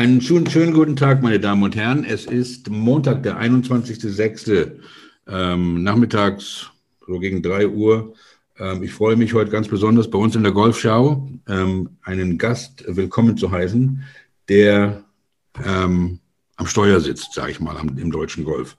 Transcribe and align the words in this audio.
Einen 0.00 0.22
schönen, 0.22 0.72
guten 0.72 0.96
Tag, 0.96 1.22
meine 1.22 1.38
Damen 1.38 1.62
und 1.62 1.76
Herren. 1.76 2.06
Es 2.06 2.24
ist 2.24 2.70
Montag, 2.70 3.22
der 3.22 3.38
21.06. 3.38 4.78
Ähm, 5.28 5.82
nachmittags, 5.82 6.70
so 7.06 7.18
gegen 7.18 7.42
3 7.42 7.68
Uhr. 7.68 8.14
Ähm, 8.58 8.82
ich 8.82 8.94
freue 8.94 9.16
mich 9.16 9.34
heute 9.34 9.50
ganz 9.50 9.68
besonders 9.68 10.08
bei 10.08 10.16
uns 10.16 10.34
in 10.34 10.42
der 10.42 10.52
Golfschau 10.52 11.28
ähm, 11.46 11.98
einen 12.00 12.38
Gast 12.38 12.82
willkommen 12.86 13.36
zu 13.36 13.50
heißen, 13.50 14.02
der 14.48 15.04
ähm, 15.66 16.18
am 16.56 16.66
Steuer 16.66 16.98
sitzt, 17.00 17.34
sage 17.34 17.50
ich 17.50 17.60
mal, 17.60 17.76
am, 17.76 17.98
im 17.98 18.10
deutschen 18.10 18.44
Golf. 18.44 18.78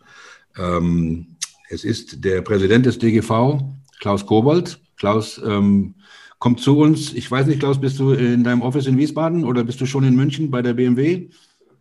Ähm, 0.58 1.36
es 1.70 1.84
ist 1.84 2.26
der 2.26 2.42
Präsident 2.42 2.88
des 2.88 2.98
DGV, 2.98 3.62
Klaus 4.00 4.26
Kobold. 4.26 4.80
Klaus, 4.98 5.40
ähm, 5.46 5.94
kommt 6.42 6.60
zu 6.60 6.78
uns. 6.80 7.14
Ich 7.14 7.30
weiß 7.30 7.46
nicht, 7.46 7.60
Klaus, 7.60 7.80
bist 7.80 8.00
du 8.00 8.14
in 8.14 8.44
deinem 8.44 8.64
Office 8.64 8.88
in 8.88 8.98
Wiesbaden 8.98 9.46
oder 9.46 9.64
bist 9.64 9.80
du 9.80 9.86
schon 9.86 10.04
in 10.04 10.16
München 10.16 10.50
bei 10.50 10.64
der 10.64 10.74
BMW? 10.74 11.30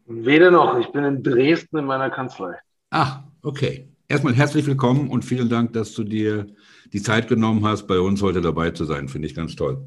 Weder 0.06 0.50
noch. 0.50 0.78
Ich 0.78 0.86
bin 0.88 1.02
in 1.02 1.22
Dresden 1.22 1.78
in 1.78 1.86
meiner 1.86 2.10
Kanzlei. 2.10 2.56
Ach, 2.90 3.20
okay. 3.42 3.88
Erstmal 4.06 4.34
herzlich 4.34 4.66
willkommen 4.66 5.08
und 5.08 5.24
vielen 5.24 5.48
Dank, 5.48 5.72
dass 5.72 5.94
du 5.94 6.04
dir 6.04 6.46
die 6.92 7.00
Zeit 7.00 7.26
genommen 7.28 7.64
hast, 7.64 7.86
bei 7.86 7.98
uns 8.00 8.20
heute 8.20 8.42
dabei 8.42 8.70
zu 8.72 8.84
sein. 8.84 9.08
Finde 9.08 9.28
ich 9.28 9.34
ganz 9.34 9.56
toll. 9.56 9.86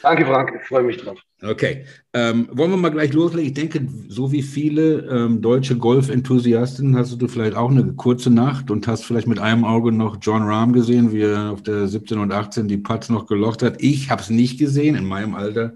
Danke, 0.00 0.24
Frank. 0.24 0.52
Ich 0.58 0.66
freue 0.66 0.84
mich 0.84 0.96
drauf. 0.96 1.18
Okay. 1.40 1.84
Ähm, 2.12 2.48
wollen 2.50 2.72
wir 2.72 2.76
mal 2.76 2.88
gleich 2.88 3.12
loslegen? 3.12 3.46
Ich 3.46 3.54
denke, 3.54 3.86
so 4.08 4.32
wie 4.32 4.42
viele 4.42 5.06
ähm, 5.08 5.40
deutsche 5.40 5.76
Golf-Enthusiasten 5.76 6.96
hast 6.96 7.20
du 7.22 7.28
vielleicht 7.28 7.54
auch 7.54 7.70
eine 7.70 7.92
kurze 7.92 8.30
Nacht 8.30 8.72
und 8.72 8.88
hast 8.88 9.04
vielleicht 9.04 9.28
mit 9.28 9.38
einem 9.38 9.64
Auge 9.64 9.92
noch 9.92 10.16
John 10.20 10.42
Rahm 10.42 10.72
gesehen, 10.72 11.12
wie 11.12 11.22
er 11.22 11.52
auf 11.52 11.62
der 11.62 11.86
17 11.86 12.18
und 12.18 12.32
18 12.32 12.66
die 12.66 12.78
Putts 12.78 13.08
noch 13.08 13.26
gelocht 13.26 13.62
hat. 13.62 13.80
Ich 13.80 14.10
habe 14.10 14.20
es 14.20 14.30
nicht 14.30 14.58
gesehen. 14.58 14.96
In 14.96 15.04
meinem 15.04 15.36
Alter 15.36 15.74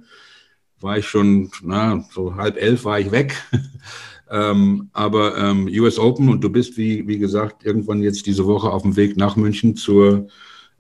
war 0.80 0.98
ich 0.98 1.06
schon, 1.06 1.52
na, 1.62 2.04
so 2.10 2.34
halb 2.34 2.56
elf 2.60 2.84
war 2.84 2.98
ich 2.98 3.12
weg. 3.12 3.40
ähm, 4.30 4.90
aber 4.92 5.38
ähm, 5.38 5.68
US 5.68 5.96
Open 5.96 6.28
und 6.28 6.42
du 6.42 6.50
bist, 6.50 6.76
wie, 6.76 7.06
wie 7.06 7.18
gesagt, 7.18 7.64
irgendwann 7.64 8.02
jetzt 8.02 8.26
diese 8.26 8.46
Woche 8.46 8.68
auf 8.68 8.82
dem 8.82 8.96
Weg 8.96 9.16
nach 9.16 9.36
München 9.36 9.76
zur, 9.76 10.26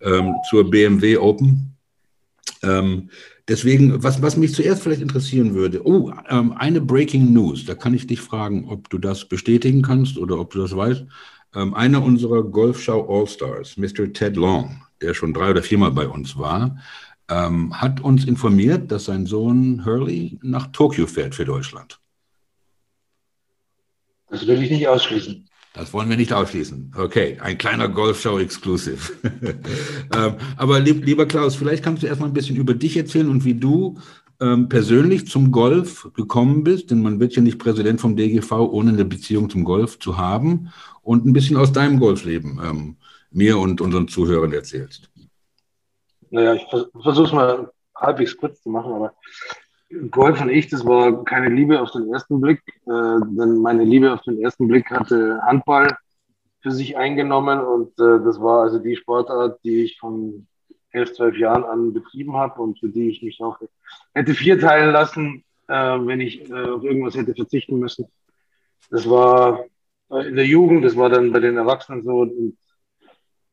ähm, 0.00 0.34
zur 0.50 0.68
BMW 0.68 1.18
Open. 1.18 1.76
Ähm, 2.64 3.10
Deswegen, 3.48 4.02
was, 4.02 4.22
was 4.22 4.36
mich 4.36 4.54
zuerst 4.54 4.82
vielleicht 4.82 5.02
interessieren 5.02 5.54
würde, 5.54 5.84
oh, 5.84 6.12
ähm, 6.28 6.52
eine 6.52 6.80
Breaking 6.80 7.32
News, 7.32 7.64
da 7.64 7.74
kann 7.74 7.94
ich 7.94 8.06
dich 8.06 8.20
fragen, 8.20 8.68
ob 8.68 8.88
du 8.88 8.98
das 8.98 9.24
bestätigen 9.24 9.82
kannst 9.82 10.16
oder 10.16 10.38
ob 10.38 10.52
du 10.52 10.60
das 10.60 10.76
weißt. 10.76 11.04
Ähm, 11.54 11.74
einer 11.74 12.02
unserer 12.02 12.44
Golfschau 12.44 13.06
All-Stars, 13.08 13.76
Mr. 13.76 14.12
Ted 14.12 14.36
Long, 14.36 14.82
der 15.00 15.12
schon 15.12 15.34
drei 15.34 15.50
oder 15.50 15.62
viermal 15.62 15.90
bei 15.90 16.06
uns 16.06 16.38
war, 16.38 16.78
ähm, 17.28 17.78
hat 17.80 18.00
uns 18.00 18.24
informiert, 18.24 18.90
dass 18.92 19.06
sein 19.06 19.26
Sohn 19.26 19.84
Hurley 19.84 20.38
nach 20.42 20.68
Tokio 20.68 21.06
fährt 21.06 21.34
für 21.34 21.44
Deutschland. 21.44 21.98
Das 24.30 24.46
will 24.46 24.62
ich 24.62 24.70
nicht 24.70 24.86
ausschließen. 24.88 25.48
Das 25.74 25.92
wollen 25.94 26.10
wir 26.10 26.18
nicht 26.18 26.32
ausschließen. 26.32 26.92
Okay, 26.96 27.38
ein 27.40 27.56
kleiner 27.56 27.88
Golfshow-Exclusive. 27.88 29.12
ähm, 30.14 30.34
aber 30.56 30.80
lieb, 30.80 31.04
lieber 31.04 31.26
Klaus, 31.26 31.54
vielleicht 31.54 31.82
kannst 31.82 32.02
du 32.02 32.06
erstmal 32.06 32.28
ein 32.28 32.34
bisschen 32.34 32.56
über 32.56 32.74
dich 32.74 32.96
erzählen 32.96 33.30
und 33.30 33.44
wie 33.44 33.54
du 33.54 33.98
ähm, 34.40 34.68
persönlich 34.68 35.28
zum 35.28 35.50
Golf 35.50 36.10
gekommen 36.14 36.62
bist, 36.62 36.90
denn 36.90 37.00
man 37.00 37.20
wird 37.20 37.34
ja 37.34 37.42
nicht 37.42 37.58
Präsident 37.58 38.00
vom 38.00 38.16
DGV, 38.16 38.52
ohne 38.52 38.90
eine 38.90 39.04
Beziehung 39.06 39.48
zum 39.48 39.64
Golf 39.64 39.98
zu 39.98 40.18
haben 40.18 40.70
und 41.00 41.24
ein 41.24 41.32
bisschen 41.32 41.56
aus 41.56 41.72
deinem 41.72 41.98
Golfleben 41.98 42.60
ähm, 42.62 42.96
mir 43.30 43.58
und 43.58 43.80
unseren 43.80 44.08
Zuhörern 44.08 44.52
erzählst. 44.52 45.10
Naja, 46.30 46.54
ich 46.54 46.64
versuche 46.68 47.26
es 47.26 47.32
mal 47.32 47.70
halbwegs 47.94 48.36
kurz 48.36 48.62
zu 48.62 48.68
machen, 48.68 48.92
aber 48.92 49.14
Golf 50.10 50.40
und 50.40 50.48
ich, 50.48 50.68
das 50.68 50.86
war 50.86 51.24
keine 51.24 51.48
Liebe 51.48 51.80
auf 51.80 51.90
den 51.90 52.12
ersten 52.12 52.40
Blick, 52.40 52.62
äh, 52.86 53.20
denn 53.20 53.58
meine 53.58 53.84
Liebe 53.84 54.12
auf 54.12 54.22
den 54.22 54.40
ersten 54.40 54.68
Blick 54.68 54.90
hatte 54.90 55.40
Handball 55.42 55.96
für 56.60 56.70
sich 56.70 56.96
eingenommen 56.96 57.60
und 57.60 57.88
äh, 57.98 58.24
das 58.24 58.40
war 58.40 58.62
also 58.62 58.78
die 58.78 58.96
Sportart, 58.96 59.58
die 59.64 59.84
ich 59.84 59.98
von 59.98 60.46
elf, 60.92 61.12
zwölf 61.12 61.36
Jahren 61.36 61.64
an 61.64 61.92
betrieben 61.92 62.36
habe 62.36 62.62
und 62.62 62.78
für 62.78 62.88
die 62.88 63.10
ich 63.10 63.22
mich 63.22 63.42
auch 63.42 63.58
hätte 64.14 64.34
vierteilen 64.34 64.92
lassen, 64.92 65.44
äh, 65.68 65.74
wenn 65.74 66.20
ich 66.20 66.48
äh, 66.50 66.54
auf 66.54 66.84
irgendwas 66.84 67.16
hätte 67.16 67.34
verzichten 67.34 67.78
müssen. 67.78 68.06
Das 68.90 69.08
war 69.08 69.64
äh, 70.10 70.28
in 70.28 70.36
der 70.36 70.46
Jugend, 70.46 70.84
das 70.84 70.96
war 70.96 71.10
dann 71.10 71.32
bei 71.32 71.40
den 71.40 71.56
Erwachsenen 71.56 72.02
so 72.02 72.20
und 72.20 72.56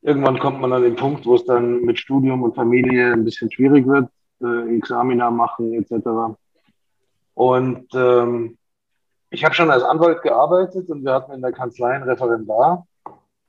irgendwann 0.01 0.39
kommt 0.39 0.61
man 0.61 0.71
an 0.71 0.83
den 0.83 0.95
Punkt, 0.95 1.25
wo 1.25 1.35
es 1.35 1.45
dann 1.45 1.81
mit 1.81 1.99
Studium 1.99 2.43
und 2.43 2.55
Familie 2.55 3.11
ein 3.11 3.25
bisschen 3.25 3.51
schwierig 3.51 3.85
wird 3.87 4.09
äh, 4.41 4.75
Examina 4.77 5.31
machen 5.31 5.73
etc. 5.73 6.37
Und 7.33 7.87
ähm, 7.93 8.57
ich 9.29 9.45
habe 9.45 9.55
schon 9.55 9.69
als 9.69 9.83
Anwalt 9.83 10.21
gearbeitet 10.21 10.89
und 10.89 11.03
wir 11.03 11.13
hatten 11.13 11.33
in 11.33 11.41
der 11.41 11.51
Kanzlei 11.51 11.93
einen 11.93 12.09
Referendar, 12.09 12.87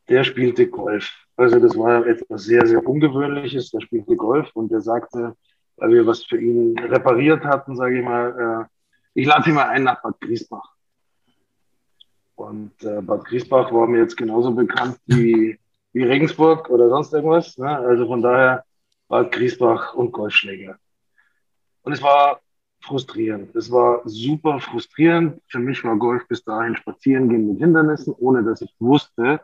der 0.08 0.24
spielte 0.24 0.68
Golf. 0.68 1.10
Also 1.36 1.58
das 1.58 1.76
war 1.76 2.06
etwas 2.06 2.44
sehr, 2.44 2.66
sehr 2.66 2.86
Ungewöhnliches. 2.86 3.70
Der 3.70 3.80
spielte 3.80 4.14
Golf 4.14 4.50
und 4.54 4.70
der 4.70 4.80
sagte, 4.80 5.34
weil 5.76 5.90
wir 5.90 6.06
was 6.06 6.22
für 6.24 6.38
ihn 6.38 6.78
repariert 6.78 7.44
hatten, 7.44 7.76
sage 7.76 7.98
ich 7.98 8.04
mal, 8.04 8.68
äh, 8.68 8.68
ich 9.14 9.26
lade 9.26 9.48
ihn 9.48 9.54
mal 9.54 9.68
ein 9.68 9.84
nach 9.84 10.02
Bad 10.02 10.20
Griesbach. 10.20 10.74
Und 12.34 12.72
äh, 12.84 13.00
Bad 13.00 13.24
Griesbach 13.24 13.72
war 13.72 13.86
mir 13.86 13.98
jetzt 13.98 14.16
genauso 14.16 14.52
bekannt 14.52 14.98
wie, 15.06 15.58
wie 15.92 16.02
Regensburg 16.02 16.68
oder 16.70 16.88
sonst 16.88 17.12
irgendwas. 17.12 17.56
Ne? 17.58 17.78
Also 17.78 18.06
von 18.06 18.22
daher 18.22 18.64
Bad 19.10 19.32
Griesbach 19.32 19.92
und 19.94 20.12
Golfschläger. 20.12 20.78
Und 21.82 21.92
es 21.92 22.00
war 22.00 22.40
frustrierend. 22.80 23.54
Es 23.56 23.70
war 23.70 24.02
super 24.04 24.60
frustrierend. 24.60 25.42
Für 25.48 25.58
mich 25.58 25.82
war 25.82 25.96
Golf 25.96 26.26
bis 26.28 26.44
dahin 26.44 26.76
spazieren 26.76 27.28
gehen 27.28 27.48
mit 27.48 27.58
Hindernissen, 27.58 28.14
ohne 28.16 28.44
dass 28.44 28.62
ich 28.62 28.72
wusste, 28.78 29.40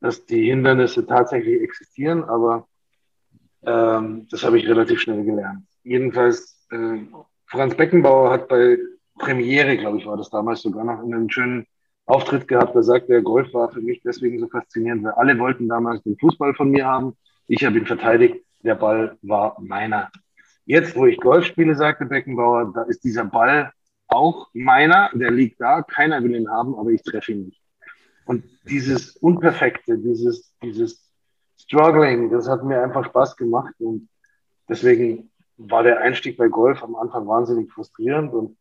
dass 0.00 0.26
die 0.26 0.50
Hindernisse 0.50 1.06
tatsächlich 1.06 1.62
existieren. 1.62 2.24
Aber 2.24 2.66
ähm, 3.62 4.26
das 4.28 4.42
habe 4.42 4.58
ich 4.58 4.66
relativ 4.66 5.00
schnell 5.00 5.24
gelernt. 5.24 5.64
Jedenfalls, 5.84 6.66
äh, 6.72 6.98
Franz 7.46 7.76
Beckenbauer 7.76 8.32
hat 8.32 8.48
bei 8.48 8.76
Premiere, 9.20 9.76
glaube 9.76 9.98
ich, 9.98 10.06
war 10.06 10.16
das 10.16 10.30
damals 10.30 10.62
sogar 10.62 10.84
noch 10.84 10.98
einen 10.98 11.30
schönen 11.30 11.64
Auftritt 12.06 12.48
gehabt. 12.48 12.74
Da 12.74 12.82
sagte 12.82 13.12
er, 13.14 13.22
Golf 13.22 13.54
war 13.54 13.70
für 13.70 13.80
mich 13.80 14.02
deswegen 14.02 14.40
so 14.40 14.48
faszinierend, 14.48 15.04
weil 15.04 15.12
alle 15.12 15.38
wollten 15.38 15.68
damals 15.68 16.02
den 16.02 16.18
Fußball 16.18 16.54
von 16.54 16.70
mir 16.70 16.86
haben. 16.86 17.16
Ich 17.46 17.64
habe 17.64 17.78
ihn 17.78 17.86
verteidigt 17.86 18.45
der 18.66 18.74
Ball 18.74 19.16
war 19.22 19.56
meiner. 19.60 20.10
Jetzt, 20.64 20.96
wo 20.96 21.06
ich 21.06 21.16
Golf 21.18 21.46
spiele, 21.46 21.74
sagte 21.74 22.06
Beckenbauer, 22.06 22.72
da 22.74 22.82
ist 22.82 23.04
dieser 23.04 23.24
Ball 23.24 23.72
auch 24.08 24.48
meiner, 24.52 25.10
der 25.14 25.30
liegt 25.30 25.60
da, 25.60 25.82
keiner 25.82 26.22
will 26.22 26.34
ihn 26.34 26.50
haben, 26.50 26.74
aber 26.74 26.90
ich 26.90 27.02
treffe 27.02 27.32
ihn 27.32 27.46
nicht. 27.46 27.60
Und 28.24 28.44
dieses 28.68 29.16
Unperfekte, 29.16 29.98
dieses, 29.98 30.52
dieses 30.62 31.10
Struggling, 31.58 32.30
das 32.30 32.48
hat 32.48 32.64
mir 32.64 32.82
einfach 32.82 33.06
Spaß 33.06 33.36
gemacht 33.36 33.74
und 33.78 34.08
deswegen 34.68 35.30
war 35.56 35.82
der 35.82 36.00
Einstieg 36.00 36.36
bei 36.36 36.48
Golf 36.48 36.82
am 36.82 36.96
Anfang 36.96 37.26
wahnsinnig 37.26 37.70
frustrierend 37.72 38.32
und 38.32 38.56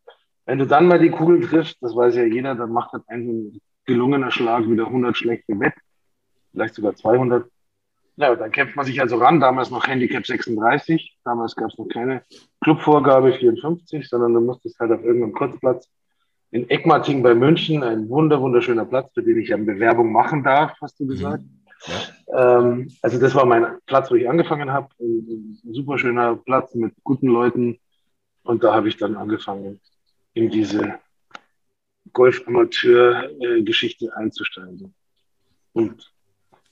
wenn 0.46 0.60
du 0.60 0.68
dann 0.68 0.88
mal 0.88 1.00
die 1.00 1.10
Kugel 1.10 1.42
triffst, 1.42 1.78
das 1.82 1.96
weiß 1.96 2.16
ja 2.16 2.24
jeder, 2.24 2.54
dann 2.54 2.72
macht 2.72 2.94
halt 2.94 3.04
ein 3.08 3.60
gelungener 3.86 4.32
Schlag 4.32 4.70
wieder 4.70 4.86
100 4.86 5.18
schlechte 5.18 5.60
Wett, 5.60 5.74
vielleicht 6.52 6.76
sogar 6.76 6.96
200. 6.96 7.50
Ja, 8.18 8.34
dann 8.36 8.52
kämpft 8.52 8.76
man 8.76 8.86
sich 8.86 9.02
also 9.02 9.18
ran. 9.18 9.40
Damals 9.40 9.72
noch 9.72 9.88
Handicap 9.88 10.26
36. 10.26 11.18
Damals 11.26 11.56
gab 11.56 11.70
es 11.70 11.78
noch 11.78 11.88
keine 11.88 12.22
Clubvorgabe 12.62 13.34
54, 13.34 14.08
sondern 14.08 14.34
du 14.34 14.40
musstest 14.40 14.80
halt 14.80 14.92
auf 14.92 15.04
irgendeinem 15.04 15.34
Kurzplatz 15.34 15.90
in 16.52 16.70
Eckmarting 16.70 17.22
bei 17.22 17.36
München, 17.36 17.84
ein 17.84 18.08
wunder, 18.08 18.40
wunderschöner 18.40 18.86
Platz, 18.86 19.12
für 19.14 19.22
den 19.22 19.40
ich 19.40 19.54
eine 19.54 19.66
Bewerbung 19.66 20.14
machen 20.14 20.44
darf, 20.44 20.78
hast 20.82 20.98
du 21.00 21.04
mhm. 21.04 21.10
gesagt. 21.10 21.44
Ja. 21.88 22.60
Ähm, 22.60 22.90
also 23.02 23.20
das 23.20 23.36
war 23.36 23.46
mein 23.46 23.66
Platz, 23.86 24.10
wo 24.10 24.16
ich 24.16 24.30
angefangen 24.30 24.72
habe. 24.72 24.88
Ein, 25.00 25.60
ein 25.66 25.74
super 25.74 25.98
schöner 25.98 26.38
Platz 26.38 26.74
mit 26.74 26.94
guten 27.04 27.28
Leuten. 27.28 27.80
Und 28.44 28.64
da 28.64 28.74
habe 28.74 28.88
ich 28.88 28.96
dann 28.96 29.18
angefangen, 29.18 29.82
in 30.34 30.50
diese 30.50 31.00
Golf-Amateur-Geschichte 32.14 34.16
einzusteigen. 34.16 34.94
Und 35.74 36.15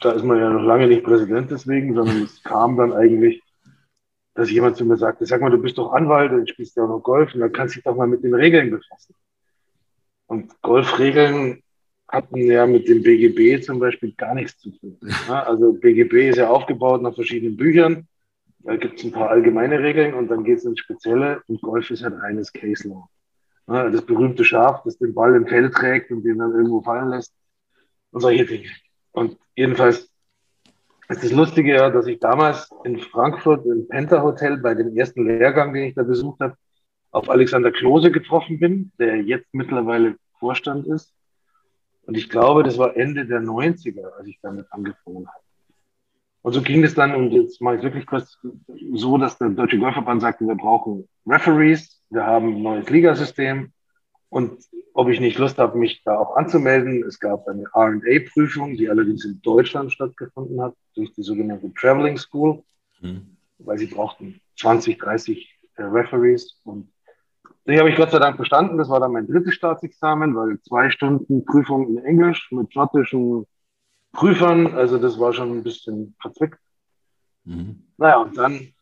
da 0.03 0.11
ist 0.11 0.23
man 0.23 0.39
ja 0.39 0.49
noch 0.49 0.63
lange 0.63 0.87
nicht 0.87 1.03
Präsident 1.03 1.51
deswegen, 1.51 1.95
sondern 1.95 2.23
es 2.23 2.43
kam 2.43 2.77
dann 2.77 2.93
eigentlich, 2.93 3.41
dass 4.33 4.51
jemand 4.51 4.77
zu 4.77 4.85
mir 4.85 4.97
sagte, 4.97 5.25
sag 5.25 5.41
mal, 5.41 5.51
du 5.51 5.57
bist 5.57 5.77
doch 5.77 5.93
Anwalt 5.93 6.31
und 6.31 6.49
spielst 6.49 6.75
ja 6.75 6.83
auch 6.83 6.89
noch 6.89 7.01
Golf 7.01 7.33
und 7.33 7.41
dann 7.41 7.51
kannst 7.51 7.75
du 7.75 7.77
dich 7.77 7.83
doch 7.83 7.95
mal 7.95 8.07
mit 8.07 8.23
den 8.23 8.33
Regeln 8.33 8.71
befassen. 8.71 9.15
Und 10.27 10.61
Golfregeln 10.61 11.61
hatten 12.07 12.37
ja 12.37 12.65
mit 12.65 12.87
dem 12.87 13.03
BGB 13.03 13.63
zum 13.63 13.79
Beispiel 13.79 14.13
gar 14.13 14.33
nichts 14.33 14.57
zu 14.57 14.71
tun. 14.71 14.97
Also 15.27 15.73
BGB 15.73 16.29
ist 16.29 16.37
ja 16.37 16.49
aufgebaut 16.49 17.01
nach 17.01 17.15
verschiedenen 17.15 17.57
Büchern. 17.57 18.07
Da 18.59 18.77
gibt 18.77 18.99
es 18.99 19.05
ein 19.05 19.11
paar 19.11 19.29
allgemeine 19.29 19.79
Regeln 19.79 20.13
und 20.13 20.29
dann 20.29 20.43
geht 20.43 20.59
es 20.59 20.65
ins 20.65 20.79
Spezielle 20.79 21.41
und 21.47 21.61
Golf 21.61 21.91
ist 21.91 22.03
halt 22.03 22.19
reines 22.21 22.53
Case 22.53 22.87
Law. 22.87 23.09
Das 23.65 24.05
berühmte 24.05 24.43
Schaf, 24.45 24.83
das 24.83 24.97
den 24.97 25.13
Ball 25.13 25.35
im 25.35 25.47
Feld 25.47 25.73
trägt 25.73 26.11
und 26.11 26.23
den 26.23 26.37
dann 26.37 26.51
irgendwo 26.51 26.81
fallen 26.81 27.09
lässt 27.09 27.33
und 28.11 28.21
solche 28.21 28.45
Dinge. 28.45 28.69
Und 29.11 29.37
jedenfalls 29.55 30.09
ist 31.09 31.23
das 31.23 31.31
Lustige 31.31 31.75
ja, 31.75 31.89
dass 31.89 32.07
ich 32.07 32.19
damals 32.19 32.69
in 32.83 32.99
Frankfurt 32.99 33.65
im 33.65 33.87
Penta 33.87 34.21
Hotel 34.21 34.57
bei 34.57 34.73
dem 34.73 34.95
ersten 34.95 35.25
Lehrgang, 35.25 35.73
den 35.73 35.83
ich 35.83 35.95
da 35.95 36.03
besucht 36.03 36.39
habe, 36.39 36.57
auf 37.11 37.29
Alexander 37.29 37.71
Klose 37.71 38.11
getroffen 38.11 38.59
bin, 38.59 38.91
der 38.97 39.21
jetzt 39.21 39.53
mittlerweile 39.53 40.15
Vorstand 40.39 40.87
ist. 40.87 41.13
Und 42.05 42.17
ich 42.17 42.29
glaube, 42.29 42.63
das 42.63 42.77
war 42.77 42.97
Ende 42.97 43.25
der 43.25 43.41
90er, 43.41 44.05
als 44.17 44.27
ich 44.27 44.39
damit 44.41 44.65
angefangen 44.71 45.27
habe. 45.27 45.43
Und 46.41 46.51
so 46.51 46.61
ging 46.61 46.83
es 46.83 46.93
dann, 46.93 47.15
und 47.15 47.31
jetzt 47.31 47.61
mache 47.61 47.75
ich 47.75 47.79
es 47.79 47.83
wirklich 47.85 48.05
kurz, 48.05 48.37
so, 48.93 49.17
dass 49.17 49.37
der 49.37 49.49
Deutsche 49.49 49.79
Golfverband 49.79 50.21
sagte, 50.21 50.45
wir 50.45 50.55
brauchen 50.55 51.07
Referees, 51.25 52.01
wir 52.09 52.25
haben 52.25 52.57
ein 52.57 52.61
neues 52.61 52.89
Ligasystem 52.89 53.71
und 54.29 54.57
ob 54.93 55.09
ich 55.09 55.19
nicht 55.19 55.37
Lust 55.39 55.57
habe, 55.57 55.77
mich 55.77 56.03
da 56.03 56.17
auch 56.17 56.35
anzumelden. 56.35 57.03
Es 57.03 57.19
gab 57.19 57.47
eine 57.47 57.65
RA-Prüfung, 57.73 58.75
die 58.75 58.89
allerdings 58.89 59.25
in 59.25 59.41
Deutschland 59.41 59.91
stattgefunden 59.91 60.61
hat, 60.61 60.75
durch 60.95 61.13
die 61.13 61.23
sogenannte 61.23 61.73
Traveling 61.73 62.17
School, 62.17 62.63
mhm. 63.01 63.37
weil 63.57 63.77
sie 63.79 63.87
brauchten 63.87 64.39
20, 64.59 64.99
30 64.99 65.59
äh, 65.75 65.83
Referees. 65.83 66.59
Und 66.63 66.91
die 67.65 67.79
habe 67.79 67.89
ich 67.89 67.95
Gott 67.95 68.11
sei 68.11 68.19
Dank 68.19 68.37
bestanden. 68.37 68.77
Das 68.77 68.89
war 68.89 68.99
dann 68.99 69.13
mein 69.13 69.27
drittes 69.27 69.55
Staatsexamen, 69.55 70.35
weil 70.35 70.59
zwei 70.61 70.89
Stunden 70.91 71.43
Prüfung 71.45 71.89
in 71.89 72.03
Englisch 72.03 72.51
mit 72.51 72.71
schottischen 72.71 73.47
Prüfern. 74.11 74.75
Also 74.75 74.99
das 74.99 75.19
war 75.19 75.33
schon 75.33 75.51
ein 75.57 75.63
bisschen 75.63 76.15
verzwickt. 76.21 76.59
Mhm. 77.45 77.83
Naja, 77.97 78.17
und 78.17 78.37
dann 78.37 78.72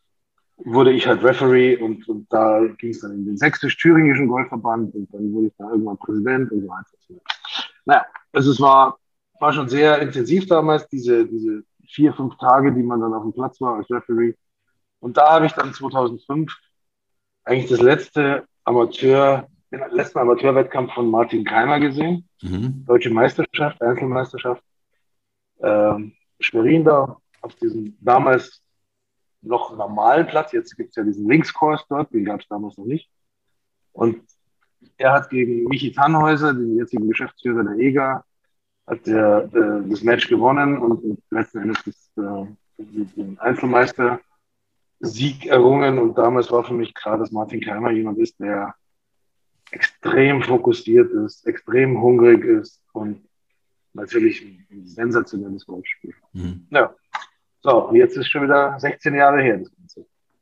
wurde 0.64 0.92
ich 0.92 1.06
halt 1.06 1.22
Referee 1.22 1.76
und, 1.76 2.08
und 2.08 2.32
da 2.32 2.60
ging 2.78 2.90
es 2.90 3.00
dann 3.00 3.12
in 3.12 3.24
den 3.24 3.36
sächsisch-thüringischen 3.36 4.28
Golfverband 4.28 4.94
und 4.94 5.12
dann 5.12 5.32
wurde 5.32 5.48
ich 5.48 5.54
da 5.58 5.70
irgendwann 5.70 5.98
Präsident 5.98 6.52
und 6.52 6.62
so 6.62 6.68
weiter. 6.68 7.22
Naja, 7.84 8.06
also 8.32 8.50
es 8.50 8.60
war, 8.60 8.98
war 9.40 9.52
schon 9.52 9.68
sehr 9.68 10.00
intensiv 10.00 10.46
damals, 10.46 10.88
diese, 10.88 11.26
diese 11.26 11.64
vier, 11.88 12.12
fünf 12.12 12.36
Tage, 12.36 12.72
die 12.72 12.82
man 12.82 13.00
dann 13.00 13.12
auf 13.12 13.22
dem 13.22 13.32
Platz 13.32 13.60
war 13.60 13.76
als 13.76 13.90
Referee. 13.90 14.34
Und 15.00 15.16
da 15.16 15.32
habe 15.32 15.46
ich 15.46 15.52
dann 15.52 15.74
2005 15.74 16.54
eigentlich 17.44 17.70
das 17.70 17.80
letzte 17.80 18.46
Amateur, 18.64 19.48
den 19.72 19.80
letzten 19.90 20.20
Amateurwettkampf 20.20 20.92
von 20.94 21.10
Martin 21.10 21.44
Keimer 21.44 21.80
gesehen. 21.80 22.28
Mhm. 22.40 22.84
Deutsche 22.86 23.10
Meisterschaft, 23.10 23.82
Einzelmeisterschaft. 23.82 24.62
Ähm, 25.60 26.12
Schwerin 26.38 26.84
da 26.84 27.16
auf 27.40 27.54
diesem 27.56 27.96
damals 28.00 28.61
noch 29.42 29.76
normalen 29.76 30.26
Platz. 30.26 30.52
Jetzt 30.52 30.76
gibt 30.76 30.90
es 30.90 30.96
ja 30.96 31.02
diesen 31.02 31.28
Linkskurs 31.28 31.84
dort, 31.88 32.12
den 32.12 32.24
gab 32.24 32.40
es 32.40 32.48
damals 32.48 32.78
noch 32.78 32.86
nicht. 32.86 33.10
Und 33.92 34.22
er 34.96 35.12
hat 35.12 35.30
gegen 35.30 35.64
Michi 35.64 35.92
Tannhäuser, 35.92 36.54
den 36.54 36.76
jetzigen 36.76 37.08
Geschäftsführer 37.08 37.64
der 37.64 37.78
EGA, 37.78 38.24
hat 38.86 39.06
der, 39.06 39.48
äh, 39.52 39.88
das 39.88 40.02
Match 40.02 40.28
gewonnen 40.28 40.78
und, 40.78 41.22
letzten 41.30 41.58
Endes 41.58 41.82
das, 41.84 42.24
äh, 42.24 42.46
den 42.78 43.38
Einzelmeister 43.38 44.20
Sieg 45.00 45.46
errungen. 45.46 45.98
Und 45.98 46.16
damals 46.16 46.50
war 46.50 46.64
für 46.64 46.74
mich 46.74 46.94
klar, 46.94 47.18
dass 47.18 47.32
Martin 47.32 47.60
Keimer 47.60 47.90
jemand 47.90 48.18
ist, 48.18 48.38
der 48.40 48.74
extrem 49.70 50.42
fokussiert 50.42 51.10
ist, 51.12 51.46
extrem 51.46 52.00
hungrig 52.00 52.44
ist 52.44 52.82
und 52.92 53.26
natürlich 53.94 54.42
ein 54.70 54.86
sensationelles 54.86 55.66
Golfspiel. 55.66 56.14
Mhm. 56.32 56.66
Ja, 56.70 56.94
so, 57.62 57.90
jetzt 57.94 58.16
ist 58.16 58.28
schon 58.28 58.44
wieder 58.44 58.76
16 58.78 59.14
Jahre 59.14 59.42
her, 59.42 59.60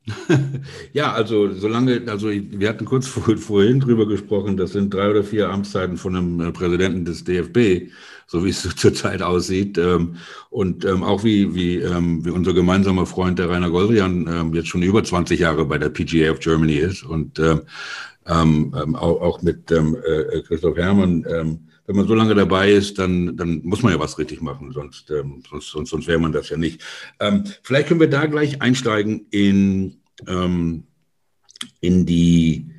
ja, 0.92 1.12
also 1.12 1.52
solange, 1.52 2.02
also 2.06 2.30
wir 2.30 2.68
hatten 2.68 2.84
kurz 2.84 3.06
vor, 3.06 3.36
vorhin 3.36 3.80
drüber 3.80 4.06
gesprochen, 4.06 4.56
das 4.56 4.72
sind 4.72 4.92
drei 4.92 5.10
oder 5.10 5.22
vier 5.22 5.50
Amtszeiten 5.50 5.96
von 5.96 6.16
einem 6.16 6.40
äh, 6.40 6.52
Präsidenten 6.52 7.04
des 7.04 7.24
DFB, 7.24 7.90
so 8.26 8.44
wie 8.44 8.50
es 8.50 8.62
zurzeit 8.76 9.22
aussieht. 9.22 9.78
Ähm, 9.78 10.16
und 10.48 10.84
ähm, 10.84 11.02
auch 11.02 11.24
wie, 11.24 11.54
wie, 11.54 11.76
ähm, 11.76 12.24
wie 12.24 12.30
unser 12.30 12.54
gemeinsamer 12.54 13.06
Freund, 13.06 13.38
der 13.38 13.50
Rainer 13.50 13.70
Goldrian, 13.70 14.52
jetzt 14.54 14.68
schon 14.68 14.82
über 14.82 15.04
20 15.04 15.38
Jahre 15.38 15.64
bei 15.64 15.78
der 15.78 15.90
PGA 15.90 16.32
of 16.32 16.40
Germany 16.40 16.76
ist 16.76 17.04
und 17.04 17.40
auch, 18.24 19.42
mit 19.42 19.70
äh, 19.70 20.42
Christoph 20.46 20.76
Herrmann 20.76 21.68
wenn 21.86 21.96
man 21.96 22.06
so 22.06 22.14
lange 22.14 22.34
dabei 22.34 22.70
ist, 22.70 22.98
dann, 22.98 23.36
dann 23.36 23.62
muss 23.64 23.82
man 23.82 23.92
ja 23.92 23.98
was 23.98 24.18
richtig 24.18 24.40
machen, 24.42 24.72
sonst, 24.72 25.10
ähm, 25.10 25.42
sonst, 25.48 25.70
sonst, 25.70 25.90
sonst 25.90 26.06
wäre 26.06 26.18
man 26.18 26.32
das 26.32 26.48
ja 26.48 26.56
nicht. 26.56 26.82
Ähm, 27.18 27.44
vielleicht 27.62 27.88
können 27.88 28.00
wir 28.00 28.10
da 28.10 28.26
gleich 28.26 28.62
einsteigen 28.62 29.26
in, 29.30 30.00
ähm, 30.26 30.84
in 31.80 32.06
die, 32.06 32.70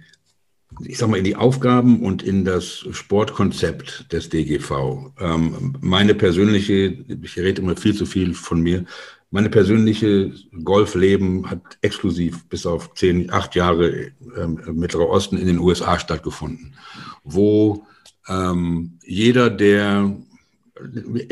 ich 0.83 0.97
sag 0.97 1.09
mal, 1.09 1.17
in 1.17 1.23
die 1.23 1.35
Aufgaben 1.35 2.03
und 2.03 2.23
in 2.23 2.45
das 2.45 2.85
Sportkonzept 2.91 4.11
des 4.11 4.29
DGV. 4.29 5.11
Ähm, 5.19 5.77
meine 5.81 6.15
persönliche, 6.15 6.97
ich 7.21 7.37
rede 7.37 7.61
immer 7.61 7.75
viel 7.75 7.95
zu 7.95 8.05
viel 8.05 8.33
von 8.33 8.61
mir, 8.61 8.85
meine 9.33 9.49
persönliche 9.49 10.33
Golfleben 10.61 11.49
hat 11.49 11.61
exklusiv 11.81 12.45
bis 12.49 12.65
auf 12.65 12.93
zehn, 12.95 13.31
acht 13.31 13.55
Jahre 13.55 14.11
ähm, 14.37 14.59
Mittlerer 14.73 15.07
Osten 15.07 15.37
in 15.37 15.47
den 15.47 15.59
USA 15.59 15.97
stattgefunden, 15.97 16.75
wo 17.23 17.85
ähm, 18.27 18.99
jeder, 19.03 19.49
der 19.49 20.15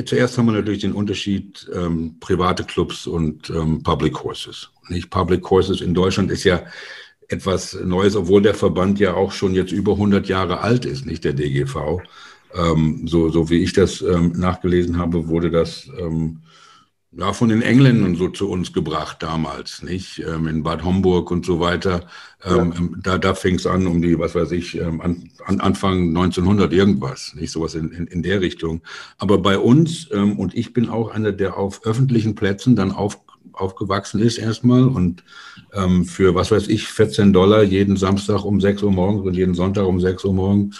zuerst 0.05 0.37
haben 0.37 0.45
wir 0.47 0.53
natürlich 0.53 0.81
den 0.81 0.93
Unterschied 0.93 1.69
ähm, 1.73 2.15
private 2.19 2.63
Clubs 2.63 3.07
und 3.07 3.49
ähm, 3.49 3.81
Public 3.83 4.13
Courses. 4.13 4.69
Nicht 4.89 5.09
Public 5.09 5.41
Courses 5.41 5.81
in 5.81 5.93
Deutschland 5.93 6.31
ist 6.31 6.43
ja 6.43 6.63
etwas 7.27 7.77
Neues, 7.83 8.15
obwohl 8.15 8.41
der 8.41 8.55
Verband 8.55 8.99
ja 8.99 9.13
auch 9.13 9.31
schon 9.31 9.53
jetzt 9.53 9.71
über 9.71 9.93
100 9.93 10.27
Jahre 10.27 10.61
alt 10.61 10.85
ist, 10.85 11.05
nicht 11.05 11.23
der 11.23 11.33
DGV. 11.33 12.01
Ähm, 12.55 13.07
so, 13.07 13.29
so 13.29 13.49
wie 13.49 13.63
ich 13.63 13.73
das 13.73 14.01
ähm, 14.01 14.33
nachgelesen 14.35 14.97
habe, 14.97 15.27
wurde 15.27 15.51
das 15.51 15.87
ähm, 15.99 16.41
ja, 17.11 17.33
von 17.33 17.49
den 17.49 17.63
Engländern 17.63 18.15
so 18.15 18.29
zu 18.29 18.49
uns 18.49 18.71
gebracht 18.71 19.17
damals, 19.23 19.81
nicht? 19.81 20.19
Ähm, 20.19 20.47
in 20.47 20.61
Bad 20.61 20.83
Homburg 20.83 21.31
und 21.31 21.43
so 21.43 21.59
weiter. 21.59 22.05
Ähm, 22.43 22.55
ja. 22.55 22.77
Ähm, 22.77 22.95
da 23.01 23.17
da 23.17 23.33
fing 23.33 23.55
es 23.55 23.65
an 23.65 23.87
um 23.87 24.01
die, 24.01 24.19
was 24.19 24.35
weiß 24.35 24.51
ich, 24.51 24.79
ähm, 24.79 25.01
an, 25.01 25.31
an 25.45 25.59
Anfang 25.59 26.09
1900 26.09 26.71
irgendwas, 26.71 27.33
nicht 27.35 27.51
sowas 27.51 27.73
in, 27.73 27.91
in, 27.91 28.05
in 28.05 28.21
der 28.21 28.41
Richtung. 28.41 28.81
Aber 29.17 29.39
bei 29.39 29.57
uns, 29.57 30.07
ähm, 30.11 30.37
und 30.37 30.53
ich 30.53 30.73
bin 30.73 30.89
auch 30.89 31.09
einer, 31.09 31.31
der 31.31 31.57
auf 31.57 31.83
öffentlichen 31.83 32.35
Plätzen 32.35 32.75
dann 32.75 32.91
auf, 32.91 33.19
aufgewachsen 33.53 34.21
ist 34.21 34.37
erstmal 34.37 34.87
und 34.87 35.23
ähm, 35.73 36.05
für, 36.05 36.35
was 36.35 36.51
weiß 36.51 36.67
ich, 36.67 36.87
14 36.87 37.33
Dollar 37.33 37.63
jeden 37.63 37.97
Samstag 37.97 38.45
um 38.45 38.61
6 38.61 38.83
Uhr 38.83 38.91
morgens 38.91 39.25
und 39.25 39.33
jeden 39.33 39.55
Sonntag 39.55 39.85
um 39.85 39.99
6 39.99 40.25
Uhr 40.25 40.33
morgens 40.33 40.79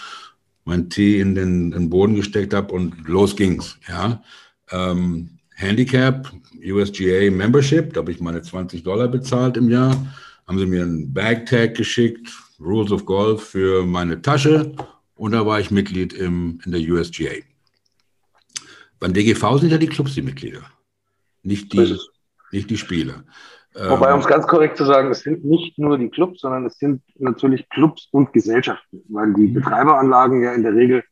mein 0.63 0.89
Tee 0.89 1.19
in 1.19 1.33
den, 1.33 1.71
in 1.71 1.71
den 1.71 1.89
Boden 1.89 2.15
gesteckt 2.15 2.53
habe 2.53 2.71
und 2.73 3.07
los 3.07 3.35
ging's, 3.35 3.79
ja. 3.87 4.21
Ähm, 4.71 5.38
Handicap, 5.59 6.31
USGA 6.63 7.29
Membership, 7.29 7.93
da 7.93 7.99
habe 7.99 8.11
ich 8.11 8.21
meine 8.21 8.41
20 8.41 8.81
Dollar 8.83 9.09
bezahlt 9.09 9.57
im 9.57 9.69
Jahr. 9.69 9.93
Haben 10.47 10.57
sie 10.57 10.65
mir 10.65 10.83
einen 10.83 11.13
Bag-Tag 11.13 11.75
geschickt, 11.75 12.29
Rules 12.61 12.93
of 12.93 13.05
Golf 13.05 13.43
für 13.49 13.85
meine 13.85 14.21
Tasche 14.21 14.71
und 15.15 15.33
da 15.33 15.45
war 15.45 15.59
ich 15.59 15.69
Mitglied 15.69 16.13
im, 16.13 16.59
in 16.65 16.71
der 16.71 16.79
USGA. 16.79 17.43
Beim 19.01 19.11
DGV 19.11 19.57
sind 19.57 19.71
ja 19.71 19.77
die 19.77 19.87
Clubs 19.87 20.13
die 20.13 20.21
Mitglieder, 20.21 20.61
nicht 21.43 21.73
die, 21.73 21.97
nicht 22.53 22.69
die 22.69 22.77
Spieler. 22.77 23.25
Wobei, 23.73 24.09
ähm, 24.09 24.15
um 24.15 24.19
es 24.21 24.27
ganz 24.27 24.47
korrekt 24.47 24.77
zu 24.77 24.85
sagen, 24.85 25.11
es 25.11 25.19
sind 25.19 25.43
nicht 25.43 25.77
nur 25.77 25.97
die 25.97 26.09
Clubs, 26.09 26.39
sondern 26.39 26.65
es 26.65 26.77
sind 26.77 27.01
natürlich 27.17 27.67
Clubs 27.67 28.07
und 28.11 28.31
Gesellschaften, 28.31 29.03
weil 29.09 29.33
die 29.33 29.47
mhm. 29.47 29.55
Betreiberanlagen 29.55 30.41
ja 30.41 30.53
in 30.53 30.63
der 30.63 30.73
Regel 30.73 31.03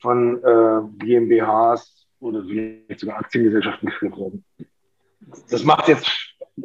von 0.00 0.42
äh, 0.42 0.80
GmbHs, 0.98 2.03
oder 2.24 2.44
vielleicht 2.44 3.00
sogar 3.00 3.18
Aktiengesellschaften 3.18 3.90
geführt 3.90 4.16
werden. 4.16 4.44
Das 5.50 5.64
macht 5.64 5.88
jetzt 5.88 6.10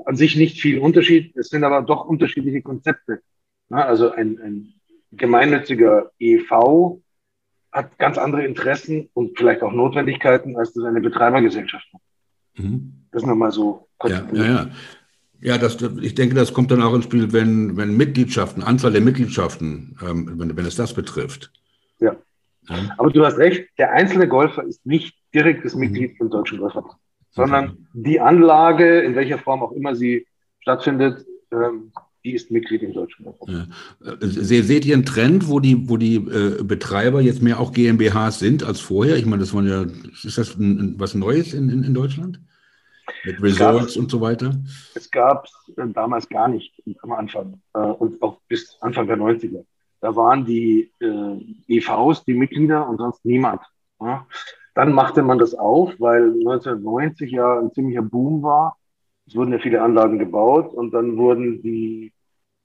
an 0.05 0.15
sich 0.15 0.35
nicht 0.35 0.61
viel 0.61 0.79
Unterschied. 0.79 1.35
Es 1.35 1.49
sind 1.49 1.63
aber 1.63 1.81
doch 1.81 2.05
unterschiedliche 2.05 2.61
Konzepte. 2.61 3.21
Also 3.69 4.11
ein, 4.11 4.39
ein 4.39 4.73
gemeinnütziger 5.11 6.11
EV 6.19 7.01
hat 7.71 7.97
ganz 7.99 8.17
andere 8.17 8.45
Interessen 8.45 9.09
und 9.13 9.37
vielleicht 9.37 9.61
auch 9.61 9.71
Notwendigkeiten, 9.71 10.57
als 10.57 10.73
das 10.73 10.85
eine 10.85 11.01
Betreibergesellschaft 11.01 11.87
hat. 11.93 12.01
Mhm. 12.55 13.05
Das 13.11 13.23
nur 13.23 13.35
mal 13.35 13.51
so. 13.51 13.87
Ja, 14.03 14.27
ja, 14.33 14.45
ja. 14.45 14.69
Ja, 15.41 15.57
das, 15.57 15.77
ich 16.01 16.15
denke, 16.15 16.35
das 16.35 16.53
kommt 16.53 16.69
dann 16.69 16.81
auch 16.81 16.93
ins 16.93 17.05
Spiel, 17.05 17.31
wenn, 17.31 17.77
wenn 17.77 17.95
Mitgliedschaften, 17.95 18.61
Anzahl 18.61 18.91
der 18.91 18.99
Mitgliedschaften, 18.99 19.97
ähm, 20.01 20.37
wenn, 20.37 20.57
wenn 20.57 20.65
es 20.65 20.75
das 20.75 20.93
betrifft. 20.93 21.53
Ja. 21.99 22.17
ja. 22.67 22.95
Aber 22.97 23.09
du 23.09 23.25
hast 23.25 23.37
recht, 23.37 23.69
der 23.77 23.93
einzelne 23.93 24.27
Golfer 24.27 24.63
ist 24.63 24.85
nicht 24.85 25.18
direktes 25.33 25.73
mhm. 25.75 25.81
Mitglied 25.81 26.19
im 26.19 26.29
Deutschen 26.29 26.59
Golfverband, 26.59 26.95
sondern 27.29 27.87
die 27.93 28.19
Anlage, 28.19 28.99
in 29.01 29.15
welcher 29.15 29.37
Form 29.37 29.61
auch 29.61 29.71
immer 29.71 29.95
sie 29.95 30.25
stattfindet, 30.59 31.25
ähm, 31.51 31.91
die 32.23 32.33
ist 32.33 32.51
Mitglied 32.51 32.83
im 32.83 32.93
Deutschen 32.93 33.25
Golfverband. 33.25 33.69
Ja. 34.01 34.13
Äh, 34.13 34.61
seht 34.63 34.85
ihr 34.85 34.93
einen 34.93 35.05
Trend, 35.05 35.47
wo 35.47 35.59
die, 35.59 35.89
wo 35.89 35.97
die 35.97 36.15
äh, 36.15 36.63
Betreiber 36.63 37.21
jetzt 37.21 37.41
mehr 37.41 37.59
auch 37.59 37.71
GmbHs 37.71 38.39
sind 38.39 38.63
als 38.63 38.79
vorher? 38.79 39.15
Ich 39.17 39.25
meine, 39.25 39.41
das 39.41 39.53
waren 39.53 39.67
ja, 39.67 39.85
ist 40.23 40.37
das 40.37 40.55
ein, 40.57 40.95
was 40.97 41.15
Neues 41.15 41.53
in, 41.53 41.69
in, 41.69 41.83
in 41.83 41.93
Deutschland? 41.93 42.41
Mit 43.25 43.41
Resorts 43.41 43.97
und 43.97 44.11
so 44.11 44.21
weiter? 44.21 44.61
Es 44.95 45.09
gab 45.09 45.45
es 45.45 45.77
äh, 45.77 45.87
damals 45.89 46.29
gar 46.29 46.47
nicht 46.47 46.81
am 47.01 47.11
Anfang 47.11 47.61
äh, 47.73 47.79
und 47.79 48.21
auch 48.21 48.39
bis 48.47 48.77
Anfang 48.81 49.07
der 49.07 49.17
90er. 49.17 49.65
Da 50.01 50.15
waren 50.15 50.45
die 50.45 50.91
äh, 50.99 51.77
EVs, 51.77 52.23
die 52.23 52.33
Mitglieder 52.33 52.87
und 52.87 52.97
sonst 52.97 53.25
niemand. 53.25 53.61
Ja? 53.99 54.25
Dann 54.79 54.93
machte 54.93 55.23
man 55.23 55.37
das 55.37 55.55
auf, 55.55 55.91
weil 55.99 56.27
1990 56.27 57.31
ja 57.31 57.59
ein 57.59 57.73
ziemlicher 57.73 58.01
Boom 58.01 58.43
war. 58.43 58.77
Es 59.27 59.35
wurden 59.35 59.51
ja 59.51 59.59
viele 59.59 59.81
Anlagen 59.81 60.19
gebaut 60.19 60.73
und 60.73 60.93
dann 60.93 61.17
wurden 61.17 61.61
die 61.61 62.13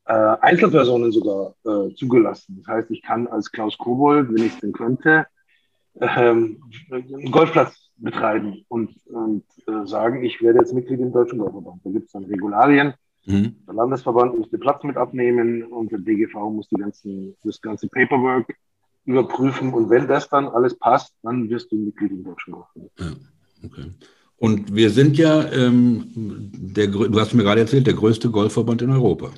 äh, 0.05 0.13
Einzelpersonen 0.13 1.11
sogar 1.11 1.57
äh, 1.65 1.93
zugelassen. 1.97 2.59
Das 2.59 2.69
heißt, 2.69 2.91
ich 2.93 3.03
kann 3.03 3.27
als 3.27 3.51
Klaus 3.51 3.77
Kobold, 3.79 4.29
wenn 4.29 4.47
ich 4.47 4.55
es 4.55 4.61
denn 4.61 4.73
könnte, 4.73 5.27
ähm, 6.01 6.63
einen 6.93 7.33
Golfplatz 7.33 7.91
betreiben 7.97 8.65
und, 8.69 8.95
und 9.07 9.43
äh, 9.67 9.85
sagen, 9.85 10.23
ich 10.23 10.41
werde 10.41 10.61
jetzt 10.61 10.73
Mitglied 10.73 11.01
im 11.01 11.11
Deutschen 11.11 11.41
Golfverband. 11.41 11.85
Da 11.85 11.91
gibt 11.91 12.07
es 12.07 12.13
dann 12.13 12.27
Regularien. 12.27 12.95
Mhm. 13.27 13.57
Der 13.67 13.75
Landesverband 13.75 14.39
muss 14.39 14.51
den 14.51 14.61
Platz 14.61 14.85
mit 14.85 14.97
abnehmen 14.97 15.65
und 15.65 15.91
der 15.91 15.99
DGV 15.99 16.49
muss 16.49 16.69
die 16.69 16.77
ganzen, 16.77 17.35
das 17.43 17.61
ganze 17.61 17.89
Paperwork 17.89 18.55
überprüfen. 19.05 19.73
Und 19.73 19.91
wenn 19.91 20.09
das 20.09 20.29
dann 20.29 20.49
alles 20.49 20.79
passt, 20.79 21.15
dann 21.23 21.49
wirst 21.49 21.71
du 21.73 21.77
Mitglied 21.77 22.13
im 22.13 22.25
Deutschen 22.25 22.53
Golfverband. 22.53 22.93
Ja, 22.99 23.13
okay. 23.65 23.91
Und 24.37 24.75
wir 24.75 24.91
sind 24.91 25.17
ja, 25.17 25.51
ähm, 25.53 26.11
der, 26.15 26.89
du 26.89 27.19
hast 27.19 27.35
mir 27.35 27.45
gerade 27.45 27.61
erzählt, 27.61 27.87
der 27.87 27.95
größte 27.95 28.31
Golfverband 28.31 28.83
in 28.83 28.91
Europa. 28.91 29.31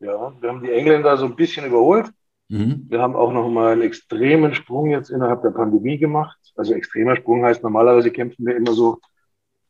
Ja, 0.00 0.32
wir 0.40 0.48
haben 0.48 0.62
die 0.62 0.72
Engländer 0.72 1.16
so 1.16 1.26
ein 1.26 1.36
bisschen 1.36 1.66
überholt. 1.66 2.10
Mhm. 2.48 2.86
Wir 2.88 3.00
haben 3.00 3.16
auch 3.16 3.32
noch 3.32 3.48
mal 3.48 3.72
einen 3.72 3.82
extremen 3.82 4.54
Sprung 4.54 4.90
jetzt 4.90 5.10
innerhalb 5.10 5.42
der 5.42 5.50
Pandemie 5.50 5.98
gemacht. 5.98 6.38
Also 6.56 6.74
extremer 6.74 7.16
Sprung 7.16 7.44
heißt 7.44 7.62
normalerweise 7.62 8.10
kämpfen 8.10 8.46
wir 8.46 8.56
immer 8.56 8.72
so 8.72 8.98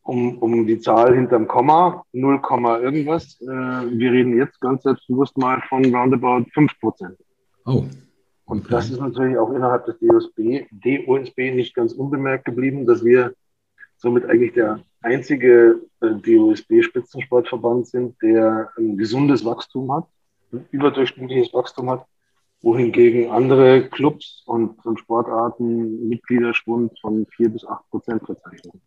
um, 0.02 0.38
um 0.38 0.66
die 0.66 0.78
Zahl 0.80 1.14
hinterm 1.14 1.46
Komma, 1.46 2.04
0, 2.12 2.40
irgendwas. 2.82 3.40
Äh, 3.40 3.46
wir 3.46 4.12
reden 4.12 4.36
jetzt 4.36 4.60
ganz 4.60 4.82
selbstbewusst 4.82 5.36
mal 5.38 5.62
von 5.68 5.84
roundabout 5.94 6.46
5 6.52 6.78
Prozent. 6.80 7.16
Oh. 7.64 7.84
Und 8.46 8.70
das 8.70 8.90
ist 8.90 9.00
natürlich 9.00 9.38
auch 9.38 9.52
innerhalb 9.52 9.86
des 9.86 9.98
DOSB, 10.00 10.66
DOSB 10.70 11.54
nicht 11.54 11.74
ganz 11.74 11.92
unbemerkt 11.92 12.44
geblieben, 12.44 12.86
dass 12.86 13.04
wir 13.04 13.34
somit 13.96 14.26
eigentlich 14.26 14.52
der 14.52 14.80
einzige 15.00 15.80
äh, 16.00 16.10
DOSB-Spitzensportverband 16.10 17.86
sind, 17.86 18.16
der 18.22 18.70
ein 18.76 18.96
gesundes 18.96 19.44
Wachstum 19.44 19.92
hat, 19.92 20.04
ein 20.52 20.66
überdurchschnittliches 20.70 21.52
Wachstum 21.54 21.90
hat 21.90 22.06
wohingegen 22.64 23.30
andere 23.30 23.88
Clubs 23.90 24.42
und, 24.46 24.76
Sportarten 24.98 26.08
Mitgliederschwund 26.08 26.98
von 27.00 27.26
vier 27.36 27.50
bis 27.50 27.64
acht 27.66 27.88
Prozent 27.90 28.24
verzeichnen. 28.24 28.80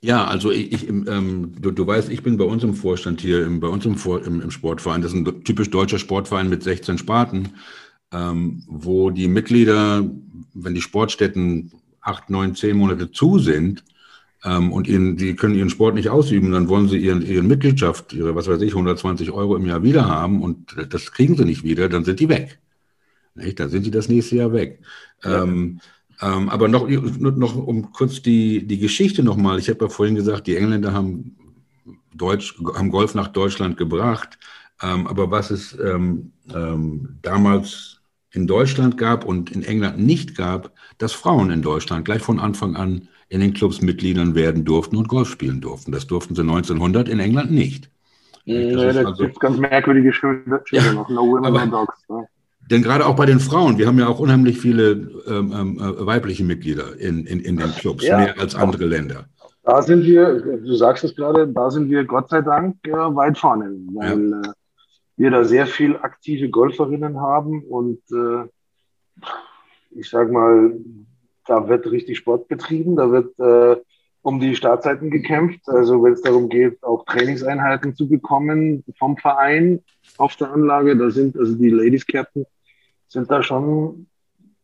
Ja, 0.00 0.24
also 0.26 0.52
ich, 0.52 0.72
ich 0.72 0.88
ähm, 0.88 1.54
du, 1.58 1.72
du, 1.72 1.86
weißt, 1.86 2.10
ich 2.10 2.22
bin 2.22 2.36
bei 2.36 2.44
uns 2.44 2.62
im 2.62 2.74
Vorstand 2.74 3.20
hier, 3.20 3.44
im, 3.44 3.60
bei 3.60 3.66
uns 3.66 3.84
im, 3.84 3.96
im, 4.24 4.40
im, 4.42 4.50
Sportverein. 4.50 5.02
Das 5.02 5.12
ist 5.12 5.18
ein 5.18 5.44
typisch 5.44 5.70
deutscher 5.70 5.98
Sportverein 5.98 6.48
mit 6.48 6.62
16 6.62 6.98
Sparten, 6.98 7.54
ähm, 8.12 8.62
wo 8.66 9.10
die 9.10 9.28
Mitglieder, 9.28 10.08
wenn 10.54 10.74
die 10.74 10.80
Sportstätten 10.80 11.72
acht, 12.00 12.30
neun, 12.30 12.54
zehn 12.54 12.76
Monate 12.76 13.10
zu 13.10 13.38
sind 13.38 13.84
ähm, 14.44 14.72
und 14.72 14.86
ihnen, 14.86 15.16
die 15.16 15.34
können 15.34 15.54
ihren 15.54 15.70
Sport 15.70 15.94
nicht 15.94 16.08
ausüben, 16.08 16.52
dann 16.52 16.68
wollen 16.68 16.88
sie 16.88 16.98
ihren, 16.98 17.22
ihren 17.22 17.48
Mitgliedschaft, 17.48 18.12
ihre, 18.12 18.34
was 18.34 18.48
weiß 18.48 18.62
ich, 18.62 18.72
120 18.72 19.32
Euro 19.32 19.56
im 19.56 19.66
Jahr 19.66 19.82
wieder 19.82 20.06
haben 20.06 20.42
und 20.42 20.76
das 20.90 21.12
kriegen 21.12 21.36
sie 21.36 21.44
nicht 21.44 21.64
wieder, 21.64 21.88
dann 21.88 22.04
sind 22.04 22.20
die 22.20 22.28
weg. 22.28 22.58
Nicht? 23.34 23.60
Dann 23.60 23.70
sind 23.70 23.84
die 23.84 23.90
das 23.90 24.08
nächste 24.08 24.36
Jahr 24.36 24.52
weg. 24.52 24.80
Ja. 25.24 25.42
Ähm, 25.42 25.80
ähm, 26.22 26.48
aber 26.48 26.68
noch, 26.68 26.88
noch 26.88 27.56
um 27.56 27.92
kurz 27.92 28.22
die, 28.22 28.66
die 28.66 28.78
Geschichte 28.78 29.22
nochmal. 29.22 29.58
Ich 29.58 29.68
habe 29.68 29.84
ja 29.84 29.88
vorhin 29.90 30.14
gesagt, 30.14 30.46
die 30.46 30.56
Engländer 30.56 30.92
haben, 30.92 31.36
Deutsch, 32.14 32.54
haben 32.74 32.90
Golf 32.90 33.14
nach 33.14 33.28
Deutschland 33.28 33.76
gebracht. 33.76 34.38
Ähm, 34.82 35.06
aber 35.06 35.30
was 35.30 35.50
es 35.50 35.78
ähm, 35.78 36.32
ähm, 36.54 37.18
damals 37.22 37.95
in 38.36 38.46
Deutschland 38.46 38.98
gab 38.98 39.24
und 39.24 39.50
in 39.50 39.62
England 39.62 39.98
nicht 39.98 40.36
gab, 40.36 40.70
dass 40.98 41.12
Frauen 41.12 41.50
in 41.50 41.62
Deutschland 41.62 42.04
gleich 42.04 42.22
von 42.22 42.38
Anfang 42.38 42.76
an 42.76 43.08
in 43.28 43.40
den 43.40 43.54
Clubs 43.54 43.82
Mitgliedern 43.82 44.34
werden 44.34 44.64
durften 44.64 44.96
und 44.96 45.08
Golf 45.08 45.28
spielen 45.28 45.60
durften. 45.60 45.90
Das 45.90 46.06
durften 46.06 46.34
sie 46.34 46.42
1900 46.42 47.08
in 47.08 47.18
England 47.18 47.50
nicht. 47.50 47.90
Nee, 48.44 48.72
das, 48.72 48.94
das 48.94 49.06
also, 49.06 49.24
gibt 49.24 49.40
ganz 49.40 49.58
merkwürdige 49.58 50.12
Schilder 50.12 50.62
ja, 50.70 50.92
noch. 50.92 51.08
No 51.08 51.22
Women, 51.22 51.46
aber, 51.46 51.66
no 51.66 51.70
Dogs. 51.78 52.08
Ne? 52.08 52.28
Denn 52.70 52.82
gerade 52.82 53.06
auch 53.06 53.16
bei 53.16 53.26
den 53.26 53.40
Frauen, 53.40 53.78
wir 53.78 53.86
haben 53.86 53.98
ja 53.98 54.06
auch 54.06 54.20
unheimlich 54.20 54.58
viele 54.58 54.90
ähm, 55.26 55.52
ähm, 55.52 55.78
äh, 55.78 56.06
weibliche 56.06 56.44
Mitglieder 56.44 56.96
in, 56.98 57.26
in, 57.26 57.40
in 57.40 57.56
den 57.56 57.70
Clubs, 57.72 58.04
ja, 58.04 58.18
mehr 58.18 58.40
als 58.40 58.54
andere 58.54 58.84
Länder. 58.84 59.24
Da 59.64 59.82
sind 59.82 60.04
wir, 60.04 60.40
du 60.40 60.74
sagst 60.74 61.02
es 61.02 61.16
gerade, 61.16 61.48
da 61.48 61.70
sind 61.70 61.90
wir 61.90 62.04
Gott 62.04 62.28
sei 62.28 62.42
Dank 62.42 62.76
äh, 62.86 62.92
weit 62.92 63.38
vorne, 63.38 63.70
weil 63.94 64.30
ja. 64.30 64.40
äh, 64.40 64.52
wir 65.16 65.30
da 65.30 65.44
sehr 65.44 65.66
viel 65.66 65.96
aktive 65.96 66.50
Golferinnen 66.50 67.20
haben 67.20 67.62
und 67.64 68.00
äh, 68.10 68.48
ich 69.90 70.10
sag 70.10 70.30
mal, 70.30 70.78
da 71.46 71.68
wird 71.68 71.90
richtig 71.90 72.18
Sport 72.18 72.48
betrieben, 72.48 72.96
da 72.96 73.10
wird 73.10 73.38
äh, 73.38 73.80
um 74.22 74.40
die 74.40 74.56
Startzeiten 74.56 75.10
gekämpft. 75.10 75.68
Also 75.68 76.02
wenn 76.02 76.12
es 76.12 76.20
darum 76.20 76.48
geht, 76.48 76.82
auch 76.82 77.04
Trainingseinheiten 77.04 77.94
zu 77.94 78.08
bekommen 78.08 78.84
vom 78.98 79.16
Verein 79.16 79.82
auf 80.18 80.36
der 80.36 80.52
Anlage, 80.52 80.96
da 80.96 81.10
sind 81.10 81.38
also 81.38 81.54
die 81.54 81.70
Ladies 81.70 82.06
Captain 82.06 82.44
sind 83.08 83.30
da 83.30 83.42
schon 83.42 84.08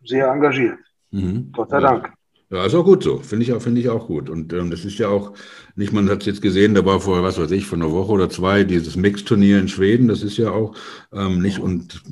sehr 0.05 0.29
engagiert. 0.29 0.79
Mhm. 1.11 1.53
Gott 1.53 1.71
sei 1.71 1.81
Dank. 1.81 2.13
Ja, 2.53 2.67
ist 2.67 2.75
auch 2.75 2.85
gut 2.85 3.03
so. 3.03 3.19
Finde 3.19 3.47
ich, 3.47 3.53
auch, 3.55 3.63
finde 3.63 3.81
ich 3.81 3.89
auch 3.89 4.07
gut. 4.07 4.29
Und 4.29 4.53
ähm, 4.53 4.71
das 4.71 4.85
ist 4.85 4.99
ja 4.99 5.09
auch, 5.09 5.33
nicht, 5.75 5.95
man 5.95 6.11
hat 6.11 6.21
es 6.21 6.27
jetzt 6.27 6.43
gesehen, 6.43 6.75
da 6.75 6.85
war 6.85 7.01
vor, 7.01 7.23
was 7.23 7.39
weiß 7.39 7.51
ich, 7.51 7.65
vor 7.65 7.79
einer 7.79 7.91
Woche 7.91 8.13
oder 8.13 8.29
zwei 8.29 8.63
dieses 8.63 8.95
Mix-Turnier 8.95 9.59
in 9.59 9.69
Schweden. 9.69 10.07
Das 10.07 10.23
ist 10.23 10.37
ja 10.37 10.51
auch 10.51 10.75
ähm, 11.15 11.41
nicht, 11.41 11.61
und 11.61 12.03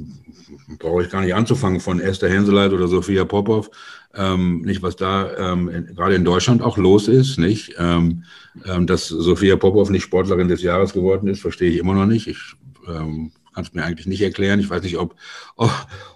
brauche 0.78 1.02
ich 1.02 1.10
gar 1.10 1.20
nicht 1.20 1.34
anzufangen, 1.34 1.78
von 1.78 2.00
Esther 2.00 2.30
Henseleit 2.30 2.72
oder 2.72 2.88
Sophia 2.88 3.26
Popov, 3.26 3.70
ähm, 4.14 4.62
nicht, 4.62 4.82
was 4.82 4.96
da 4.96 5.52
ähm, 5.52 5.68
in, 5.68 5.94
gerade 5.94 6.14
in 6.14 6.24
Deutschland 6.24 6.62
auch 6.62 6.78
los 6.78 7.06
ist, 7.06 7.38
nicht? 7.38 7.74
Ähm, 7.76 8.24
ähm, 8.64 8.86
dass 8.86 9.08
Sophia 9.08 9.56
Popov 9.56 9.90
nicht 9.90 10.04
Sportlerin 10.04 10.48
des 10.48 10.62
Jahres 10.62 10.94
geworden 10.94 11.28
ist, 11.28 11.42
verstehe 11.42 11.70
ich 11.70 11.78
immer 11.78 11.92
noch 11.92 12.06
nicht. 12.06 12.26
Ich 12.26 12.54
kann 12.86 13.30
es 13.54 13.74
mir 13.74 13.84
eigentlich 13.84 14.06
nicht 14.06 14.22
erklären. 14.22 14.58
Ich 14.58 14.70
weiß 14.70 14.82
nicht, 14.82 14.96
ob, 14.96 15.14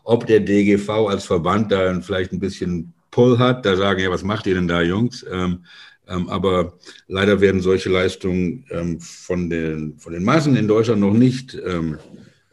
ob 0.02 0.26
der 0.26 0.40
DGV 0.40 0.88
als 1.08 1.26
Verband 1.26 1.70
da 1.70 2.00
vielleicht 2.00 2.32
ein 2.32 2.40
bisschen 2.40 2.93
Pull 3.14 3.38
hat. 3.38 3.64
Da 3.64 3.76
sagen, 3.76 4.00
ja, 4.00 4.10
was 4.10 4.24
macht 4.24 4.46
ihr 4.46 4.54
denn 4.54 4.66
da, 4.66 4.82
Jungs? 4.82 5.24
Ähm, 5.30 5.64
ähm, 6.08 6.28
aber 6.28 6.74
leider 7.06 7.40
werden 7.40 7.60
solche 7.60 7.88
Leistungen 7.88 8.66
ähm, 8.70 8.98
von, 9.00 9.48
den, 9.48 9.96
von 9.98 10.12
den 10.12 10.24
Massen 10.24 10.56
in 10.56 10.66
Deutschland 10.66 11.00
noch 11.00 11.14
nicht 11.14 11.54
ähm, 11.54 11.96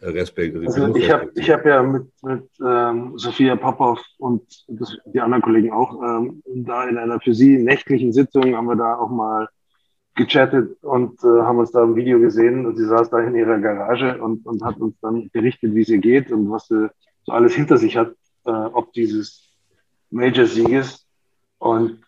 respektiert. 0.01 0.68
Also 0.68 0.96
ich 0.96 1.12
habe 1.12 1.32
ich 1.36 1.50
hab 1.50 1.65
ja 1.65 1.82
mit, 1.82 2.03
mit 2.22 2.44
ähm, 2.63 3.13
Sophia 3.18 3.56
Popov 3.56 4.00
und 4.20 4.44
das, 4.68 4.98
die 5.06 5.20
anderen 5.20 5.41
Kollegen 5.41 5.72
auch 5.72 6.01
ähm, 6.01 6.44
da 6.46 6.88
in 6.88 6.98
einer 6.98 7.20
für 7.20 7.34
sie 7.34 7.58
nächtlichen 7.58 8.13
Sitzung 8.13 8.56
haben 8.56 8.68
wir 8.68 8.75
da 8.75 8.96
auch 8.96 9.10
mal 9.10 9.50
gechattet 10.15 10.77
und 10.84 11.24
äh, 11.24 11.41
haben 11.41 11.60
uns 11.60 11.72
da 11.72 11.84
ein 11.84 11.96
Video 11.96 12.20
gesehen 12.20 12.65
und 12.68 12.77
sie 12.77 12.86
saß 12.86 13.10
da 13.10 13.20
in 13.20 13.36
ihrer 13.36 13.60
Garage 13.60 14.22
und, 14.22 14.46
und 14.46 14.63
hat 14.63 14.77
uns 14.77 14.96
dann 15.01 15.30
berichtet, 15.32 15.74
wie 15.74 15.82
es 15.82 15.89
ihr 15.89 16.00
geht 16.00 16.32
und 16.32 16.51
was 16.51 16.68
sie 16.68 16.89
so 17.24 17.32
alles 17.32 17.53
hinter 17.53 17.77
sich 17.77 17.98
hat, 17.98 18.13
äh, 18.46 18.51
ob 18.51 18.94
dieses 18.94 19.50
Major-Sieges. 20.12 21.08
Und 21.58 22.01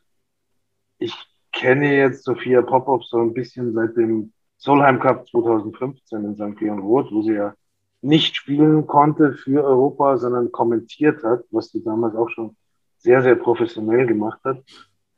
ich 1.00 1.16
kenne 1.52 1.96
jetzt 1.96 2.24
Sophia 2.24 2.62
Popov 2.62 3.04
so 3.06 3.18
ein 3.18 3.34
bisschen 3.34 3.74
seit 3.74 3.96
dem 3.98 4.34
Solheim 4.58 5.00
Cup 5.00 5.28
2015 5.28 6.24
in 6.24 6.36
St. 6.36 6.62
Leon 6.62 6.80
Roth, 6.80 7.12
wo 7.12 7.22
sie 7.22 7.34
ja 7.34 7.54
nicht 8.02 8.36
spielen 8.36 8.86
konnte 8.88 9.34
für 9.34 9.64
Europa, 9.64 10.18
sondern 10.18 10.52
kommentiert 10.52 11.24
hat, 11.24 11.44
was 11.52 11.70
sie 11.70 11.84
damals 11.84 12.16
auch 12.16 12.30
schon 12.30 12.56
sehr, 12.98 13.22
sehr 13.22 13.36
professionell 13.36 14.06
gemacht 14.06 14.40
hat. 14.44 14.64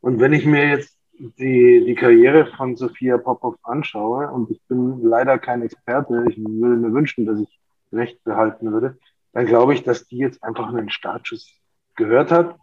Und 0.01 0.19
wenn 0.19 0.33
ich 0.33 0.45
mir 0.45 0.69
jetzt 0.69 0.97
die, 1.13 1.83
die 1.85 1.95
Karriere 1.95 2.47
von 2.57 2.75
Sophia 2.75 3.17
Popov 3.17 3.55
anschaue, 3.63 4.29
und 4.31 4.51
ich 4.51 4.61
bin 4.67 5.01
leider 5.01 5.39
kein 5.39 5.61
Experte, 5.61 6.25
ich 6.29 6.37
würde 6.37 6.75
mir 6.75 6.93
wünschen, 6.93 7.25
dass 7.25 7.39
ich 7.39 7.59
recht 7.91 8.23
behalten 8.23 8.71
würde, 8.71 8.97
dann 9.33 9.45
glaube 9.45 9.73
ich, 9.73 9.83
dass 9.83 10.07
die 10.07 10.17
jetzt 10.17 10.43
einfach 10.43 10.67
einen 10.67 10.89
Startschuss 10.89 11.49
gehört 11.95 12.31
hat, 12.31 12.57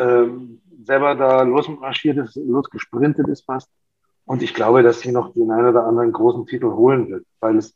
ähm, 0.00 0.60
selber 0.84 1.14
da 1.14 1.42
losmarschiert 1.42 2.18
ist, 2.18 2.36
losgesprintet 2.36 3.28
ist 3.28 3.44
fast. 3.44 3.70
Und 4.24 4.42
ich 4.42 4.54
glaube, 4.54 4.82
dass 4.82 5.00
sie 5.00 5.12
noch 5.12 5.32
den 5.32 5.50
einen 5.50 5.68
oder 5.68 5.84
anderen 5.84 6.12
großen 6.12 6.46
Titel 6.46 6.70
holen 6.70 7.10
wird, 7.10 7.26
weil 7.40 7.56
es, 7.56 7.74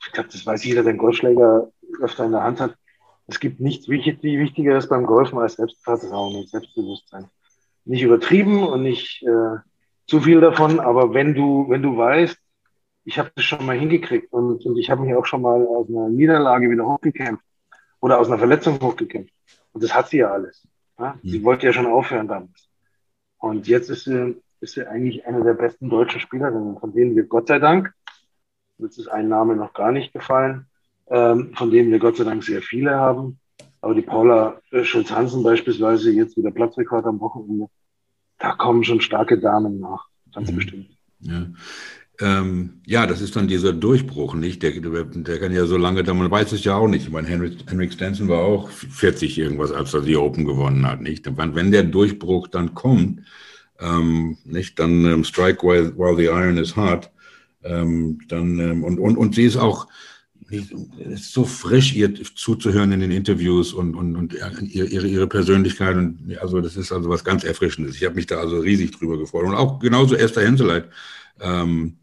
ich 0.00 0.12
glaube, 0.12 0.28
das 0.30 0.44
weiß 0.44 0.64
jeder, 0.64 0.82
der 0.82 0.90
einen 0.90 0.98
Golfschläger 0.98 1.70
öfter 2.00 2.24
in 2.24 2.32
der 2.32 2.42
Hand 2.42 2.60
hat. 2.60 2.74
Es 3.26 3.40
gibt 3.40 3.60
nichts 3.60 3.88
Wichtigeres 3.88 4.88
beim 4.88 5.06
Golfen 5.06 5.38
als 5.38 5.54
Selbstvertrauen 5.54 6.36
und 6.36 6.48
Selbstbewusstsein 6.48 7.30
nicht 7.84 8.02
übertrieben 8.02 8.66
und 8.66 8.82
nicht 8.82 9.22
äh, 9.22 9.58
zu 10.06 10.20
viel 10.20 10.40
davon, 10.40 10.80
aber 10.80 11.14
wenn 11.14 11.34
du, 11.34 11.66
wenn 11.68 11.82
du 11.82 11.96
weißt, 11.96 12.36
ich 13.04 13.18
habe 13.18 13.30
das 13.34 13.44
schon 13.44 13.64
mal 13.66 13.78
hingekriegt 13.78 14.32
und, 14.32 14.64
und 14.64 14.78
ich 14.78 14.90
habe 14.90 15.02
mich 15.02 15.14
auch 15.14 15.26
schon 15.26 15.42
mal 15.42 15.66
aus 15.66 15.88
einer 15.88 16.08
Niederlage 16.08 16.70
wieder 16.70 16.86
hochgekämpft 16.86 17.44
oder 18.00 18.18
aus 18.18 18.28
einer 18.28 18.38
Verletzung 18.38 18.80
hochgekämpft. 18.80 19.32
Und 19.72 19.84
das 19.84 19.94
hat 19.94 20.08
sie 20.08 20.18
ja 20.18 20.30
alles. 20.30 20.66
Ja? 20.98 21.18
Mhm. 21.22 21.28
Sie 21.28 21.44
wollte 21.44 21.66
ja 21.66 21.72
schon 21.72 21.86
aufhören 21.86 22.28
damals. 22.28 22.68
Und 23.38 23.68
jetzt 23.68 23.90
ist 23.90 24.04
sie, 24.04 24.36
ist 24.60 24.74
sie 24.74 24.86
eigentlich 24.86 25.26
eine 25.26 25.42
der 25.42 25.54
besten 25.54 25.88
deutschen 25.90 26.20
Spielerinnen, 26.20 26.78
von 26.78 26.92
denen 26.94 27.14
wir 27.16 27.24
Gott 27.24 27.48
sei 27.48 27.58
Dank, 27.58 27.92
jetzt 28.78 28.98
ist 28.98 29.08
ein 29.08 29.28
Name 29.28 29.56
noch 29.56 29.74
gar 29.74 29.92
nicht 29.92 30.12
gefallen, 30.12 30.66
ähm, 31.08 31.52
von 31.54 31.70
denen 31.70 31.90
wir 31.90 31.98
Gott 31.98 32.16
sei 32.16 32.24
Dank 32.24 32.42
sehr 32.42 32.62
viele 32.62 32.94
haben. 32.94 33.38
Aber 33.80 33.94
die 33.94 34.02
Paula 34.02 34.60
äh, 34.70 34.82
Schulz-Hansen 34.82 35.42
beispielsweise, 35.42 36.10
jetzt 36.10 36.36
wieder 36.36 36.50
Platzrekord 36.50 37.04
am 37.04 37.20
Wochenende, 37.20 37.68
da 38.38 38.52
kommen 38.52 38.82
schon 38.82 39.00
starke 39.00 39.38
Damen 39.38 39.78
nach, 39.80 40.06
ganz 40.32 40.50
mhm. 40.50 40.56
bestimmt. 40.56 40.98
Ja. 41.20 41.46
Ähm, 42.20 42.80
ja, 42.86 43.06
das 43.06 43.20
ist 43.20 43.34
dann 43.34 43.48
dieser 43.48 43.72
Durchbruch, 43.72 44.34
nicht? 44.34 44.62
Der, 44.62 44.72
der 44.72 45.38
kann 45.40 45.52
ja 45.52 45.66
so 45.66 45.76
lange, 45.76 46.02
man 46.04 46.30
weiß 46.30 46.52
es 46.52 46.62
ja 46.64 46.76
auch 46.76 46.86
nicht. 46.86 47.06
Ich 47.06 47.12
meine, 47.12 47.26
Henrik, 47.26 47.58
Henrik 47.68 47.92
Stenson 47.92 48.28
war 48.28 48.38
auch 48.38 48.70
40 48.70 49.38
irgendwas, 49.38 49.72
als 49.72 49.94
er 49.94 50.02
die 50.02 50.16
Open 50.16 50.44
gewonnen 50.44 50.86
hat, 50.86 51.00
nicht? 51.00 51.26
Wenn 51.36 51.72
der 51.72 51.82
Durchbruch 51.82 52.46
dann 52.48 52.74
kommt, 52.74 53.22
ähm, 53.80 54.38
nicht, 54.44 54.78
dann 54.78 55.04
ähm, 55.04 55.24
strike 55.24 55.66
while, 55.66 55.92
while 55.96 56.16
the 56.16 56.26
iron 56.26 56.56
is 56.56 56.76
hot, 56.76 57.10
ähm, 57.64 58.18
dann, 58.28 58.60
ähm, 58.60 58.84
und, 58.84 59.00
und, 59.00 59.16
und 59.16 59.34
sie 59.34 59.44
ist 59.44 59.56
auch, 59.56 59.88
ist 60.50 61.32
so 61.32 61.44
frisch, 61.44 61.94
ihr 61.94 62.14
zuzuhören 62.14 62.92
in 62.92 63.00
den 63.00 63.10
Interviews 63.10 63.72
und, 63.72 63.96
und, 63.96 64.14
und 64.14 64.34
ihre, 64.62 65.06
ihre 65.06 65.26
Persönlichkeit. 65.26 65.96
Und 65.96 66.36
also 66.40 66.60
das 66.60 66.76
ist 66.76 66.92
also 66.92 67.08
was 67.08 67.24
ganz 67.24 67.42
Erfrischendes. 67.42 67.96
Ich 67.96 68.04
habe 68.04 68.14
mich 68.14 68.26
da 68.26 68.36
also 68.36 68.60
riesig 68.60 68.92
drüber 68.92 69.18
gefreut. 69.18 69.46
Und 69.46 69.54
auch 69.54 69.80
genauso 69.80 70.14
Esther 70.14 70.44
Henseleit, 70.44 70.88
ähm, 71.40 71.98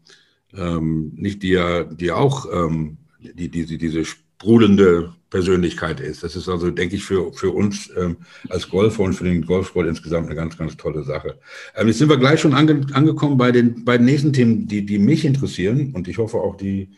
ähm, 0.54 1.12
nicht 1.14 1.42
die 1.42 1.50
ja, 1.50 1.84
die 1.84 2.12
auch 2.12 2.46
ähm, 2.52 2.98
die, 3.18 3.48
die, 3.48 3.78
diese 3.78 4.04
sprudelnde 4.04 5.12
Persönlichkeit 5.30 6.00
ist. 6.00 6.22
Das 6.22 6.36
ist 6.36 6.48
also, 6.48 6.70
denke 6.70 6.96
ich, 6.96 7.04
für, 7.04 7.32
für 7.32 7.50
uns 7.50 7.90
ähm, 7.96 8.18
als 8.48 8.68
Golfer 8.68 9.02
und 9.04 9.14
für 9.14 9.24
den 9.24 9.46
Golfsport 9.46 9.86
insgesamt 9.86 10.26
eine 10.26 10.34
ganz, 10.34 10.58
ganz 10.58 10.76
tolle 10.76 11.04
Sache. 11.04 11.38
Ähm, 11.76 11.86
jetzt 11.86 11.98
sind 11.98 12.08
wir 12.08 12.18
gleich 12.18 12.40
schon 12.40 12.52
ange, 12.52 12.86
angekommen 12.92 13.38
bei 13.38 13.52
den, 13.52 13.84
bei 13.84 13.96
den 13.96 14.06
nächsten 14.06 14.32
Themen, 14.32 14.66
die, 14.66 14.84
die 14.84 14.98
mich 14.98 15.24
interessieren 15.24 15.92
und 15.94 16.08
ich 16.08 16.18
hoffe 16.18 16.38
auch 16.38 16.56
die 16.56 16.90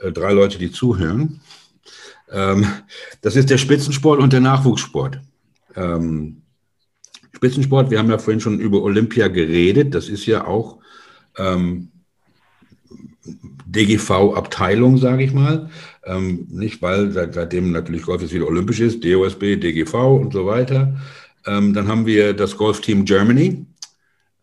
äh, 0.00 0.12
drei 0.12 0.32
Leute, 0.32 0.58
die 0.58 0.70
zuhören. 0.70 1.40
Ähm, 2.30 2.66
das 3.20 3.36
ist 3.36 3.50
der 3.50 3.58
Spitzensport 3.58 4.20
und 4.20 4.32
der 4.32 4.40
Nachwuchssport. 4.40 5.20
Ähm, 5.74 6.42
Spitzensport, 7.34 7.90
wir 7.90 7.98
haben 7.98 8.10
ja 8.10 8.18
vorhin 8.18 8.40
schon 8.40 8.60
über 8.60 8.82
Olympia 8.82 9.28
geredet, 9.28 9.94
das 9.94 10.08
ist 10.08 10.26
ja 10.26 10.46
auch 10.46 10.81
ähm, 11.36 11.88
DGV-Abteilung, 13.66 14.98
sage 14.98 15.24
ich 15.24 15.32
mal. 15.32 15.70
Ähm, 16.04 16.46
nicht, 16.50 16.82
weil 16.82 17.12
seit, 17.12 17.34
seitdem 17.34 17.72
natürlich 17.72 18.02
Golf 18.02 18.22
jetzt 18.22 18.34
wieder 18.34 18.46
olympisch 18.46 18.80
ist, 18.80 19.04
DOSB, 19.04 19.56
DGV 19.56 19.94
und 20.16 20.32
so 20.32 20.46
weiter. 20.46 21.00
Ähm, 21.46 21.72
dann 21.74 21.88
haben 21.88 22.06
wir 22.06 22.34
das 22.34 22.56
Golfteam 22.56 23.04
Germany. 23.04 23.64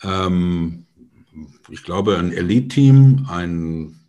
Ähm, 0.03 0.85
ich 1.69 1.83
glaube, 1.83 2.17
ein 2.17 2.31
Elite-Team, 2.31 3.27
ein 3.29 3.99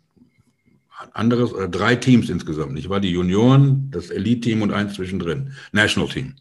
anderes, 1.13 1.53
oder 1.53 1.67
drei 1.67 1.95
Teams 1.95 2.29
insgesamt. 2.29 2.77
Ich 2.79 2.89
war 2.89 2.99
die 2.99 3.11
Junioren, 3.11 3.89
das 3.91 4.09
Elite-Team 4.09 4.61
und 4.61 4.71
eins 4.71 4.93
zwischendrin. 4.93 5.53
National 5.71 6.09
Team. 6.09 6.35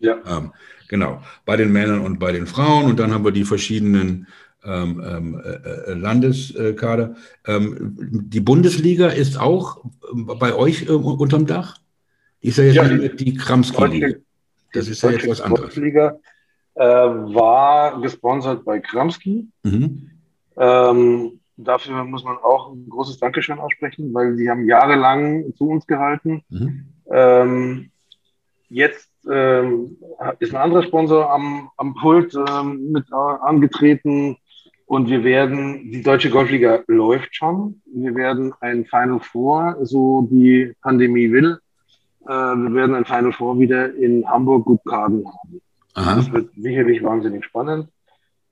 Ja. 0.00 0.16
Ähm, 0.26 0.52
genau. 0.88 1.22
Bei 1.44 1.56
den 1.56 1.72
Männern 1.72 2.00
und 2.00 2.18
bei 2.18 2.32
den 2.32 2.46
Frauen. 2.46 2.86
Und 2.86 2.98
dann 2.98 3.12
haben 3.12 3.24
wir 3.24 3.32
die 3.32 3.44
verschiedenen 3.44 4.26
ähm, 4.64 5.02
ähm, 5.06 5.42
äh, 5.44 5.90
äh, 5.90 5.94
Landeskader. 5.94 7.14
Ähm, 7.46 7.96
die 8.28 8.40
Bundesliga 8.40 9.08
ist 9.08 9.38
auch 9.38 9.84
bei 10.12 10.54
euch 10.54 10.88
äh, 10.88 10.92
unterm 10.92 11.46
Dach? 11.46 11.78
Die 12.42 12.48
ist 12.48 12.58
ja 12.58 12.64
jetzt 12.64 12.76
ja, 12.76 12.88
nicht 12.88 13.20
die 13.20 13.34
Kramski-Liga. 13.34 14.18
Das 14.72 14.88
ist 14.88 15.02
ja 15.02 15.10
jetzt 15.10 15.28
was 15.28 15.40
anderes. 15.40 15.74
Die 15.74 15.80
Liga 15.80 16.18
äh, 16.74 16.84
war 16.84 18.00
gesponsert 18.00 18.64
bei 18.64 18.80
Kramski. 18.80 19.48
Mhm. 19.62 20.10
Ähm, 20.56 21.40
dafür 21.56 22.04
muss 22.04 22.24
man 22.24 22.36
auch 22.36 22.72
ein 22.72 22.88
großes 22.88 23.18
Dankeschön 23.18 23.58
aussprechen, 23.58 24.12
weil 24.14 24.36
sie 24.36 24.48
haben 24.50 24.66
jahrelang 24.66 25.52
zu 25.56 25.68
uns 25.68 25.86
gehalten. 25.86 26.42
Mhm. 26.48 26.86
Ähm, 27.10 27.90
jetzt 28.68 29.10
ähm, 29.28 29.96
ist 30.38 30.54
ein 30.54 30.60
anderer 30.60 30.82
Sponsor 30.82 31.30
am, 31.30 31.70
am 31.76 31.94
Pult 31.94 32.34
ähm, 32.34 32.92
mit 32.92 33.12
angetreten. 33.12 34.36
Und 34.88 35.10
wir 35.10 35.22
werden, 35.22 35.90
die 35.90 36.02
Deutsche 36.02 36.30
Golfliga 36.30 36.82
läuft 36.86 37.36
schon. 37.36 37.82
Wir 37.92 38.14
werden 38.14 38.54
ein 38.60 38.86
Final 38.86 39.20
Four, 39.20 39.76
so 39.82 40.26
die 40.30 40.72
Pandemie 40.80 41.30
will. 41.30 41.58
Äh, 42.26 42.30
wir 42.30 42.72
werden 42.72 42.94
ein 42.94 43.04
Final 43.04 43.32
Four 43.34 43.58
wieder 43.60 43.94
in 43.94 44.26
Hamburg-Gutkaden 44.26 45.26
haben. 45.26 45.60
Aha. 45.92 46.16
Das 46.16 46.32
wird 46.32 46.48
sicherlich 46.56 47.02
wahnsinnig 47.02 47.44
spannend. 47.44 47.88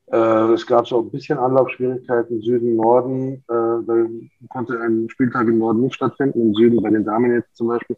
Äh, 0.09 0.53
es 0.53 0.67
gab 0.67 0.87
so 0.87 1.01
ein 1.01 1.11
bisschen 1.11 1.39
Anlaufschwierigkeiten 1.39 2.37
im 2.37 2.43
Süden, 2.43 2.77
Norden. 2.77 3.43
Äh, 3.49 3.87
da 3.87 4.07
konnte 4.51 4.79
ein 4.79 5.09
Spieltag 5.09 5.49
im 5.49 5.57
Norden 5.57 5.81
nicht 5.81 5.95
stattfinden. 5.95 6.43
Im 6.43 6.55
Süden, 6.55 6.83
bei 6.83 6.91
den 6.91 7.07
Damen 7.07 7.33
jetzt 7.33 7.57
zum 7.57 7.69
Beispiel. 7.69 7.97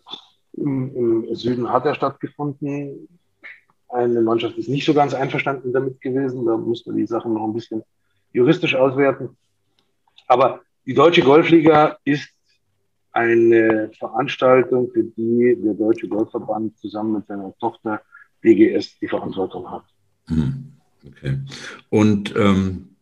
Im, 0.52 1.24
Im, 1.24 1.34
Süden 1.34 1.72
hat 1.72 1.86
er 1.86 1.94
stattgefunden. 1.96 3.08
Eine 3.88 4.20
Mannschaft 4.20 4.56
ist 4.58 4.68
nicht 4.68 4.86
so 4.86 4.94
ganz 4.94 5.12
einverstanden 5.12 5.72
damit 5.72 6.00
gewesen. 6.00 6.46
Da 6.46 6.56
musste 6.56 6.92
die 6.92 7.06
Sachen 7.06 7.34
noch 7.34 7.42
ein 7.42 7.52
bisschen 7.52 7.82
juristisch 8.32 8.74
auswerten. 8.74 9.36
Aber 10.26 10.60
die 10.86 10.94
Deutsche 10.94 11.22
Golfliga 11.22 11.98
ist 12.04 12.28
eine 13.12 13.90
Veranstaltung, 13.98 14.90
für 14.92 15.04
die 15.04 15.56
der 15.62 15.74
Deutsche 15.74 16.08
Golfverband 16.08 16.78
zusammen 16.78 17.14
mit 17.14 17.26
seiner 17.26 17.54
Tochter 17.58 18.00
DGS 18.44 18.98
die 19.00 19.08
Verantwortung 19.08 19.70
hat. 19.70 19.84
Hm, 20.26 20.72
okay. 21.06 21.38
Und 21.88 22.34
ähm, 22.36 22.96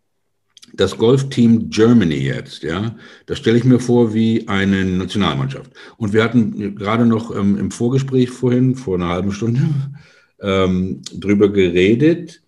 das 0.73 0.97
Golfteam 0.97 1.71
Germany 1.71 2.17
jetzt, 2.17 2.63
ja, 2.63 2.97
das 3.27 3.39
stelle 3.39 3.59
ich 3.59 3.65
mir 3.65 3.79
vor 3.79 4.15
wie 4.15 4.47
eine 4.49 4.85
Nationalmannschaft. 4.85 5.71
Und 5.97 6.13
wir 6.13 6.25
hatten 6.25 6.77
gerade 6.77 7.07
noch 7.07 7.35
ähm, 7.35 7.57
im 7.59 7.71
Vorgespräch 7.71 8.31
vorhin, 8.31 8.75
vor 8.75 8.97
einer 8.97 9.09
halben 9.09 9.33
Stunde, 9.33 9.63
ähm, 10.41 11.03
drüber 11.13 11.51
geredet, 11.51 12.43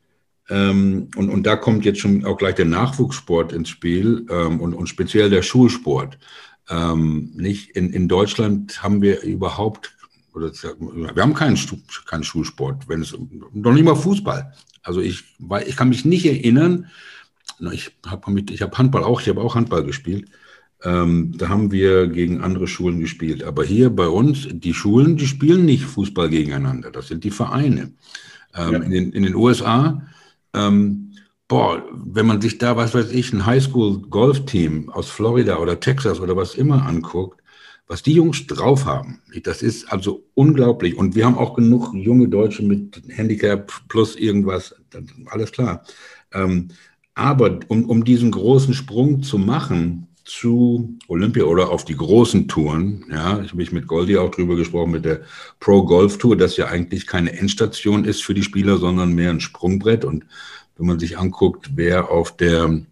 ähm, 0.50 1.08
und, 1.16 1.28
und 1.28 1.46
da 1.46 1.56
kommt 1.56 1.84
jetzt 1.84 2.00
schon 2.00 2.24
auch 2.24 2.38
gleich 2.38 2.54
der 2.54 2.64
Nachwuchssport 2.64 3.52
ins 3.52 3.68
Spiel 3.68 4.26
ähm, 4.30 4.60
und, 4.60 4.74
und 4.74 4.88
speziell 4.88 5.30
der 5.30 5.42
Schulsport. 5.42 6.18
Ähm, 6.70 7.32
nicht 7.34 7.70
in, 7.70 7.92
in 7.92 8.08
Deutschland 8.08 8.82
haben 8.82 9.02
wir 9.02 9.22
überhaupt, 9.22 9.94
oder 10.34 10.50
wir 10.52 11.22
haben 11.22 11.34
keinen, 11.34 11.58
keinen 12.06 12.24
Schulsport, 12.24 12.88
wenn 12.88 13.02
es 13.02 13.14
noch 13.52 13.72
nicht 13.72 13.84
mal 13.84 13.96
Fußball. 13.96 14.52
Also 14.82 15.00
ich, 15.00 15.24
weil 15.38 15.68
ich 15.68 15.76
kann 15.76 15.90
mich 15.90 16.04
nicht 16.04 16.24
erinnern, 16.24 16.86
ich 17.72 17.90
habe 18.06 18.40
ich 18.50 18.62
hab 18.62 18.78
Handball 18.78 19.04
auch, 19.04 19.20
ich 19.20 19.28
habe 19.28 19.40
auch 19.40 19.54
Handball 19.54 19.84
gespielt. 19.84 20.30
Ähm, 20.84 21.34
da 21.36 21.48
haben 21.48 21.72
wir 21.72 22.06
gegen 22.06 22.40
andere 22.40 22.68
Schulen 22.68 23.00
gespielt. 23.00 23.42
Aber 23.42 23.64
hier 23.64 23.90
bei 23.90 24.06
uns, 24.06 24.46
die 24.50 24.74
Schulen, 24.74 25.16
die 25.16 25.26
spielen 25.26 25.64
nicht 25.64 25.84
Fußball 25.84 26.28
gegeneinander. 26.28 26.92
Das 26.92 27.08
sind 27.08 27.24
die 27.24 27.32
Vereine. 27.32 27.92
Ähm, 28.54 28.72
ja. 28.72 28.78
in, 28.78 28.90
den, 28.90 29.12
in 29.12 29.22
den 29.24 29.34
USA 29.34 30.02
ähm, 30.58 31.12
boah, 31.46 31.82
wenn 31.92 32.26
man 32.26 32.40
sich 32.40 32.58
da, 32.58 32.76
was 32.76 32.94
weiß 32.94 33.10
ich, 33.12 33.32
ein 33.32 33.46
Highschool-Golfteam 33.46 34.90
aus 34.90 35.08
Florida 35.08 35.58
oder 35.58 35.80
Texas 35.80 36.20
oder 36.20 36.36
was 36.36 36.54
immer 36.54 36.86
anguckt, 36.86 37.40
was 37.86 38.02
die 38.02 38.12
Jungs 38.12 38.46
drauf 38.46 38.84
haben, 38.84 39.22
das 39.44 39.62
ist 39.62 39.90
also 39.90 40.24
unglaublich. 40.34 40.96
Und 40.96 41.14
wir 41.14 41.24
haben 41.24 41.38
auch 41.38 41.54
genug 41.54 41.94
junge 41.94 42.28
Deutsche 42.28 42.62
mit 42.62 43.02
Handicap 43.08 43.72
plus 43.88 44.14
irgendwas, 44.16 44.74
alles 45.26 45.52
klar. 45.52 45.82
Ähm, 46.32 46.68
aber 47.14 47.60
um, 47.68 47.88
um 47.88 48.04
diesen 48.04 48.30
großen 48.30 48.74
Sprung 48.74 49.22
zu 49.22 49.38
machen 49.38 50.07
zu 50.28 50.98
Olympia 51.08 51.44
oder 51.44 51.70
auf 51.70 51.84
die 51.84 51.96
großen 51.96 52.48
Touren, 52.48 53.04
ja, 53.10 53.40
ich 53.40 53.48
habe 53.48 53.56
mich 53.56 53.72
mit 53.72 53.86
Goldi 53.86 54.16
auch 54.18 54.30
drüber 54.30 54.56
gesprochen, 54.56 54.92
mit 54.92 55.04
der 55.04 55.22
Pro 55.58 55.84
Golf 55.84 56.18
Tour, 56.18 56.36
das 56.36 56.56
ja 56.56 56.66
eigentlich 56.66 57.06
keine 57.06 57.32
Endstation 57.32 58.04
ist 58.04 58.22
für 58.22 58.34
die 58.34 58.42
Spieler, 58.42 58.76
sondern 58.76 59.14
mehr 59.14 59.30
ein 59.30 59.40
Sprungbrett. 59.40 60.04
Und 60.04 60.26
wenn 60.76 60.86
man 60.86 60.98
sich 60.98 61.18
anguckt, 61.18 61.70
wer 61.74 62.10
auf 62.10 62.36
der 62.36 62.82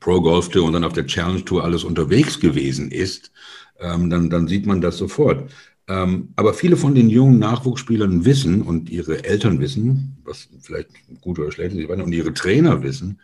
Pro 0.00 0.20
Golf 0.20 0.48
Tour 0.48 0.64
und 0.64 0.72
dann 0.72 0.84
auf 0.84 0.92
der 0.92 1.06
Challenge 1.06 1.44
Tour 1.44 1.64
alles 1.64 1.84
unterwegs 1.84 2.40
gewesen 2.40 2.90
ist, 2.90 3.30
ähm, 3.78 4.10
dann, 4.10 4.28
dann 4.28 4.48
sieht 4.48 4.66
man 4.66 4.80
das 4.80 4.98
sofort. 4.98 5.50
Ähm, 5.88 6.30
aber 6.36 6.54
viele 6.54 6.76
von 6.76 6.94
den 6.94 7.10
jungen 7.10 7.38
Nachwuchsspielern 7.38 8.24
wissen 8.24 8.62
und 8.62 8.90
ihre 8.90 9.24
Eltern 9.24 9.60
wissen, 9.60 10.16
was 10.24 10.48
vielleicht 10.60 10.90
gut 11.20 11.38
oder 11.38 11.52
schlecht 11.52 11.76
ist, 11.76 11.88
und 11.88 12.12
ihre 12.12 12.34
Trainer 12.34 12.82
wissen, 12.82 13.20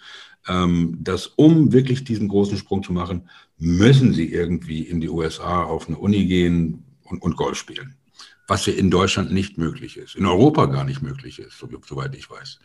dass 0.49 1.27
um 1.27 1.73
wirklich 1.73 2.05
diesen 2.05 2.29
großen 2.29 2.57
Sprung 2.57 2.83
zu 2.83 2.93
machen, 2.93 3.29
müssen 3.59 4.13
sie 4.13 4.33
irgendwie 4.33 4.83
in 4.83 5.01
die 5.01 5.09
USA 5.09 5.65
auf 5.65 5.89
eine 5.89 5.99
Uni 5.99 6.27
gehen 6.27 6.85
und, 7.05 7.23
und 7.23 7.37
Golf 7.37 7.57
spielen. 7.59 7.97
Was 8.49 8.67
ja 8.67 8.73
in 8.73 8.91
Deutschland 8.91 9.33
nicht 9.33 9.59
möglich 9.59 9.97
ist, 9.97 10.15
in 10.15 10.25
Europa 10.25 10.67
gar 10.67 10.85
nicht 10.85 11.03
möglich 11.03 11.41
ist, 11.41 11.65
soweit 11.87 12.15
ich 12.15 12.31
weiß. 12.31 12.61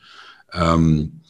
Ähm, 0.54 1.22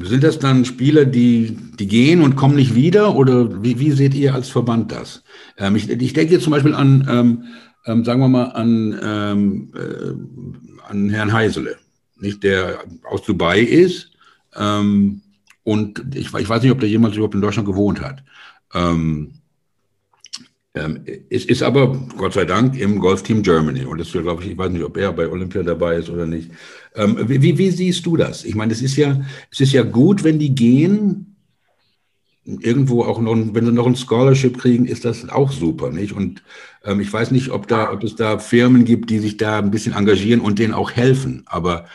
sind 0.00 0.24
das 0.24 0.40
dann 0.40 0.64
Spieler, 0.64 1.04
die, 1.04 1.56
die 1.78 1.86
gehen 1.86 2.22
und 2.22 2.34
kommen 2.34 2.56
nicht 2.56 2.74
wieder? 2.74 3.14
Oder 3.14 3.62
wie, 3.62 3.78
wie 3.78 3.92
seht 3.92 4.14
ihr 4.14 4.34
als 4.34 4.48
Verband 4.48 4.90
das? 4.90 5.22
Ähm, 5.56 5.76
ich, 5.76 5.88
ich 5.88 6.12
denke 6.12 6.34
jetzt 6.34 6.42
zum 6.42 6.50
Beispiel 6.50 6.74
an, 6.74 7.06
ähm, 7.08 7.44
ähm, 7.86 8.04
sagen 8.04 8.20
wir 8.20 8.28
mal, 8.28 8.46
an, 8.46 8.98
ähm, 9.00 9.72
äh, 9.74 10.90
an 10.90 11.10
Herrn 11.10 11.32
Heisele, 11.32 11.76
nicht, 12.16 12.42
der 12.42 12.80
aus 13.08 13.22
Dubai 13.22 13.60
ist. 13.60 14.10
Ähm, 14.56 15.22
und 15.64 16.14
ich, 16.14 16.32
ich, 16.32 16.48
weiß 16.48 16.62
nicht, 16.62 16.72
ob 16.72 16.80
der 16.80 16.88
jemals 16.88 17.14
überhaupt 17.14 17.34
in 17.34 17.40
Deutschland 17.40 17.68
gewohnt 17.68 18.00
hat. 18.00 18.22
Ähm, 18.74 19.38
es 21.30 21.44
ist 21.44 21.62
aber, 21.62 21.96
Gott 22.16 22.34
sei 22.34 22.44
Dank, 22.44 22.78
im 22.78 22.98
Golfteam 22.98 23.42
Germany. 23.42 23.84
Und 23.84 23.98
das 23.98 24.12
glaube 24.12 24.42
ich, 24.42 24.50
ich 24.50 24.58
weiß 24.58 24.70
nicht, 24.70 24.84
ob 24.84 24.96
er 24.96 25.12
bei 25.12 25.28
Olympia 25.28 25.62
dabei 25.62 25.96
ist 25.96 26.10
oder 26.10 26.26
nicht. 26.26 26.50
Ähm, 26.94 27.16
wie, 27.28 27.58
wie, 27.58 27.70
siehst 27.70 28.04
du 28.06 28.16
das? 28.16 28.44
Ich 28.44 28.54
meine, 28.54 28.72
es 28.72 28.82
ist 28.82 28.96
ja, 28.96 29.20
es 29.50 29.60
ist 29.60 29.72
ja 29.72 29.82
gut, 29.82 30.24
wenn 30.24 30.38
die 30.38 30.54
gehen, 30.54 31.36
irgendwo 32.44 33.02
auch 33.02 33.20
noch, 33.20 33.34
wenn 33.34 33.66
sie 33.66 33.72
noch 33.72 33.86
ein 33.86 33.96
Scholarship 33.96 34.58
kriegen, 34.58 34.86
ist 34.86 35.04
das 35.04 35.28
auch 35.28 35.52
super, 35.52 35.90
nicht? 35.90 36.12
Und 36.12 36.42
ähm, 36.84 37.00
ich 37.00 37.12
weiß 37.12 37.30
nicht, 37.30 37.50
ob 37.50 37.68
da, 37.68 37.92
ob 37.92 38.02
es 38.04 38.16
da 38.16 38.38
Firmen 38.38 38.84
gibt, 38.84 39.10
die 39.10 39.18
sich 39.18 39.36
da 39.36 39.58
ein 39.58 39.70
bisschen 39.70 39.94
engagieren 39.94 40.40
und 40.40 40.58
denen 40.58 40.74
auch 40.74 40.92
helfen. 40.92 41.42
Aber 41.46 41.86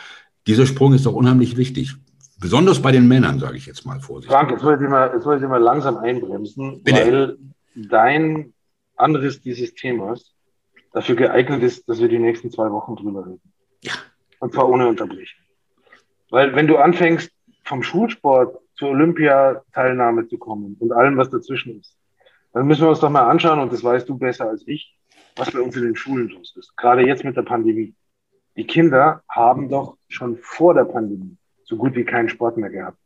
dieser 0.46 0.66
Sprung 0.66 0.94
ist 0.94 1.06
doch 1.06 1.14
unheimlich 1.14 1.58
wichtig. 1.58 1.96
Besonders 2.44 2.82
bei 2.82 2.92
den 2.92 3.08
Männern, 3.08 3.40
sage 3.40 3.56
ich 3.56 3.66
jetzt 3.66 3.86
mal 3.86 4.02
vorsichtig. 4.02 4.36
Frank, 4.36 4.52
jetzt 4.52 4.64
muss 4.64 4.82
ich 4.82 4.90
mal, 4.90 5.12
jetzt 5.14 5.26
muss 5.26 5.42
ich 5.42 5.48
mal 5.48 5.62
langsam 5.62 5.96
einbremsen, 5.96 6.84
Bitte. 6.84 6.98
weil 6.98 7.38
dein 7.74 8.54
Anriss 8.98 9.40
dieses 9.40 9.74
Themas 9.76 10.36
dafür 10.92 11.16
geeignet 11.16 11.64
ist, 11.64 11.88
dass 11.88 12.02
wir 12.02 12.10
die 12.10 12.20
nächsten 12.20 12.52
zwei 12.52 12.70
Wochen 12.70 12.98
drüber 12.98 13.26
reden. 13.26 13.54
Ja. 13.80 13.94
Und 14.40 14.54
zwar 14.54 14.68
ohne 14.68 14.90
Unterbrechung. 14.90 15.40
Weil 16.32 16.54
wenn 16.54 16.68
du 16.68 16.76
anfängst, 16.76 17.32
vom 17.64 17.82
Schulsport 17.82 18.60
zur 18.76 18.90
Olympiateilnahme 18.90 20.28
zu 20.28 20.38
kommen 20.38 20.76
und 20.82 20.92
allem, 20.92 21.16
was 21.16 21.30
dazwischen 21.30 21.80
ist, 21.80 21.96
dann 22.52 22.68
müssen 22.68 22.82
wir 22.82 22.90
uns 22.90 23.00
doch 23.00 23.10
mal 23.10 23.30
anschauen, 23.30 23.62
und 23.62 23.72
das 23.72 23.86
weißt 23.86 24.10
du 24.10 24.18
besser 24.18 24.50
als 24.50 24.68
ich, 24.68 24.98
was 25.38 25.50
bei 25.50 25.62
uns 25.62 25.78
in 25.78 25.84
den 25.84 25.96
Schulen 25.96 26.28
los 26.28 26.54
ist. 26.58 26.76
Gerade 26.76 27.08
jetzt 27.08 27.24
mit 27.24 27.38
der 27.38 27.44
Pandemie. 27.44 27.96
Die 28.58 28.68
Kinder 28.68 29.24
haben 29.30 29.70
doch 29.70 29.96
schon 30.10 30.38
vor 30.42 30.74
der 30.74 30.84
Pandemie 30.84 31.38
so 31.74 31.78
gut 31.78 31.96
wie 31.96 32.06
keinen 32.06 32.30
Sport 32.30 32.58
mehr 32.58 32.70
gehabt. 32.70 32.98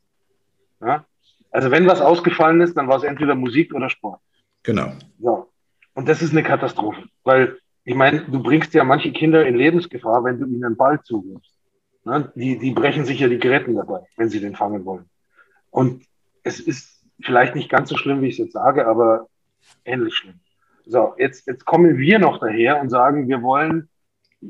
Ja? 0.82 1.06
Also 1.52 1.72
wenn 1.72 1.88
was 1.88 2.02
ausgefallen 2.02 2.62
ist, 2.62 2.76
dann 2.76 2.88
war 2.88 2.98
es 2.98 3.04
entweder 3.04 3.36
Musik 3.36 3.74
oder 3.74 3.90
Sport. 3.90 4.20
Genau. 4.64 4.92
So. 5.20 5.50
Und 5.94 6.10
das 6.10 6.22
ist 6.22 6.32
eine 6.32 6.44
Katastrophe, 6.44 7.04
weil 7.24 7.58
ich 7.86 7.96
meine, 7.96 8.26
du 8.26 8.44
bringst 8.44 8.74
ja 8.74 8.84
manche 8.84 9.14
Kinder 9.14 9.46
in 9.46 9.56
Lebensgefahr, 9.56 10.24
wenn 10.26 10.40
du 10.40 10.46
ihnen 10.46 10.66
einen 10.66 10.76
Ball 10.76 11.02
zuwirfst. 11.02 11.54
Ne? 12.04 12.32
Die, 12.36 12.60
die 12.60 12.72
brechen 12.72 13.06
sich 13.06 13.20
ja 13.22 13.30
die 13.30 13.40
Geräten 13.40 13.76
dabei, 13.76 14.06
wenn 14.18 14.30
sie 14.30 14.42
den 14.42 14.56
fangen 14.56 14.84
wollen. 14.84 15.06
Und 15.72 16.04
es 16.44 16.60
ist 16.60 17.06
vielleicht 17.22 17.56
nicht 17.56 17.70
ganz 17.70 17.90
so 17.90 17.96
schlimm, 17.96 18.22
wie 18.22 18.28
ich 18.28 18.34
es 18.34 18.46
jetzt 18.46 18.54
sage, 18.54 18.86
aber 18.86 19.28
ähnlich 19.86 20.16
schlimm. 20.16 20.40
So, 20.86 21.16
jetzt, 21.18 21.48
jetzt 21.48 21.66
kommen 21.66 21.98
wir 21.98 22.20
noch 22.20 22.40
daher 22.40 22.82
und 22.82 22.90
sagen, 22.90 23.30
wir 23.30 23.42
wollen 23.42 23.90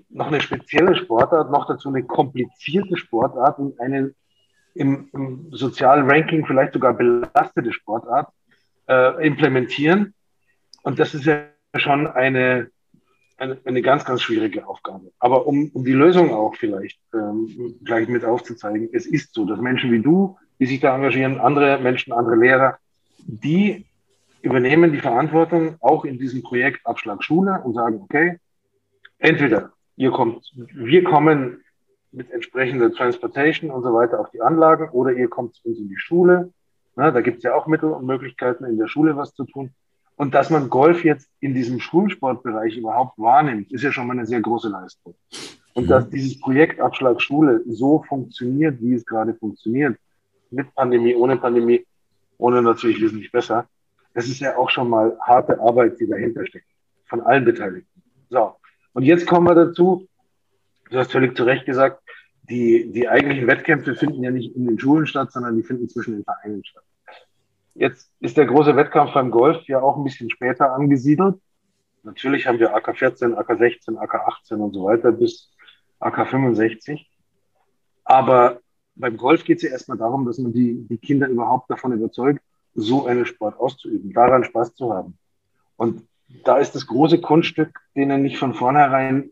noch 0.09 0.27
eine 0.27 0.41
spezielle 0.41 0.95
Sportart, 0.95 1.51
noch 1.51 1.67
dazu 1.67 1.89
eine 1.89 2.03
komplizierte 2.03 2.97
Sportart 2.97 3.59
und 3.59 3.79
eine 3.79 4.13
im, 4.77 5.09
im 5.13 5.47
sozialen 5.51 6.09
Ranking 6.09 6.45
vielleicht 6.45 6.73
sogar 6.73 6.93
belastete 6.93 7.73
Sportart 7.73 8.31
äh, 8.87 9.25
implementieren. 9.25 10.13
Und 10.83 10.99
das 10.99 11.13
ist 11.13 11.25
ja 11.25 11.45
schon 11.75 12.07
eine, 12.07 12.69
eine, 13.37 13.57
eine, 13.65 13.81
ganz, 13.81 14.05
ganz 14.05 14.21
schwierige 14.21 14.67
Aufgabe. 14.67 15.11
Aber 15.19 15.47
um, 15.47 15.69
um 15.73 15.83
die 15.83 15.93
Lösung 15.93 16.31
auch 16.31 16.55
vielleicht 16.55 16.99
ähm, 17.13 17.75
gleich 17.83 18.07
mit 18.07 18.23
aufzuzeigen, 18.23 18.89
es 18.93 19.05
ist 19.05 19.33
so, 19.33 19.45
dass 19.45 19.59
Menschen 19.59 19.91
wie 19.91 20.01
du, 20.01 20.37
die 20.59 20.65
sich 20.65 20.79
da 20.79 20.95
engagieren, 20.95 21.39
andere 21.39 21.79
Menschen, 21.79 22.13
andere 22.13 22.35
Lehrer, 22.35 22.77
die 23.19 23.85
übernehmen 24.41 24.91
die 24.91 24.99
Verantwortung 24.99 25.75
auch 25.81 26.05
in 26.05 26.19
diesem 26.19 26.43
Projekt 26.43 26.85
Abschlag 26.85 27.23
Schule 27.23 27.61
und 27.63 27.73
sagen, 27.73 27.99
okay, 28.01 28.39
entweder 29.17 29.73
ihr 29.97 30.11
kommt, 30.11 30.51
wir 30.55 31.03
kommen 31.03 31.63
mit 32.11 32.31
entsprechender 32.31 32.91
Transportation 32.93 33.69
und 33.69 33.83
so 33.83 33.93
weiter 33.93 34.19
auf 34.19 34.29
die 34.31 34.41
Anlagen 34.41 34.89
oder 34.89 35.11
ihr 35.11 35.27
kommt 35.27 35.55
zu 35.55 35.67
uns 35.67 35.79
in 35.79 35.89
die 35.89 35.97
Schule. 35.97 36.53
Na, 36.95 37.11
da 37.11 37.21
gibt 37.21 37.39
es 37.39 37.43
ja 37.43 37.53
auch 37.53 37.67
Mittel 37.67 37.91
und 37.91 38.05
Möglichkeiten, 38.05 38.63
in 38.63 38.77
der 38.77 38.87
Schule 38.87 39.17
was 39.17 39.33
zu 39.33 39.43
tun. 39.43 39.71
Und 40.15 40.33
dass 40.33 40.49
man 40.49 40.69
Golf 40.69 41.03
jetzt 41.03 41.29
in 41.41 41.53
diesem 41.53 41.79
Schulsportbereich 41.79 42.75
überhaupt 42.77 43.19
wahrnimmt, 43.19 43.71
ist 43.71 43.83
ja 43.83 43.91
schon 43.91 44.07
mal 44.07 44.13
eine 44.13 44.25
sehr 44.25 44.41
große 44.41 44.69
Leistung. 44.69 45.13
Und 45.73 45.83
mhm. 45.83 45.89
dass 45.89 46.09
dieses 46.09 46.39
Projekt 46.39 46.79
Abschlag 46.79 47.21
Schule 47.21 47.61
so 47.67 48.03
funktioniert, 48.07 48.81
wie 48.81 48.95
es 48.95 49.05
gerade 49.05 49.35
funktioniert, 49.35 49.97
mit 50.49 50.73
Pandemie, 50.73 51.13
ohne 51.13 51.37
Pandemie, 51.37 51.85
ohne 52.39 52.61
natürlich 52.61 53.01
wesentlich 53.01 53.31
besser, 53.31 53.67
das 54.13 54.27
ist 54.27 54.39
ja 54.39 54.57
auch 54.57 54.71
schon 54.71 54.89
mal 54.89 55.15
harte 55.21 55.59
Arbeit, 55.59 55.99
die 55.99 56.07
dahinter 56.07 56.45
steckt, 56.47 56.65
von 57.05 57.21
allen 57.21 57.45
Beteiligten. 57.45 58.01
So, 58.29 58.55
und 58.97 59.03
jetzt 59.03 59.27
kommen 59.27 59.45
wir 59.45 59.53
dazu, 59.53 60.07
du 60.89 60.97
hast 60.97 61.11
völlig 61.11 61.37
zu 61.37 61.43
Recht 61.43 61.67
gesagt, 61.67 62.01
die, 62.49 62.91
die 62.91 63.07
eigentlichen 63.07 63.45
Wettkämpfe 63.45 63.93
finden 63.93 64.23
ja 64.23 64.31
nicht 64.31 64.55
in 64.55 64.65
den 64.65 64.79
Schulen 64.79 65.05
statt, 65.05 65.31
sondern 65.31 65.55
die 65.55 65.61
finden 65.61 65.87
zwischen 65.87 66.15
den 66.15 66.23
Vereinen 66.23 66.65
statt. 66.65 66.83
Jetzt 67.75 68.09
ist 68.21 68.37
der 68.37 68.47
große 68.47 68.75
Wettkampf 68.75 69.13
beim 69.13 69.29
Golf 69.29 69.61
ja 69.67 69.79
auch 69.81 69.97
ein 69.97 70.03
bisschen 70.03 70.31
später 70.31 70.73
angesiedelt. 70.73 71.35
Natürlich 72.01 72.47
haben 72.47 72.57
wir 72.57 72.73
AK 72.73 72.97
14, 72.97 73.35
AK 73.35 73.59
16, 73.59 73.99
AK 73.99 74.15
18 74.15 74.61
und 74.61 74.73
so 74.73 74.85
weiter 74.85 75.11
bis 75.11 75.53
AK 75.99 76.27
65. 76.27 77.07
Aber 78.03 78.61
beim 78.95 79.15
Golf 79.15 79.43
geht 79.43 79.57
es 79.57 79.63
ja 79.63 79.69
erstmal 79.69 79.99
darum, 79.99 80.25
dass 80.25 80.39
man 80.39 80.53
die, 80.53 80.87
die 80.87 80.97
Kinder 80.97 81.27
überhaupt 81.27 81.69
davon 81.69 81.91
überzeugt, 81.91 82.41
so 82.73 83.05
einen 83.05 83.27
Sport 83.27 83.59
auszuüben, 83.59 84.11
daran 84.11 84.43
Spaß 84.43 84.73
zu 84.73 84.91
haben. 84.91 85.19
Und 85.75 86.06
da 86.43 86.57
ist 86.57 86.75
das 86.75 86.87
große 86.87 87.21
Kunststück, 87.21 87.79
denen 87.95 88.21
nicht 88.21 88.37
von 88.37 88.53
vornherein 88.53 89.31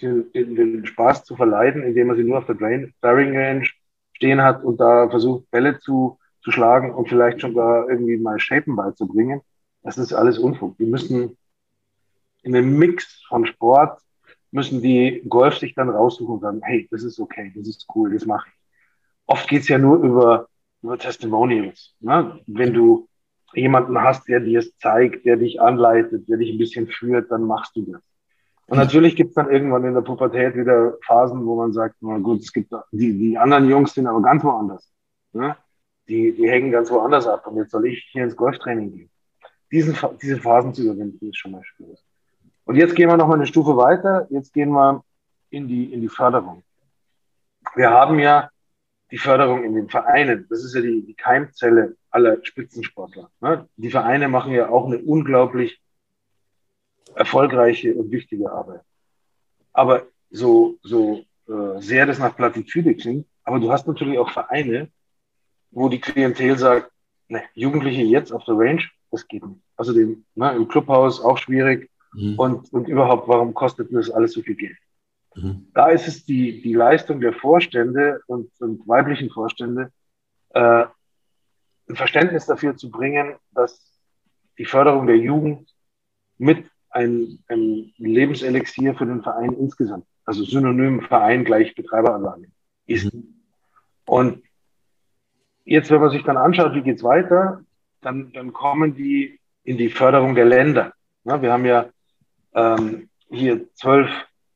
den, 0.00 0.32
den, 0.32 0.54
den 0.54 0.86
Spaß 0.86 1.24
zu 1.24 1.36
verleiten, 1.36 1.82
indem 1.82 2.08
man 2.08 2.16
sie 2.16 2.24
nur 2.24 2.38
auf 2.38 2.46
der 2.46 2.54
Driving 2.54 3.36
Range 3.36 3.68
stehen 4.12 4.42
hat 4.42 4.64
und 4.64 4.80
da 4.80 5.08
versucht, 5.08 5.50
Bälle 5.50 5.78
zu, 5.78 6.18
zu 6.42 6.50
schlagen 6.50 6.92
und 6.94 7.08
vielleicht 7.08 7.40
schon 7.40 7.54
gar 7.54 7.88
irgendwie 7.88 8.16
mal 8.16 8.38
Shapen 8.38 8.76
beizubringen. 8.76 9.40
Das 9.82 9.98
ist 9.98 10.12
alles 10.12 10.38
Unfug. 10.38 10.76
Die 10.78 10.86
müssen 10.86 11.36
in 12.42 12.56
einem 12.56 12.78
Mix 12.78 13.22
von 13.28 13.46
Sport 13.46 14.00
müssen 14.50 14.82
die 14.82 15.22
Golf 15.28 15.58
sich 15.58 15.74
dann 15.74 15.90
raussuchen 15.90 16.34
und 16.34 16.40
sagen, 16.40 16.60
hey, 16.62 16.88
das 16.90 17.02
ist 17.02 17.20
okay, 17.20 17.52
das 17.54 17.68
ist 17.68 17.86
cool, 17.94 18.12
das 18.12 18.26
mache 18.26 18.48
ich. 18.48 18.54
Oft 19.26 19.48
geht's 19.48 19.68
ja 19.68 19.78
nur 19.78 19.98
über, 20.02 20.48
über 20.82 20.98
Testimonials. 20.98 21.94
Ne? 22.00 22.40
Wenn 22.46 22.72
du 22.72 23.08
jemanden 23.54 24.00
hast, 24.00 24.28
der 24.28 24.40
dir 24.40 24.60
es 24.60 24.76
zeigt, 24.78 25.24
der 25.24 25.36
dich 25.36 25.60
anleitet, 25.60 26.28
der 26.28 26.38
dich 26.38 26.50
ein 26.50 26.58
bisschen 26.58 26.86
führt, 26.86 27.30
dann 27.30 27.44
machst 27.44 27.76
du 27.76 27.82
das. 27.82 28.02
Und 28.66 28.78
natürlich 28.78 29.16
gibt 29.16 29.30
es 29.30 29.34
dann 29.34 29.50
irgendwann 29.50 29.84
in 29.84 29.94
der 29.94 30.00
Pubertät 30.00 30.54
wieder 30.54 30.96
Phasen, 31.04 31.44
wo 31.44 31.56
man 31.56 31.72
sagt, 31.72 31.96
na 32.00 32.18
gut, 32.18 32.40
es 32.40 32.52
gibt 32.52 32.72
die, 32.92 33.18
die 33.18 33.36
anderen 33.36 33.68
Jungs 33.68 33.94
sind 33.94 34.06
aber 34.06 34.22
ganz 34.22 34.44
woanders. 34.44 34.92
Ne? 35.32 35.56
Die, 36.08 36.32
die 36.32 36.48
hängen 36.48 36.70
ganz 36.70 36.88
woanders 36.90 37.26
ab 37.26 37.46
und 37.48 37.56
jetzt 37.56 37.72
soll 37.72 37.86
ich 37.86 38.08
hier 38.12 38.22
ins 38.22 38.36
Golftraining 38.36 38.92
gehen. 38.92 39.10
Diesen, 39.72 39.96
diese 40.22 40.36
Phasen 40.38 40.72
zu 40.72 40.82
überwinden, 40.82 41.28
ist 41.28 41.38
schon 41.38 41.52
mal 41.52 41.64
schwierig. 41.64 41.98
Und 42.64 42.76
jetzt 42.76 42.94
gehen 42.94 43.08
wir 43.08 43.16
noch 43.16 43.26
mal 43.26 43.34
eine 43.34 43.46
Stufe 43.46 43.76
weiter. 43.76 44.28
Jetzt 44.30 44.52
gehen 44.52 44.70
wir 44.70 45.02
in 45.50 45.66
die, 45.66 45.92
in 45.92 46.00
die 46.00 46.08
Förderung. 46.08 46.62
Wir 47.74 47.90
haben 47.90 48.20
ja 48.20 48.50
die 49.10 49.18
Förderung 49.18 49.64
in 49.64 49.74
den 49.74 49.88
Vereinen. 49.88 50.46
Das 50.48 50.64
ist 50.64 50.74
ja 50.74 50.80
die, 50.80 51.04
die 51.04 51.14
Keimzelle 51.14 51.96
aller 52.10 52.38
Spitzensportler. 52.44 53.30
Ne? 53.40 53.68
Die 53.76 53.90
Vereine 53.90 54.28
machen 54.28 54.52
ja 54.52 54.68
auch 54.68 54.86
eine 54.86 54.98
unglaublich 54.98 55.80
erfolgreiche 57.14 57.94
und 57.94 58.10
wichtige 58.10 58.50
Arbeit. 58.50 58.82
Aber 59.72 60.06
so, 60.30 60.78
so 60.82 61.24
äh, 61.48 61.80
sehr 61.80 62.06
das 62.06 62.18
nach 62.18 62.36
Plattitüde 62.36 62.94
klingt, 62.94 63.26
aber 63.44 63.58
du 63.58 63.72
hast 63.72 63.86
natürlich 63.86 64.18
auch 64.18 64.30
Vereine, 64.30 64.90
wo 65.70 65.88
die 65.88 66.00
Klientel 66.00 66.56
sagt, 66.56 66.90
ne, 67.28 67.42
Jugendliche 67.54 68.02
jetzt 68.02 68.32
auf 68.32 68.44
der 68.44 68.56
Range, 68.56 68.82
das 69.10 69.26
geht 69.26 69.44
nicht. 69.44 69.60
Außerdem 69.76 70.24
ne, 70.34 70.52
im 70.52 70.68
Clubhaus 70.68 71.20
auch 71.20 71.38
schwierig 71.38 71.90
mhm. 72.12 72.38
und, 72.38 72.72
und 72.72 72.88
überhaupt, 72.88 73.28
warum 73.28 73.54
kostet 73.54 73.92
das 73.92 74.10
alles 74.10 74.32
so 74.32 74.42
viel 74.42 74.54
Geld? 74.54 74.76
Mhm. 75.42 75.68
Da 75.74 75.88
ist 75.88 76.08
es 76.08 76.24
die, 76.24 76.60
die 76.60 76.74
Leistung 76.74 77.20
der 77.20 77.32
Vorstände 77.32 78.20
und, 78.26 78.50
und 78.60 78.86
weiblichen 78.86 79.30
Vorstände, 79.30 79.92
äh, 80.50 80.84
ein 81.88 81.96
Verständnis 81.96 82.46
dafür 82.46 82.76
zu 82.76 82.90
bringen, 82.90 83.36
dass 83.52 83.80
die 84.58 84.64
Förderung 84.64 85.06
der 85.06 85.16
Jugend 85.16 85.68
mit 86.38 86.66
ein, 86.90 87.38
ein 87.48 87.92
Lebenselixier 87.98 88.94
für 88.94 89.06
den 89.06 89.22
Verein 89.22 89.52
insgesamt, 89.52 90.06
also 90.24 90.44
synonym 90.44 91.02
Verein 91.02 91.44
gleich 91.44 91.74
Betreiberanlage 91.74 92.48
ist. 92.86 93.12
Mhm. 93.12 93.34
Und 94.06 94.42
jetzt, 95.64 95.90
wenn 95.90 96.00
man 96.00 96.10
sich 96.10 96.24
dann 96.24 96.36
anschaut, 96.36 96.74
wie 96.74 96.82
geht's 96.82 97.02
weiter, 97.02 97.64
dann, 98.00 98.32
dann 98.32 98.52
kommen 98.52 98.94
die 98.94 99.38
in 99.62 99.78
die 99.78 99.90
Förderung 99.90 100.34
der 100.34 100.46
Länder. 100.46 100.92
Ja, 101.24 101.40
wir 101.42 101.52
haben 101.52 101.64
ja 101.64 101.90
ähm, 102.54 103.08
hier 103.28 103.72
zwölf 103.74 104.10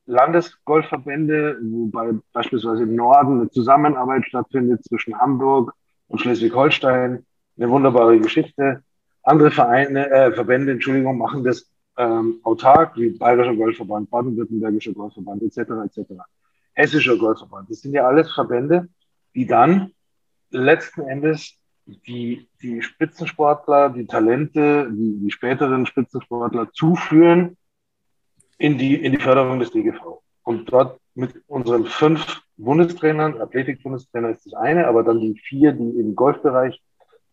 Landesgolfverbände, 0.07 1.59
wobei 1.63 2.13
beispielsweise 2.33 2.83
im 2.83 2.95
Norden 2.95 3.41
eine 3.41 3.51
Zusammenarbeit 3.51 4.27
stattfindet 4.27 4.85
zwischen 4.85 5.19
Hamburg 5.19 5.73
und 6.09 6.21
Schleswig-Holstein. 6.21 7.25
Eine 7.57 7.71
wunderbare 7.71 8.19
Geschichte. 8.19 8.83
Andere 9.23 9.51
Vereine, 9.51 10.11
äh, 10.11 10.33
Verbände, 10.33 10.73
Entschuldigung, 10.73 11.17
machen 11.17 11.45
das 11.45 11.71
ähm, 11.97 12.41
autark, 12.43 12.97
wie 12.97 13.11
Bayerischer 13.11 13.55
Golfverband, 13.55 14.11
Baden-Württembergischer 14.11 14.93
Golfverband 14.93 15.43
etc. 15.43 15.59
etc. 15.87 16.13
Hessischer 16.75 17.17
Golfverband. 17.17 17.71
Das 17.71 17.81
sind 17.81 17.95
ja 17.95 18.07
alles 18.07 18.33
Verbände, 18.33 18.89
die 19.35 19.47
dann 19.47 19.93
letzten 20.51 21.03
Endes 21.03 21.57
die, 21.87 22.49
die 22.63 22.83
Spitzensportler, 22.83 23.91
die 23.91 24.07
Talente, 24.07 24.91
die, 24.91 25.21
die 25.21 25.31
späteren 25.31 25.87
Spitzensportler 25.87 26.71
zuführen 26.73 27.57
in 28.59 28.79
die, 28.79 28.95
in 28.95 29.13
die 29.13 29.19
Förderung 29.19 29.59
des 29.61 29.71
DGV. 29.71 30.21
Und 30.43 30.71
dort 30.71 31.01
mit 31.15 31.43
unseren 31.47 31.87
fünf 31.87 32.43
Bundestrainern, 32.57 33.41
Athletik-Bundestrainer 33.41 34.31
ist 34.31 34.47
das 34.47 34.55
eine, 34.55 34.87
aber 34.87 35.03
dann 35.03 35.21
die 35.21 35.35
vier, 35.35 35.73
die 35.73 35.99
im 35.99 36.15
Golfbereich 36.15 36.81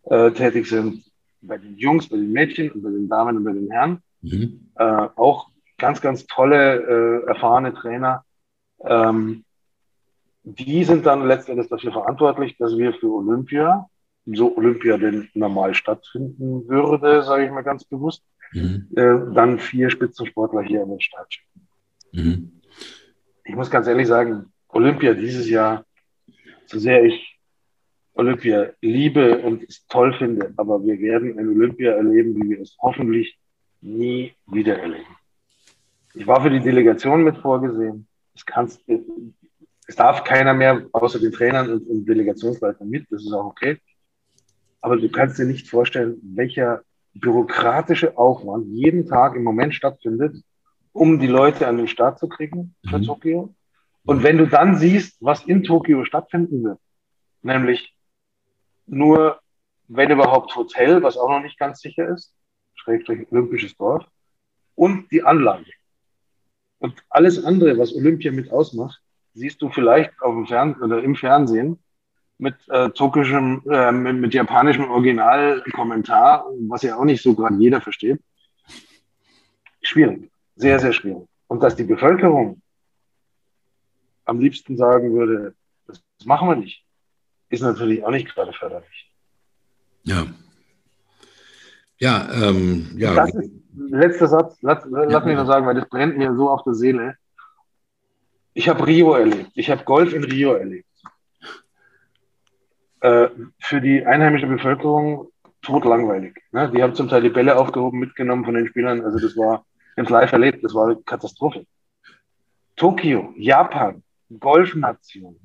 äh, 0.04 0.30
tätig 0.32 0.68
sind, 0.68 1.04
bei 1.42 1.58
den 1.58 1.76
Jungs, 1.76 2.08
bei 2.08 2.16
den 2.16 2.32
Mädchen 2.32 2.70
und 2.70 2.82
bei 2.82 2.90
den 2.90 3.08
Damen 3.08 3.36
und 3.36 3.44
bei 3.44 3.52
den 3.52 3.70
Herren. 3.70 4.02
Mhm. 4.22 4.70
Äh, 4.76 5.08
auch 5.16 5.48
ganz, 5.78 6.00
ganz 6.00 6.26
tolle, 6.26 7.22
äh, 7.24 7.26
erfahrene 7.28 7.74
Trainer. 7.74 8.24
Ähm, 8.84 9.44
die 10.44 10.84
sind 10.84 11.06
dann 11.06 11.26
letztendlich 11.26 11.68
dafür 11.68 11.92
verantwortlich, 11.92 12.56
dass 12.58 12.76
wir 12.76 12.92
für 12.94 13.12
Olympia, 13.12 13.88
so 14.26 14.56
Olympia 14.56 14.96
denn 14.96 15.28
normal 15.34 15.74
stattfinden 15.74 16.68
würde, 16.68 17.22
sage 17.22 17.44
ich 17.44 17.50
mal 17.50 17.62
ganz 17.62 17.84
bewusst, 17.84 18.22
mhm. 18.52 18.88
äh, 18.96 19.34
dann 19.34 19.58
vier 19.58 19.90
Spitzensportler 19.90 20.62
hier 20.62 20.82
in 20.82 20.90
den 20.90 21.00
Start 21.00 21.32
schicken. 21.32 21.68
Mhm. 22.12 22.52
Ich 23.44 23.54
muss 23.54 23.70
ganz 23.70 23.86
ehrlich 23.86 24.06
sagen, 24.06 24.52
Olympia 24.68 25.14
dieses 25.14 25.48
Jahr, 25.48 25.84
so 26.66 26.78
sehr 26.78 27.04
ich 27.04 27.38
Olympia 28.14 28.72
liebe 28.80 29.38
und 29.38 29.62
es 29.68 29.86
toll 29.86 30.12
finde, 30.14 30.52
aber 30.56 30.84
wir 30.84 30.98
werden 31.00 31.38
ein 31.38 31.48
Olympia 31.48 31.92
erleben, 31.92 32.36
wie 32.36 32.50
wir 32.50 32.60
es 32.60 32.76
hoffentlich 32.80 33.38
nie 33.80 34.34
wieder 34.46 34.78
erleben. 34.78 35.16
Ich 36.14 36.26
war 36.26 36.42
für 36.42 36.50
die 36.50 36.60
Delegation 36.60 37.24
mit 37.24 37.38
vorgesehen. 37.38 38.06
Es, 38.34 38.44
kannst, 38.44 38.82
es 39.86 39.96
darf 39.96 40.24
keiner 40.24 40.52
mehr 40.52 40.86
außer 40.92 41.18
den 41.18 41.32
Trainern 41.32 41.70
und, 41.70 41.88
und 41.88 42.06
Delegationsleitern 42.06 42.88
mit, 42.88 43.06
das 43.10 43.24
ist 43.24 43.32
auch 43.32 43.46
okay. 43.46 43.78
Aber 44.82 44.96
du 44.96 45.08
kannst 45.08 45.38
dir 45.38 45.46
nicht 45.46 45.68
vorstellen, 45.68 46.18
welcher 46.22 46.82
bürokratische 47.14 48.16
Aufwand 48.16 48.66
jeden 48.68 49.06
Tag 49.06 49.36
im 49.36 49.44
Moment 49.44 49.74
stattfindet, 49.74 50.36
um 50.92 51.18
die 51.18 51.26
Leute 51.26 51.66
an 51.66 51.76
den 51.76 51.88
Start 51.88 52.18
zu 52.18 52.28
kriegen 52.28 52.74
für 52.88 52.98
mhm. 52.98 53.04
Tokio. 53.04 53.54
Und 54.04 54.22
wenn 54.22 54.38
du 54.38 54.46
dann 54.46 54.76
siehst, 54.76 55.16
was 55.20 55.44
in 55.44 55.62
Tokio 55.62 56.04
stattfinden 56.04 56.64
wird, 56.64 56.78
nämlich 57.42 57.94
nur, 58.86 59.40
wenn 59.88 60.10
überhaupt 60.10 60.54
Hotel, 60.56 61.02
was 61.02 61.16
auch 61.16 61.28
noch 61.28 61.40
nicht 61.40 61.58
ganz 61.58 61.80
sicher 61.80 62.08
ist, 62.08 62.34
Schrägstrich 62.74 63.30
Olympisches 63.30 63.76
Dorf, 63.76 64.04
und 64.74 65.10
die 65.12 65.22
Anlage. 65.22 65.70
Und 66.78 67.04
alles 67.10 67.44
andere, 67.44 67.78
was 67.78 67.94
Olympia 67.94 68.32
mit 68.32 68.50
ausmacht, 68.50 69.00
siehst 69.34 69.62
du 69.62 69.70
vielleicht 69.70 70.20
auf 70.20 70.34
dem 70.34 70.46
Fern 70.46 70.74
oder 70.82 71.02
im 71.02 71.14
Fernsehen 71.14 71.78
mit 72.42 72.56
äh, 72.68 72.90
türkischem, 72.90 73.62
äh, 73.70 73.92
mit, 73.92 74.16
mit 74.16 74.34
japanischem 74.34 74.90
Originalkommentar, 74.90 76.44
was 76.68 76.82
ja 76.82 76.96
auch 76.96 77.04
nicht 77.04 77.22
so 77.22 77.34
gerade 77.34 77.54
jeder 77.54 77.80
versteht. 77.80 78.20
Schwierig, 79.80 80.30
sehr, 80.56 80.80
sehr 80.80 80.92
schwierig. 80.92 81.28
Und 81.46 81.62
dass 81.62 81.76
die 81.76 81.84
Bevölkerung 81.84 82.60
am 84.24 84.40
liebsten 84.40 84.76
sagen 84.76 85.14
würde, 85.14 85.54
das, 85.86 86.02
machen 86.24 86.48
wir 86.48 86.56
nicht, 86.56 86.84
ist 87.48 87.62
natürlich 87.62 88.04
auch 88.04 88.10
nicht 88.10 88.28
gerade 88.34 88.52
förderlich. 88.52 89.12
Ja. 90.02 90.26
Ja, 91.98 92.28
ähm, 92.34 92.90
ja. 92.96 93.14
Das 93.14 93.34
ist, 93.34 93.50
letzter 93.76 94.26
Satz, 94.26 94.58
lass, 94.62 94.84
lass 94.88 95.12
ja, 95.12 95.20
mich 95.20 95.36
noch 95.36 95.46
sagen, 95.46 95.64
weil 95.64 95.76
das 95.76 95.88
brennt 95.88 96.18
mir 96.18 96.34
so 96.34 96.50
auf 96.50 96.64
der 96.64 96.74
Seele. 96.74 97.16
Ich 98.54 98.68
habe 98.68 98.84
Rio 98.84 99.14
erlebt. 99.14 99.52
Ich 99.54 99.70
habe 99.70 99.84
Golf 99.84 100.12
in 100.12 100.24
Rio 100.24 100.54
erlebt. 100.54 100.88
Äh, 103.02 103.30
für 103.58 103.80
die 103.80 104.06
einheimische 104.06 104.46
Bevölkerung 104.46 105.26
totlangweilig. 105.60 106.36
Ne? 106.52 106.70
Die 106.70 106.80
haben 106.80 106.94
zum 106.94 107.08
Teil 107.08 107.22
die 107.22 107.30
Bälle 107.30 107.56
aufgehoben, 107.56 107.98
mitgenommen 107.98 108.44
von 108.44 108.54
den 108.54 108.68
Spielern. 108.68 109.04
Also 109.04 109.18
das 109.18 109.36
war 109.36 109.64
ins 109.96 110.08
Live 110.08 110.30
erlebt. 110.30 110.62
Das 110.62 110.72
war 110.72 110.86
eine 110.86 111.02
Katastrophe. 111.02 111.66
Tokio, 112.76 113.34
Japan, 113.36 114.04
Golfnation 114.38 115.36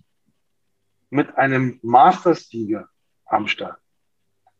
mit 1.09 1.35
einem 1.35 1.79
Mastersieger 1.81 2.87
am 3.25 3.47
Start. 3.47 3.79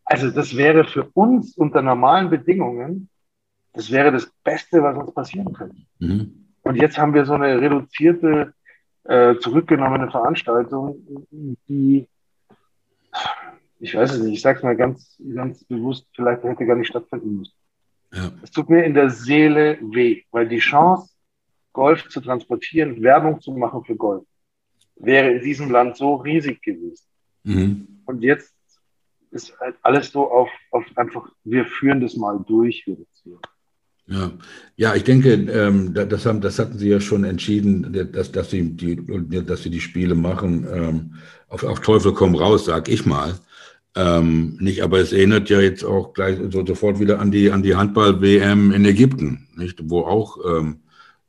Also 0.03 0.31
das 0.31 0.57
wäre 0.57 0.83
für 0.83 1.07
uns 1.13 1.55
unter 1.55 1.83
normalen 1.83 2.31
Bedingungen, 2.31 3.09
das 3.73 3.91
wäre 3.91 4.11
das 4.11 4.27
Beste, 4.43 4.81
was 4.81 4.97
uns 4.97 5.13
passieren 5.13 5.53
könnte. 5.53 5.83
Mhm. 5.99 6.47
Und 6.63 6.77
jetzt 6.77 6.97
haben 6.97 7.13
wir 7.13 7.25
so 7.25 7.33
eine 7.33 7.61
reduzierte, 7.61 8.53
äh, 9.03 9.35
zurückgenommene 9.35 10.09
Veranstaltung, 10.09 10.97
die, 11.67 12.07
ich 13.79 13.95
weiß 13.95 14.13
es 14.13 14.19
nicht, 14.21 14.33
ich 14.33 14.41
sage 14.41 14.57
es 14.57 14.63
mal 14.63 14.75
ganz, 14.75 15.17
ganz 15.35 15.63
bewusst, 15.63 16.07
vielleicht 16.15 16.43
hätte 16.43 16.65
gar 16.65 16.75
nicht 16.75 16.87
stattfinden 16.87 17.37
müssen. 17.37 17.53
Ja. 18.13 18.31
Es 18.41 18.51
tut 18.51 18.69
mir 18.69 18.83
in 18.83 18.93
der 18.93 19.09
Seele 19.09 19.77
weh, 19.81 20.23
weil 20.31 20.47
die 20.47 20.59
Chance, 20.59 21.09
Golf 21.73 22.07
zu 22.09 22.21
transportieren, 22.21 23.01
Werbung 23.03 23.39
zu 23.39 23.51
machen 23.51 23.83
für 23.83 23.95
Golf, 23.95 24.23
wäre 24.95 25.31
in 25.31 25.43
diesem 25.43 25.69
Land 25.69 25.97
so 25.97 26.15
riesig 26.15 26.61
gewesen. 26.61 27.05
Mhm. 27.43 27.87
Und 28.05 28.23
jetzt 28.23 28.53
ist 29.31 29.53
halt 29.59 29.75
alles 29.83 30.11
so 30.11 30.31
auf, 30.31 30.49
auf 30.71 30.85
einfach, 30.95 31.29
wir 31.43 31.65
führen 31.65 32.01
das 32.01 32.15
mal 32.15 32.43
durch 32.47 32.83
reduziert. 32.87 33.45
Ja, 34.09 34.31
ja, 34.77 34.95
ich 34.95 35.03
denke, 35.03 35.33
ähm, 35.33 35.93
das, 35.93 36.25
haben, 36.25 36.39
das 36.39 36.59
hatten 36.59 36.77
Sie 36.77 36.87
ja 36.87 37.01
schon 37.01 37.25
entschieden, 37.25 37.91
dass, 38.13 38.31
dass, 38.31 38.49
Sie, 38.49 38.71
die, 38.71 38.95
dass 39.45 39.63
Sie 39.63 39.69
die 39.69 39.81
Spiele 39.81 40.15
machen. 40.15 40.65
Ähm, 40.73 41.15
auf, 41.49 41.63
auf 41.65 41.81
Teufel 41.81 42.13
komm 42.13 42.35
raus, 42.35 42.65
sag 42.65 42.87
ich 42.87 43.05
mal. 43.05 43.35
Ähm, 43.97 44.57
nicht, 44.59 44.83
aber 44.83 44.99
es 44.99 45.11
erinnert 45.11 45.49
ja 45.49 45.59
jetzt 45.59 45.83
auch 45.83 46.13
gleich 46.13 46.37
so 46.51 46.63
sofort 46.63 46.99
wieder 46.99 47.19
an 47.19 47.31
die, 47.31 47.49
an 47.51 47.63
die 47.63 47.75
Handball-WM 47.75 48.71
in 48.71 48.85
Ägypten, 48.85 49.47
nicht? 49.55 49.79
wo 49.85 50.01
auch 50.01 50.37
ähm, 50.45 50.81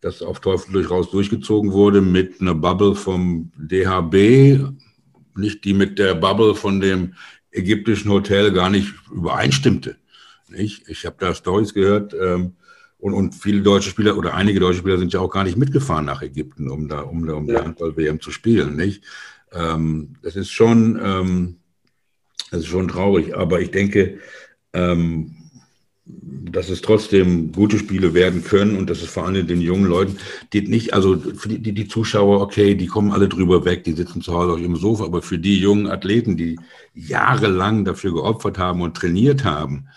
das 0.03 0.21
auf 0.21 0.41
Teufel 0.41 0.75
durchaus 0.75 1.11
durchgezogen 1.11 1.73
wurde 1.73 2.03
mit 2.03 2.43
einer 2.43 2.55
Bubble 2.55 2.95
vom 2.95 3.51
DHB, 3.57 4.71
nicht 5.35 5.65
die 5.65 5.73
mit 5.73 5.99
der 5.99 6.15
Bubble 6.15 6.55
von 6.55 6.79
dem 6.81 7.15
ägyptischen 7.53 8.11
Hotel 8.11 8.53
gar 8.53 8.69
nicht 8.69 8.93
übereinstimmte. 9.11 9.97
Nicht? 10.51 10.87
Ich 10.89 11.07
habe 11.07 11.17
da 11.19 11.35
Stories 11.35 11.73
gehört 11.73 12.15
ähm, 12.21 12.53
und, 12.99 13.15
und 13.15 13.35
viele 13.35 13.63
deutsche 13.63 13.89
Spieler 13.89 14.19
oder 14.19 14.35
einige 14.35 14.61
deutsche 14.61 14.81
Spieler 14.81 14.99
sind 14.99 15.15
ja 15.15 15.21
auch 15.21 15.31
gar 15.31 15.45
nicht 15.45 15.57
mitgefahren 15.57 16.05
nach 16.05 16.21
Ägypten, 16.21 16.69
um 16.69 16.87
da 16.87 17.01
um, 17.01 17.27
da, 17.27 17.33
um 17.33 17.49
ja. 17.49 17.61
die 17.61 17.65
Handball-WM 17.65 18.21
zu 18.21 18.31
spielen. 18.31 18.77
Nicht? 18.77 19.05
Ähm, 19.53 20.17
das 20.21 20.37
ist 20.37 20.51
schon, 20.51 21.01
ähm, 21.03 21.58
das 22.51 22.61
ist 22.61 22.67
schon 22.67 22.89
traurig, 22.89 23.37
aber 23.37 23.61
ich 23.61 23.71
denke, 23.71 24.19
ähm, 24.73 25.35
dass 26.51 26.71
es 26.71 26.81
trotzdem 26.81 27.53
gute 27.53 27.79
Spiele 27.79 28.15
werden 28.15 28.43
können 28.43 28.77
und 28.77 28.89
dass 28.89 29.03
es 29.03 29.11
vor 29.11 29.27
allem 29.27 29.47
den 29.47 29.61
jungen 29.61 29.85
Leuten, 29.85 30.17
die 30.53 30.63
nicht, 30.63 30.95
also 30.95 31.19
für 31.19 31.51
die, 31.51 31.73
die 31.73 31.89
Zuschauer, 31.89 32.41
okay, 32.41 32.75
die 32.75 32.87
kommen 32.87 33.13
alle 33.13 33.29
drüber 33.29 33.65
weg, 33.67 33.85
die 33.85 33.93
sitzen 33.93 34.23
zu 34.23 34.33
Hause 34.33 34.55
auf 34.55 34.61
ihrem 34.61 34.77
Sofa, 34.77 35.05
aber 35.05 35.21
für 35.21 35.39
die 35.39 35.59
jungen 35.59 35.87
Athleten, 35.87 36.39
die 36.39 36.59
jahrelang 36.95 37.85
dafür 37.85 38.15
geopfert 38.15 38.57
haben 38.59 38.81
und 38.81 38.97
trainiert 38.97 39.45
haben, 39.45 39.89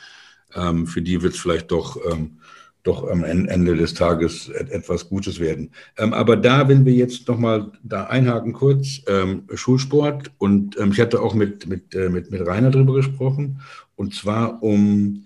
ähm, 0.54 0.86
für 0.88 1.02
die 1.02 1.22
wird 1.22 1.34
es 1.34 1.40
vielleicht 1.40 1.72
doch, 1.72 1.98
ähm, 2.12 2.40
doch 2.84 3.08
am 3.08 3.24
Ende 3.24 3.76
des 3.76 3.94
Tages 3.94 4.50
etwas 4.50 5.10
Gutes 5.10 5.39
werden. 5.39 5.72
Ähm, 5.98 6.13
aber 6.13 6.36
da, 6.36 6.67
wenn 6.67 6.86
wir 6.86 6.94
jetzt 6.94 7.28
nochmal 7.28 7.72
da 7.84 8.06
einhaken 8.06 8.54
kurz, 8.54 9.02
ähm, 9.08 9.44
Schulsport 9.54 10.32
und 10.39 10.80
ähm, 10.80 10.91
ich 10.91 11.00
hatte 11.00 11.22
auch 11.22 11.34
mit, 11.34 11.67
mit, 11.67 11.94
äh, 11.94 12.10
mit, 12.10 12.32
mit 12.32 12.46
Rainer 12.46 12.72
drüber 12.72 12.94
gesprochen 12.94 13.62
und 13.96 14.15
zwar 14.15 14.63
um 14.63 15.26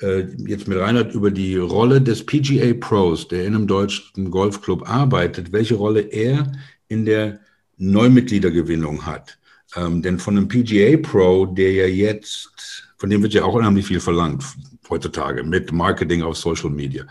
äh, 0.00 0.24
jetzt 0.46 0.68
mit 0.68 0.78
Reinhard 0.78 1.14
über 1.14 1.30
die 1.30 1.56
Rolle 1.56 2.02
des 2.02 2.24
PGA 2.26 2.74
Pros, 2.74 3.28
der 3.28 3.46
in 3.46 3.54
einem 3.54 3.66
deutschen 3.66 4.30
Golfclub 4.30 4.88
arbeitet, 4.88 5.52
welche 5.52 5.76
Rolle 5.76 6.00
er 6.00 6.52
in 6.88 7.04
der 7.04 7.40
Neumitgliedergewinnung 7.78 9.06
hat. 9.06 9.38
Ähm, 9.74 10.02
denn 10.02 10.18
von 10.18 10.36
einem 10.36 10.48
PGA 10.48 10.96
Pro, 10.98 11.46
der 11.46 11.72
ja 11.72 11.86
jetzt, 11.86 12.84
von 12.98 13.10
dem 13.10 13.22
wird 13.22 13.34
ja 13.34 13.44
auch 13.44 13.54
unheimlich 13.54 13.86
viel 13.86 14.00
verlangt 14.00 14.44
heutzutage, 14.90 15.42
mit 15.42 15.72
Marketing 15.72 16.22
auf 16.22 16.36
Social 16.36 16.70
Media, 16.70 17.04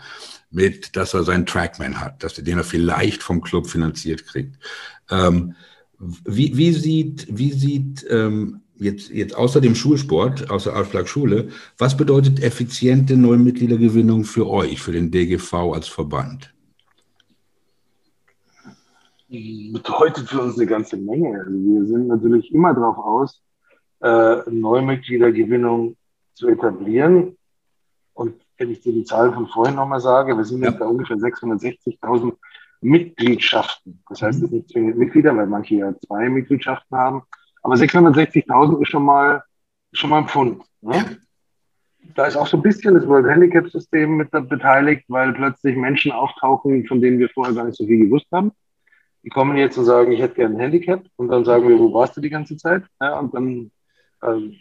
mit, 0.50 0.96
dass 0.96 1.14
er 1.14 1.24
seinen 1.24 1.46
Trackman 1.46 2.00
hat, 2.00 2.22
dass 2.22 2.38
er 2.38 2.44
den 2.44 2.58
er 2.58 2.64
vielleicht 2.64 3.22
vom 3.22 3.40
Club 3.40 3.66
finanziert 3.66 4.26
kriegt. 4.26 4.56
Ähm, 5.10 5.54
wie, 5.98 6.56
wie 6.56 6.72
sieht, 6.72 7.26
wie 7.30 7.52
sieht 7.52 8.06
ähm, 8.10 8.60
jetzt, 8.78 9.10
jetzt 9.10 9.34
außer 9.34 9.60
dem 9.60 9.74
Schulsport, 9.74 10.50
außer 10.50 10.76
Ausschlag 10.76 11.08
Schule, 11.08 11.48
was 11.78 11.96
bedeutet 11.96 12.42
effiziente 12.42 13.16
Neumitgliedergewinnung 13.16 14.24
für 14.24 14.48
euch, 14.48 14.80
für 14.80 14.92
den 14.92 15.10
DGV 15.10 15.54
als 15.72 15.88
Verband? 15.88 16.52
Bedeutet 19.28 20.28
für 20.28 20.40
uns 20.40 20.56
eine 20.56 20.66
ganze 20.66 20.96
Menge. 20.96 21.40
Also 21.40 21.52
wir 21.52 21.86
sind 21.86 22.06
natürlich 22.08 22.52
immer 22.52 22.72
darauf 22.74 22.98
aus, 22.98 23.42
äh, 24.00 24.50
Neumitgliedergewinnung 24.50 25.96
zu 26.34 26.48
etablieren. 26.48 27.36
Wenn 28.58 28.70
ich 28.70 28.80
dir 28.80 28.92
die 28.92 29.04
Zahlen 29.04 29.34
von 29.34 29.46
vorhin 29.48 29.76
nochmal 29.76 30.00
sage, 30.00 30.36
wir 30.36 30.44
sind 30.44 30.62
ja. 30.62 30.70
jetzt 30.70 30.78
bei 30.78 30.86
ungefähr 30.86 31.16
660.000 31.16 32.34
Mitgliedschaften. 32.80 34.02
Das 34.08 34.22
heißt, 34.22 34.42
es 34.42 34.50
sind 34.50 34.52
nicht 34.52 34.68
zwingend 34.70 34.98
Mitglieder, 34.98 35.36
weil 35.36 35.46
manche 35.46 35.76
ja 35.76 35.94
zwei 36.06 36.28
Mitgliedschaften 36.28 36.96
haben. 36.96 37.22
Aber 37.62 37.74
660.000 37.74 38.82
ist 38.82 38.88
schon 38.88 39.04
mal, 39.04 39.42
schon 39.92 40.10
mal 40.10 40.18
ein 40.18 40.28
Pfund. 40.28 40.62
Ne? 40.80 41.18
Da 42.14 42.26
ist 42.26 42.36
auch 42.36 42.46
so 42.46 42.56
ein 42.56 42.62
bisschen 42.62 42.94
das 42.94 43.06
World 43.06 43.26
Handicap 43.26 43.68
System 43.68 44.16
mit 44.16 44.30
beteiligt, 44.30 45.04
weil 45.08 45.32
plötzlich 45.32 45.76
Menschen 45.76 46.12
auftauchen, 46.12 46.86
von 46.86 47.00
denen 47.00 47.18
wir 47.18 47.28
vorher 47.30 47.54
gar 47.54 47.64
nicht 47.64 47.76
so 47.76 47.86
viel 47.86 48.04
gewusst 48.04 48.26
haben. 48.32 48.52
Die 49.24 49.30
kommen 49.30 49.56
jetzt 49.56 49.76
und 49.76 49.86
sagen, 49.86 50.12
ich 50.12 50.20
hätte 50.20 50.36
gerne 50.36 50.54
ein 50.54 50.60
Handicap. 50.60 51.04
Und 51.16 51.28
dann 51.28 51.44
sagen 51.44 51.68
wir, 51.68 51.78
wo 51.78 51.92
warst 51.92 52.16
du 52.16 52.20
die 52.20 52.30
ganze 52.30 52.56
Zeit? 52.56 52.84
Ja, 53.00 53.18
und 53.18 53.34
dann 53.34 53.72
ähm, 54.22 54.54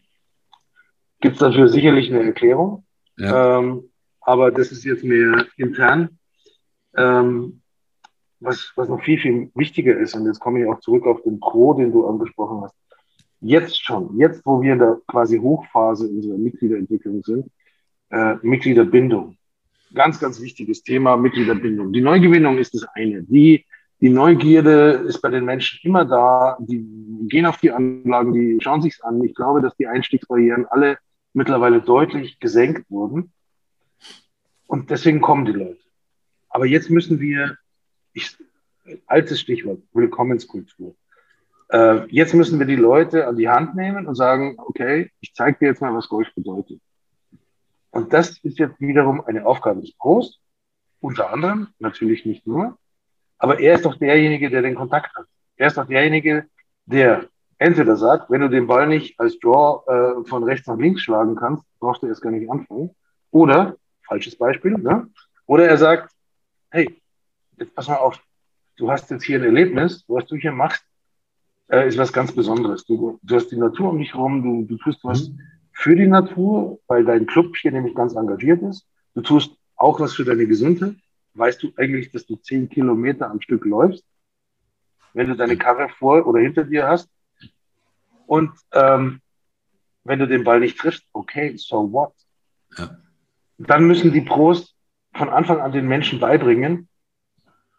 gibt 1.20 1.36
es 1.36 1.40
dafür 1.40 1.68
sicherlich 1.68 2.12
eine 2.12 2.24
Erklärung. 2.24 2.85
Ähm, 3.20 3.90
aber 4.22 4.52
das 4.52 4.72
ist 4.72 4.84
jetzt 4.84 5.04
mehr 5.04 5.46
intern. 5.58 6.18
Ähm, 6.96 7.62
was, 8.40 8.72
was 8.76 8.90
noch 8.90 9.04
viel, 9.04 9.20
viel 9.20 9.52
wichtiger 9.56 9.98
ist, 9.98 10.16
und 10.16 10.26
jetzt 10.26 10.40
komme 10.40 10.62
ich 10.62 10.68
auch 10.68 10.80
zurück 10.80 11.06
auf 11.06 11.22
den 11.24 11.40
Pro, 11.40 11.74
den 11.74 11.92
du 11.92 12.08
angesprochen 12.08 12.62
hast. 12.64 12.76
Jetzt 13.42 13.84
schon, 13.84 14.18
jetzt 14.18 14.46
wo 14.46 14.62
wir 14.62 14.74
in 14.74 14.80
der 14.80 15.00
quasi 15.08 15.38
Hochphase 15.38 16.08
unserer 16.08 16.38
Mitgliederentwicklung 16.38 17.22
sind, 17.24 17.50
äh, 18.10 18.36
Mitgliederbindung. 18.42 19.38
Ganz, 19.94 20.20
ganz 20.20 20.42
wichtiges 20.42 20.84
Thema, 20.84 21.16
Mitgliederbindung. 21.16 21.94
Die 21.94 22.02
Neugewinnung 22.02 22.58
ist 22.58 22.74
das 22.74 22.86
eine. 22.96 23.24
Die, 23.24 23.66
die 24.02 24.10
Neugierde 24.10 25.04
ist 25.08 25.22
bei 25.22 25.30
den 25.30 25.46
Menschen 25.46 25.80
immer 25.84 26.06
da. 26.06 26.58
Die 26.60 26.86
gehen 27.28 27.46
auf 27.46 27.58
die 27.58 27.72
Anlagen, 27.72 28.34
die 28.34 28.58
schauen 28.62 28.82
sich's 28.82 29.02
an. 29.02 29.24
Ich 29.24 29.36
glaube, 29.36 29.62
dass 29.62 29.76
die 29.78 29.88
Einstiegsbarrieren 29.88 30.66
alle 30.66 30.98
mittlerweile 31.36 31.82
deutlich 31.82 32.40
gesenkt 32.40 32.90
wurden. 32.90 33.32
Und 34.68 34.90
deswegen 34.90 35.22
kommen 35.22 35.46
die 35.46 35.52
Leute. 35.52 35.80
Aber 36.50 36.66
jetzt 36.66 36.90
müssen 36.90 37.20
wir, 37.20 37.58
ich, 38.14 38.38
altes 39.06 39.42
Stichwort, 39.42 39.82
Willkommenskultur. 39.94 40.96
Äh, 41.70 42.08
jetzt 42.08 42.34
müssen 42.34 42.60
wir 42.60 42.66
die 42.66 42.76
Leute 42.76 43.28
an 43.28 43.36
die 43.36 43.50
Hand 43.50 43.76
nehmen 43.76 44.08
und 44.08 44.16
sagen, 44.16 44.56
okay, 44.58 45.12
ich 45.20 45.34
zeige 45.34 45.58
dir 45.60 45.68
jetzt 45.68 45.82
mal, 45.82 45.94
was 45.94 46.08
Golf 46.08 46.34
bedeutet. 46.36 46.82
Und 47.92 48.14
das 48.14 48.38
ist 48.40 48.60
jetzt 48.60 48.80
wiederum 48.80 49.22
eine 49.22 49.46
Aufgabe 49.46 49.82
des 49.82 49.94
Pros, 49.98 50.40
unter 51.00 51.32
anderem, 51.32 51.68
natürlich 51.80 52.26
nicht 52.26 52.48
nur, 52.48 52.78
aber 53.38 53.60
er 53.60 53.76
ist 53.76 53.86
doch 53.86 53.96
derjenige, 53.96 54.50
der 54.50 54.62
den 54.62 54.76
Kontakt 54.76 55.16
hat. 55.16 55.26
Er 55.58 55.68
ist 55.68 55.78
doch 55.78 55.88
derjenige, 55.88 56.48
der 56.86 57.28
entweder 57.58 57.96
sagt, 57.96 58.30
wenn 58.30 58.42
du 58.42 58.50
den 58.50 58.68
Ball 58.68 58.88
nicht 58.88 59.20
als 59.20 59.40
Draw 59.40 59.84
äh, 59.88 60.28
von 60.28 60.44
rechts 60.44 60.68
nach 60.68 60.78
links 60.78 61.02
schlagen 61.02 61.36
kannst, 61.36 61.64
brauchst 61.80 62.04
du 62.04 62.08
erst 62.08 62.22
gar 62.22 62.32
nicht 62.32 62.50
anfangen. 62.50 62.92
Oder, 63.32 63.76
falsches 64.08 64.38
Beispiel, 64.38 64.72
ne? 64.72 65.10
oder 65.46 65.68
er 65.68 65.78
sagt, 65.78 66.14
hey, 66.70 67.02
jetzt 67.58 67.76
pass 67.76 67.88
mal 67.88 67.98
auf, 67.98 68.20
du 68.78 68.92
hast 68.92 69.10
jetzt 69.12 69.24
hier 69.24 69.40
ein 69.40 69.44
Erlebnis, 69.44 70.04
was 70.08 70.26
du 70.26 70.36
hier 70.36 70.52
machst, 70.52 70.84
äh, 71.68 71.88
ist 71.88 71.98
was 71.98 72.14
ganz 72.14 72.32
Besonderes. 72.32 72.86
Du, 72.86 73.20
du 73.22 73.36
hast 73.36 73.50
die 73.50 73.58
Natur 73.58 73.90
um 73.90 74.00
dich 74.00 74.14
herum, 74.14 74.44
du, 74.44 74.66
du 74.66 74.78
tust 74.84 75.04
was 75.04 75.30
mhm. 75.30 75.40
für 75.72 75.96
die 75.96 76.08
Natur, 76.08 76.80
weil 76.88 77.06
dein 77.06 77.26
Club 77.26 77.56
hier 77.58 77.72
nämlich 77.72 77.96
ganz 77.96 78.16
engagiert 78.16 78.62
ist. 78.62 78.86
Du 79.14 79.22
tust 79.22 79.56
auch 79.76 80.00
was 80.00 80.14
für 80.14 80.26
deine 80.26 80.46
Gesundheit. 80.46 80.96
Weißt 81.34 81.62
du 81.64 81.72
eigentlich, 81.78 82.12
dass 82.12 82.26
du 82.26 82.36
zehn 82.38 82.70
Kilometer 82.70 83.30
am 83.30 83.42
Stück 83.42 83.66
läufst, 83.66 84.06
wenn 85.14 85.28
du 85.28 85.36
deine 85.36 85.58
Karre 85.58 85.90
vor 85.90 86.26
oder 86.26 86.40
hinter 86.40 86.64
dir 86.64 86.88
hast? 86.88 87.10
Und 88.28 88.52
ähm, 88.74 89.22
wenn 90.04 90.20
du 90.20 90.28
den 90.28 90.44
Ball 90.44 90.60
nicht 90.60 90.78
triffst, 90.78 91.04
okay, 91.14 91.56
so 91.58 91.92
what? 91.92 92.14
Ja. 92.78 92.98
Dann 93.58 93.88
müssen 93.88 94.12
die 94.12 94.22
Pros 94.22 94.76
von 95.14 95.30
Anfang 95.30 95.60
an 95.60 95.72
den 95.72 95.88
Menschen 95.88 96.20
beibringen, 96.20 96.90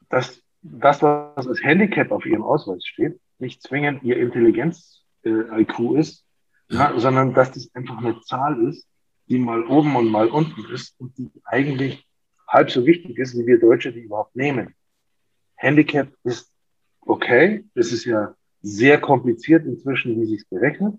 dass 0.08 0.40
das, 0.62 1.02
was 1.02 1.46
als 1.46 1.62
Handicap 1.62 2.10
auf 2.10 2.26
ihrem 2.26 2.42
Ausweis 2.42 2.84
steht, 2.84 3.20
nicht 3.38 3.62
zwingend 3.62 4.02
ihr 4.02 4.16
Intelligenz-IQ 4.16 5.78
äh, 5.78 6.00
ist, 6.00 6.24
ja, 6.68 6.98
sondern 6.98 7.34
dass 7.34 7.52
das 7.52 7.70
einfach 7.74 7.98
eine 7.98 8.20
Zahl 8.22 8.60
ist, 8.68 8.88
die 9.28 9.38
mal 9.38 9.64
oben 9.66 9.94
und 9.96 10.08
mal 10.08 10.28
unten 10.28 10.64
ist 10.72 10.98
und 10.98 11.16
die 11.18 11.30
eigentlich 11.44 12.06
halb 12.48 12.70
so 12.70 12.86
wichtig 12.86 13.18
ist, 13.18 13.36
wie 13.36 13.46
wir 13.46 13.60
Deutsche 13.60 13.92
die 13.92 14.00
überhaupt 14.00 14.34
nehmen. 14.34 14.74
Handicap 15.56 16.08
ist 16.24 16.50
okay, 17.00 17.64
es 17.74 17.92
ist 17.92 18.04
ja 18.04 18.34
sehr 18.62 19.00
kompliziert 19.00 19.64
inzwischen, 19.66 20.20
wie 20.20 20.26
sich 20.26 20.40
es 20.40 20.48
berechnet. 20.48 20.94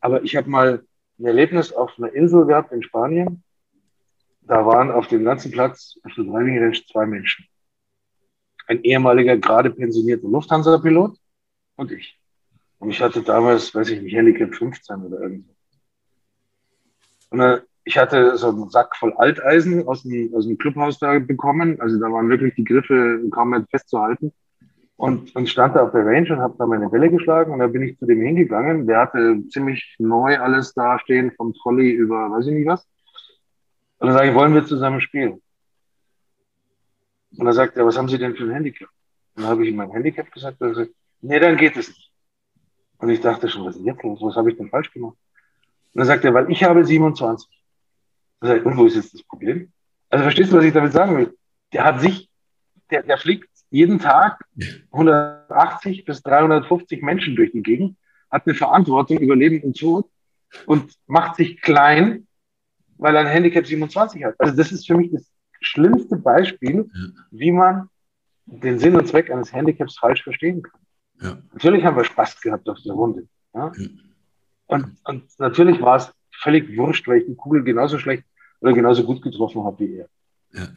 Aber 0.00 0.22
ich 0.22 0.36
habe 0.36 0.48
mal 0.48 0.84
ein 1.18 1.26
Erlebnis 1.26 1.72
auf 1.72 1.92
einer 1.98 2.12
Insel 2.12 2.46
gehabt 2.46 2.72
in 2.72 2.82
Spanien. 2.82 3.42
Da 4.42 4.64
waren 4.64 4.90
auf 4.90 5.08
dem 5.08 5.24
ganzen 5.24 5.50
Platz 5.50 5.98
auf 6.04 6.12
der 6.14 6.24
Driving 6.24 6.58
Range 6.58 6.80
zwei 6.90 7.06
Menschen. 7.06 7.46
Ein 8.66 8.82
ehemaliger, 8.82 9.36
gerade 9.36 9.70
pensionierter 9.70 10.28
Lufthansa-Pilot 10.28 11.18
und 11.76 11.92
ich. 11.92 12.18
Und 12.78 12.90
ich 12.90 13.00
hatte 13.00 13.22
damals, 13.22 13.74
weiß 13.74 13.90
ich 13.90 14.00
nicht, 14.00 14.14
Handicap 14.14 14.54
15 14.54 15.02
oder 15.02 15.20
irgendwo. 15.20 15.54
Und 17.30 17.40
äh, 17.40 17.60
ich 17.84 17.98
hatte 17.98 18.36
so 18.36 18.48
einen 18.48 18.70
Sack 18.70 18.94
voll 18.96 19.12
Alteisen 19.14 19.86
aus 19.88 20.02
dem, 20.02 20.34
aus 20.34 20.46
dem 20.46 20.58
Clubhaus 20.58 20.98
da 20.98 21.18
bekommen. 21.18 21.80
Also 21.80 21.98
da 21.98 22.12
waren 22.12 22.28
wirklich 22.28 22.54
die 22.54 22.64
Griffe 22.64 23.22
kaum 23.30 23.50
mehr 23.50 23.66
festzuhalten 23.70 24.32
und, 24.98 25.34
und 25.36 25.48
stand 25.48 25.76
da 25.76 25.84
auf 25.84 25.92
der 25.92 26.04
Range 26.04 26.32
und 26.32 26.40
habe 26.40 26.56
da 26.58 26.66
meine 26.66 26.88
Bälle 26.88 27.08
geschlagen 27.08 27.52
und 27.52 27.60
da 27.60 27.68
bin 27.68 27.82
ich 27.82 27.96
zu 27.98 28.04
dem 28.04 28.20
hingegangen. 28.20 28.84
Der 28.88 28.98
hatte 28.98 29.44
ziemlich 29.48 29.94
neu 30.00 30.36
alles 30.40 30.74
da 30.74 30.98
stehen, 30.98 31.30
vom 31.36 31.54
Trolley 31.54 31.90
über 31.92 32.28
weiß 32.32 32.48
ich 32.48 32.54
nicht 32.54 32.66
was. 32.66 32.84
Und 33.98 34.08
dann 34.08 34.16
sage 34.16 34.30
ich, 34.30 34.34
wollen 34.34 34.54
wir 34.54 34.66
zusammen 34.66 35.00
spielen? 35.00 35.40
Und 37.36 37.44
dann 37.44 37.52
sagt 37.52 37.76
er, 37.76 37.86
was 37.86 37.96
haben 37.96 38.08
Sie 38.08 38.18
denn 38.18 38.34
für 38.34 38.42
ein 38.42 38.50
Handicap? 38.50 38.88
Und 39.36 39.44
dann 39.44 39.50
habe 39.52 39.62
ich 39.62 39.70
ihm 39.70 39.76
mein 39.76 39.92
Handicap 39.92 40.32
gesagt 40.32 40.60
und 40.60 40.68
er 40.68 40.74
sagt, 40.74 40.90
nee, 41.20 41.38
dann 41.38 41.56
geht 41.56 41.76
es 41.76 41.88
nicht. 41.88 42.12
Und 42.98 43.10
ich 43.10 43.20
dachte 43.20 43.48
schon, 43.48 43.66
was 43.66 43.76
ist 43.76 43.84
jetzt 43.84 44.02
los? 44.02 44.18
Was 44.20 44.34
habe 44.34 44.50
ich 44.50 44.56
denn 44.56 44.68
falsch 44.68 44.92
gemacht? 44.92 45.16
Und 45.94 46.00
dann 46.00 46.06
sagt 46.08 46.24
er, 46.24 46.34
weil 46.34 46.50
ich 46.50 46.64
habe 46.64 46.84
27. 46.84 47.48
Und, 48.40 48.50
ich, 48.50 48.64
und 48.64 48.76
wo 48.76 48.86
ist 48.86 48.96
jetzt 48.96 49.14
das 49.14 49.22
Problem? 49.22 49.70
Also 50.10 50.24
verstehst 50.24 50.52
du, 50.52 50.56
was 50.56 50.64
ich 50.64 50.72
damit 50.72 50.92
sagen 50.92 51.16
will? 51.16 51.38
Der 51.72 51.84
hat 51.84 52.00
sich, 52.00 52.28
der, 52.90 53.04
der 53.04 53.16
fliegt 53.16 53.48
jeden 53.70 53.98
Tag 53.98 54.44
180 54.92 56.04
bis 56.04 56.22
350 56.22 57.02
Menschen 57.02 57.36
durch 57.36 57.52
die 57.52 57.62
Gegend, 57.62 57.96
hat 58.30 58.46
eine 58.46 58.54
Verantwortung 58.54 59.18
über 59.18 59.36
Leben 59.36 59.62
und 59.62 59.78
Tod 59.78 60.08
und 60.66 60.94
macht 61.06 61.36
sich 61.36 61.60
klein, 61.60 62.26
weil 62.96 63.14
er 63.14 63.22
ein 63.22 63.26
Handicap 63.26 63.66
27 63.66 64.24
hat. 64.24 64.34
Also 64.38 64.56
das 64.56 64.72
ist 64.72 64.86
für 64.86 64.96
mich 64.96 65.10
das 65.12 65.30
schlimmste 65.60 66.16
Beispiel, 66.16 66.90
wie 67.30 67.52
man 67.52 67.88
den 68.46 68.78
Sinn 68.78 68.96
und 68.96 69.06
Zweck 69.06 69.30
eines 69.30 69.52
Handicaps 69.52 69.98
falsch 69.98 70.22
verstehen 70.22 70.62
kann. 70.62 70.80
Ja. 71.20 71.42
Natürlich 71.52 71.84
haben 71.84 71.96
wir 71.96 72.04
Spaß 72.04 72.40
gehabt 72.40 72.68
auf 72.68 72.78
der 72.84 72.94
Runde. 72.94 73.28
Ja? 73.54 73.72
Und, 74.66 74.96
und 75.04 75.38
natürlich 75.38 75.80
war 75.80 75.96
es 75.96 76.12
völlig 76.32 76.76
wurscht, 76.76 77.08
weil 77.08 77.20
ich 77.20 77.26
die 77.26 77.34
Kugel 77.34 77.64
genauso 77.64 77.98
schlecht 77.98 78.24
oder 78.60 78.72
genauso 78.72 79.04
gut 79.04 79.22
getroffen 79.22 79.64
habe 79.64 79.78
wie 79.80 79.96
er. 79.96 80.08
Ja. 80.52 80.68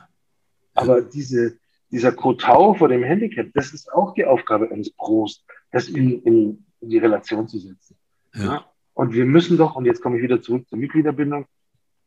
Aber 0.73 1.01
diese, 1.01 1.57
dieser 1.91 2.13
Kotau 2.13 2.73
vor 2.73 2.87
dem 2.87 3.03
Handicap, 3.03 3.47
das 3.53 3.73
ist 3.73 3.91
auch 3.91 4.13
die 4.13 4.25
Aufgabe 4.25 4.71
eines 4.71 4.91
Pros, 4.91 5.43
das 5.71 5.89
in, 5.89 6.21
in, 6.23 6.65
in 6.79 6.89
die 6.89 6.97
Relation 6.97 7.47
zu 7.47 7.59
setzen. 7.59 7.97
Ja. 8.33 8.65
Und 8.93 9.13
wir 9.13 9.25
müssen 9.25 9.57
doch, 9.57 9.75
und 9.75 9.85
jetzt 9.85 10.01
komme 10.01 10.17
ich 10.17 10.23
wieder 10.23 10.41
zurück 10.41 10.67
zur 10.67 10.77
Mitgliederbindung, 10.77 11.45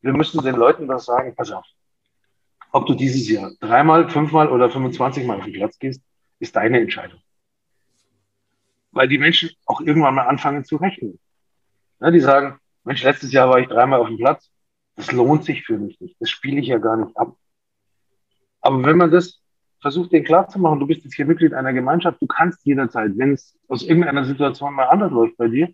wir 0.00 0.12
müssen 0.12 0.42
den 0.42 0.56
Leuten 0.56 0.86
doch 0.86 0.98
sagen, 0.98 1.34
pass 1.34 1.50
auf, 1.50 1.64
ob 2.72 2.86
du 2.86 2.94
dieses 2.94 3.28
Jahr 3.28 3.52
dreimal, 3.60 4.10
fünfmal 4.10 4.50
oder 4.50 4.70
25 4.70 5.24
Mal 5.26 5.38
auf 5.38 5.44
den 5.44 5.54
Platz 5.54 5.78
gehst, 5.78 6.02
ist 6.40 6.56
deine 6.56 6.80
Entscheidung. 6.80 7.20
Weil 8.90 9.08
die 9.08 9.18
Menschen 9.18 9.50
auch 9.66 9.80
irgendwann 9.80 10.14
mal 10.14 10.26
anfangen 10.26 10.64
zu 10.64 10.76
rechnen. 10.76 11.18
Ja, 12.00 12.10
die 12.10 12.20
sagen, 12.20 12.58
Mensch, 12.84 13.02
letztes 13.02 13.32
Jahr 13.32 13.48
war 13.48 13.60
ich 13.60 13.68
dreimal 13.68 14.00
auf 14.00 14.08
dem 14.08 14.18
Platz, 14.18 14.50
das 14.96 15.12
lohnt 15.12 15.44
sich 15.44 15.64
für 15.64 15.78
mich 15.78 16.00
nicht, 16.00 16.16
das 16.20 16.30
spiele 16.30 16.60
ich 16.60 16.68
ja 16.68 16.78
gar 16.78 16.96
nicht 16.96 17.16
ab. 17.16 17.36
Aber 18.60 18.84
wenn 18.84 18.96
man 18.96 19.10
das 19.10 19.40
versuch 19.84 20.08
den 20.08 20.24
klarzumachen, 20.24 20.80
du 20.80 20.86
bist 20.86 21.04
jetzt 21.04 21.14
hier 21.14 21.26
Mitglied 21.26 21.52
einer 21.52 21.74
Gemeinschaft, 21.74 22.22
du 22.22 22.26
kannst 22.26 22.64
jederzeit, 22.64 23.12
wenn 23.18 23.32
es 23.34 23.54
aus 23.68 23.82
irgendeiner 23.82 24.24
Situation 24.24 24.72
mal 24.72 24.86
anders 24.86 25.12
läuft 25.12 25.36
bei 25.36 25.46
dir, 25.46 25.68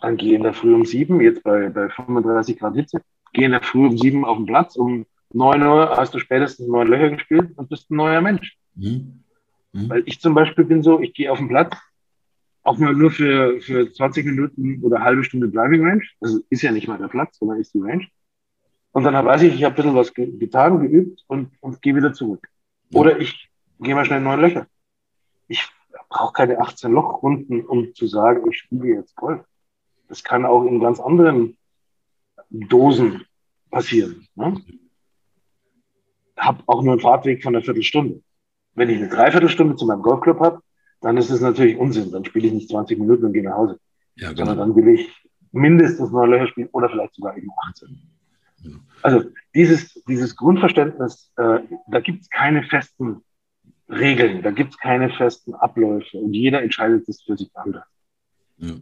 dann 0.00 0.18
geh 0.18 0.34
in 0.34 0.42
der 0.42 0.52
Früh 0.52 0.74
um 0.74 0.84
sieben, 0.84 1.18
jetzt 1.22 1.42
bei, 1.44 1.70
bei 1.70 1.88
35 1.88 2.58
Grad 2.58 2.74
Hitze, 2.74 3.00
geh 3.32 3.44
in 3.44 3.52
der 3.52 3.62
Früh 3.62 3.86
um 3.86 3.96
sieben 3.96 4.26
auf 4.26 4.36
den 4.36 4.44
Platz, 4.44 4.76
um 4.76 5.06
neun 5.32 5.62
Uhr 5.62 5.96
hast 5.96 6.12
du 6.12 6.18
spätestens 6.18 6.68
neun 6.68 6.88
Löcher 6.88 7.08
gespielt 7.08 7.56
und 7.56 7.70
bist 7.70 7.90
ein 7.90 7.96
neuer 7.96 8.20
Mensch. 8.20 8.58
Mhm. 8.74 9.24
Mhm. 9.72 9.88
Weil 9.88 10.02
ich 10.04 10.20
zum 10.20 10.34
Beispiel 10.34 10.66
bin 10.66 10.82
so, 10.82 11.00
ich 11.00 11.14
gehe 11.14 11.32
auf 11.32 11.38
den 11.38 11.48
Platz, 11.48 11.74
auch 12.64 12.76
mal 12.76 12.92
nur 12.92 13.10
für, 13.10 13.62
für 13.62 13.90
20 13.90 14.26
Minuten 14.26 14.82
oder 14.82 15.00
halbe 15.00 15.24
Stunde 15.24 15.48
Driving 15.48 15.86
Range. 15.86 16.04
Das 16.20 16.38
ist 16.50 16.60
ja 16.60 16.70
nicht 16.70 16.86
mal 16.86 16.98
der 16.98 17.08
Platz, 17.08 17.38
sondern 17.38 17.60
ist 17.60 17.72
die 17.72 17.80
Range. 17.80 18.06
Und 18.92 19.04
dann 19.04 19.24
weiß 19.24 19.40
ich, 19.40 19.54
ich 19.54 19.64
habe 19.64 19.74
ein 19.74 19.76
bisschen 19.76 19.94
was 19.94 20.12
getan, 20.12 20.80
geübt 20.80 21.24
und, 21.28 21.50
und 21.60 21.80
gehe 21.80 21.96
wieder 21.96 22.12
zurück. 22.12 22.46
Oder 22.92 23.18
ich 23.20 23.50
gehe 23.80 23.94
mal 23.94 24.04
schnell 24.04 24.20
neun 24.20 24.40
Löcher. 24.40 24.66
Ich 25.46 25.66
brauche 26.08 26.32
keine 26.32 26.60
18 26.60 26.90
Lochrunden, 26.92 27.64
um 27.64 27.94
zu 27.94 28.06
sagen, 28.06 28.50
ich 28.50 28.58
spiele 28.58 28.96
jetzt 28.96 29.14
Golf. 29.16 29.44
Das 30.08 30.24
kann 30.24 30.46
auch 30.46 30.64
in 30.64 30.80
ganz 30.80 31.00
anderen 31.00 31.56
Dosen 32.50 33.24
passieren. 33.70 34.26
Ne? 34.34 34.62
Habe 36.36 36.62
auch 36.66 36.82
nur 36.82 36.92
einen 36.92 37.00
Fahrtweg 37.00 37.42
von 37.42 37.54
einer 37.54 37.64
Viertelstunde. 37.64 38.22
Wenn 38.74 38.90
ich 38.90 38.98
eine 38.98 39.08
Dreiviertelstunde 39.08 39.76
zu 39.76 39.86
meinem 39.86 40.02
Golfclub 40.02 40.40
habe, 40.40 40.62
dann 41.00 41.16
ist 41.16 41.30
es 41.30 41.40
natürlich 41.40 41.76
Unsinn. 41.76 42.10
Dann 42.10 42.24
spiele 42.24 42.46
ich 42.48 42.54
nicht 42.54 42.70
20 42.70 42.98
Minuten 42.98 43.26
und 43.26 43.32
gehe 43.32 43.42
nach 43.42 43.56
Hause. 43.56 43.78
Ja, 44.14 44.30
genau. 44.30 44.46
Sondern 44.46 44.58
dann 44.58 44.76
will 44.76 44.88
ich 44.94 45.10
mindestens 45.52 46.10
neun 46.10 46.30
Löcher 46.30 46.48
spielen 46.48 46.68
oder 46.72 46.88
vielleicht 46.88 47.14
sogar 47.14 47.36
eben 47.36 47.48
18. 47.68 48.17
Also 49.02 49.24
dieses, 49.54 49.94
dieses 50.08 50.36
Grundverständnis, 50.36 51.32
äh, 51.36 51.60
da 51.88 52.00
gibt 52.00 52.22
es 52.22 52.30
keine 52.30 52.62
festen 52.64 53.22
Regeln, 53.88 54.42
da 54.42 54.50
gibt 54.50 54.72
es 54.72 54.78
keine 54.78 55.10
festen 55.10 55.54
Abläufe 55.54 56.18
und 56.18 56.34
jeder 56.34 56.62
entscheidet 56.62 57.08
das 57.08 57.22
für 57.22 57.36
sich 57.36 57.50
anders. 57.54 57.84
Ja. 58.58 58.74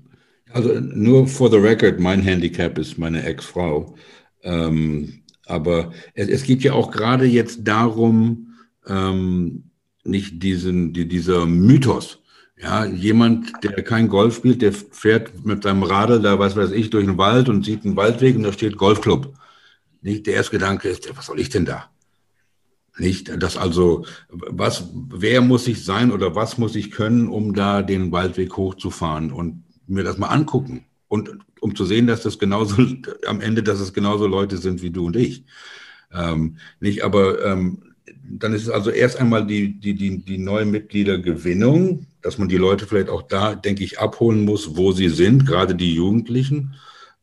Also 0.53 0.81
nur 0.81 1.27
for 1.27 1.51
the 1.51 1.57
record, 1.57 1.99
mein 2.01 2.23
Handicap 2.23 2.79
ist 2.79 2.99
meine 2.99 3.25
Ex-Frau. 3.25 3.95
Ähm, 4.43 5.23
aber 5.47 5.93
es, 6.15 6.29
es, 6.29 6.43
geht 6.45 6.63
ja 6.63 6.73
auch 6.73 6.91
gerade 6.91 7.25
jetzt 7.25 7.67
darum, 7.67 8.55
ähm, 8.87 9.71
nicht 10.05 10.43
diesen, 10.43 10.93
die, 10.93 11.09
dieser 11.09 11.47
Mythos. 11.47 12.21
Ja, 12.59 12.87
jemand, 12.87 13.53
der 13.63 13.83
kein 13.83 14.09
Golf 14.09 14.37
spielt, 14.37 14.63
der 14.63 14.73
fährt 14.73 15.45
mit 15.45 15.63
seinem 15.63 15.83
Radl 15.83 16.23
da, 16.23 16.39
was 16.39 16.57
weiß 16.57 16.71
ich, 16.71 16.89
durch 16.89 17.05
den 17.05 17.19
Wald 17.19 17.49
und 17.49 17.65
sieht 17.65 17.85
einen 17.85 17.97
Waldweg 17.97 18.35
und 18.37 18.45
da 18.45 18.53
steht 18.53 18.79
Golfclub. 18.79 19.35
Nicht, 20.03 20.27
der 20.27 20.35
erste 20.35 20.53
Gedanke 20.53 20.89
ist, 20.89 21.09
was 21.17 21.27
soll 21.27 21.41
ich 21.41 21.49
denn 21.49 21.65
da? 21.65 21.91
Nicht, 22.99 23.43
dass 23.43 23.57
also, 23.57 24.07
was, 24.31 24.89
wer 25.11 25.43
muss 25.43 25.67
ich 25.67 25.85
sein 25.85 26.11
oder 26.11 26.35
was 26.35 26.57
muss 26.57 26.75
ich 26.77 26.91
können, 26.91 27.29
um 27.29 27.55
da 27.55 27.83
den 27.83 28.11
Waldweg 28.11 28.57
hochzufahren 28.57 29.33
und 29.33 29.65
mir 29.87 30.03
das 30.03 30.17
mal 30.17 30.29
angucken 30.29 30.87
und 31.09 31.31
um 31.61 31.75
zu 31.75 31.85
sehen, 31.85 32.07
dass 32.07 32.23
das 32.23 32.39
genauso 32.39 32.77
am 33.27 33.41
Ende, 33.41 33.63
dass 33.63 33.81
es 33.81 33.93
genauso 33.93 34.27
Leute 34.27 34.57
sind 34.57 34.83
wie 34.83 34.91
du 34.91 35.07
und 35.07 35.17
ich. 35.17 35.45
Ähm, 36.13 36.57
nicht, 36.81 37.05
aber 37.05 37.45
ähm, 37.45 37.95
dann 38.29 38.55
ist 38.55 38.63
es 38.63 38.71
also 38.71 38.91
erst 38.91 39.19
einmal 39.19 39.47
die, 39.47 39.79
die, 39.79 39.95
die, 39.95 40.19
die 40.19 40.39
neue 40.39 40.65
Mitgliedergewinnung, 40.65 42.07
dass 42.23 42.39
man 42.39 42.49
die 42.49 42.57
Leute 42.57 42.87
vielleicht 42.87 43.09
auch 43.09 43.23
da, 43.23 43.55
denke 43.55 43.85
ich, 43.85 44.01
abholen 44.01 44.45
muss, 44.45 44.77
wo 44.77 44.93
sie 44.93 45.09
sind, 45.09 45.47
gerade 45.47 45.75
die 45.75 45.95
Jugendlichen. 45.95 46.75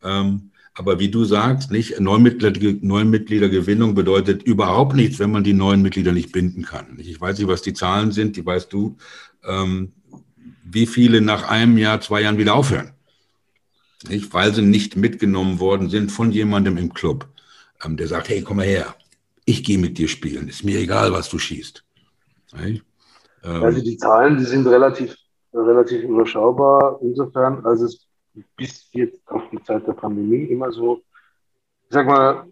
Ähm, 0.04 0.52
aber 0.76 1.00
wie 1.00 1.10
du 1.10 1.24
sagst, 1.24 1.72
nicht 1.72 2.00
Neumitgliedergewinnung 2.00 3.94
bedeutet 3.94 4.44
überhaupt 4.44 4.96
nichts, 4.96 5.20
wenn 5.20 5.32
man 5.32 5.44
die 5.44 5.54
neuen 5.54 5.82
Mitglieder 5.82 6.12
nicht 6.12 6.32
binden 6.32 6.64
kann. 6.64 6.98
Ich 6.98 7.22
weiß 7.22 7.38
nicht, 7.38 7.48
was 7.48 7.62
die 7.62 7.74
Zahlen 7.74 8.12
sind, 8.12 8.36
die 8.38 8.46
weißt 8.46 8.74
du, 8.74 8.98
ähm, 9.44 9.92
wie 10.64 10.88
viele 10.88 11.22
nach 11.22 11.48
einem 11.48 11.78
Jahr, 11.78 12.02
zwei 12.02 12.22
Jahren 12.22 12.38
wieder 12.40 12.56
aufhören. 12.56 12.92
Nicht? 14.10 14.34
Weil 14.34 14.54
sie 14.54 14.64
nicht 14.64 14.96
mitgenommen 14.98 15.60
worden 15.60 15.90
sind 15.90 16.12
von 16.12 16.32
jemandem 16.32 16.78
im 16.78 16.94
Club, 16.94 17.28
ähm, 17.84 17.96
der 17.96 18.08
sagt, 18.08 18.30
hey, 18.30 18.42
komm 18.42 18.58
mal 18.58 18.66
her, 18.66 18.96
ich 19.46 19.64
gehe 19.64 19.78
mit 19.78 19.98
dir 19.98 20.08
spielen, 20.08 20.48
ist 20.48 20.64
mir 20.64 20.80
egal, 20.80 21.12
was 21.12 21.30
du 21.30 21.38
schießt. 21.38 21.84
Nicht? 22.64 22.84
Also 23.44 23.82
die 23.82 23.98
Zahlen, 23.98 24.38
die 24.38 24.46
sind 24.46 24.66
relativ, 24.68 25.18
relativ 25.54 26.02
überschaubar, 26.04 27.00
insofern, 27.02 27.66
als 27.66 27.82
es 27.82 28.08
bis 28.56 28.92
jetzt 28.94 29.28
auf 29.30 29.44
die 29.52 29.62
Zeit 29.64 29.88
der 29.88 29.94
Pandemie 29.94 30.46
immer 30.46 30.72
so, 30.72 31.02
ich 31.84 31.94
sag 31.94 32.08
mal, 32.08 32.48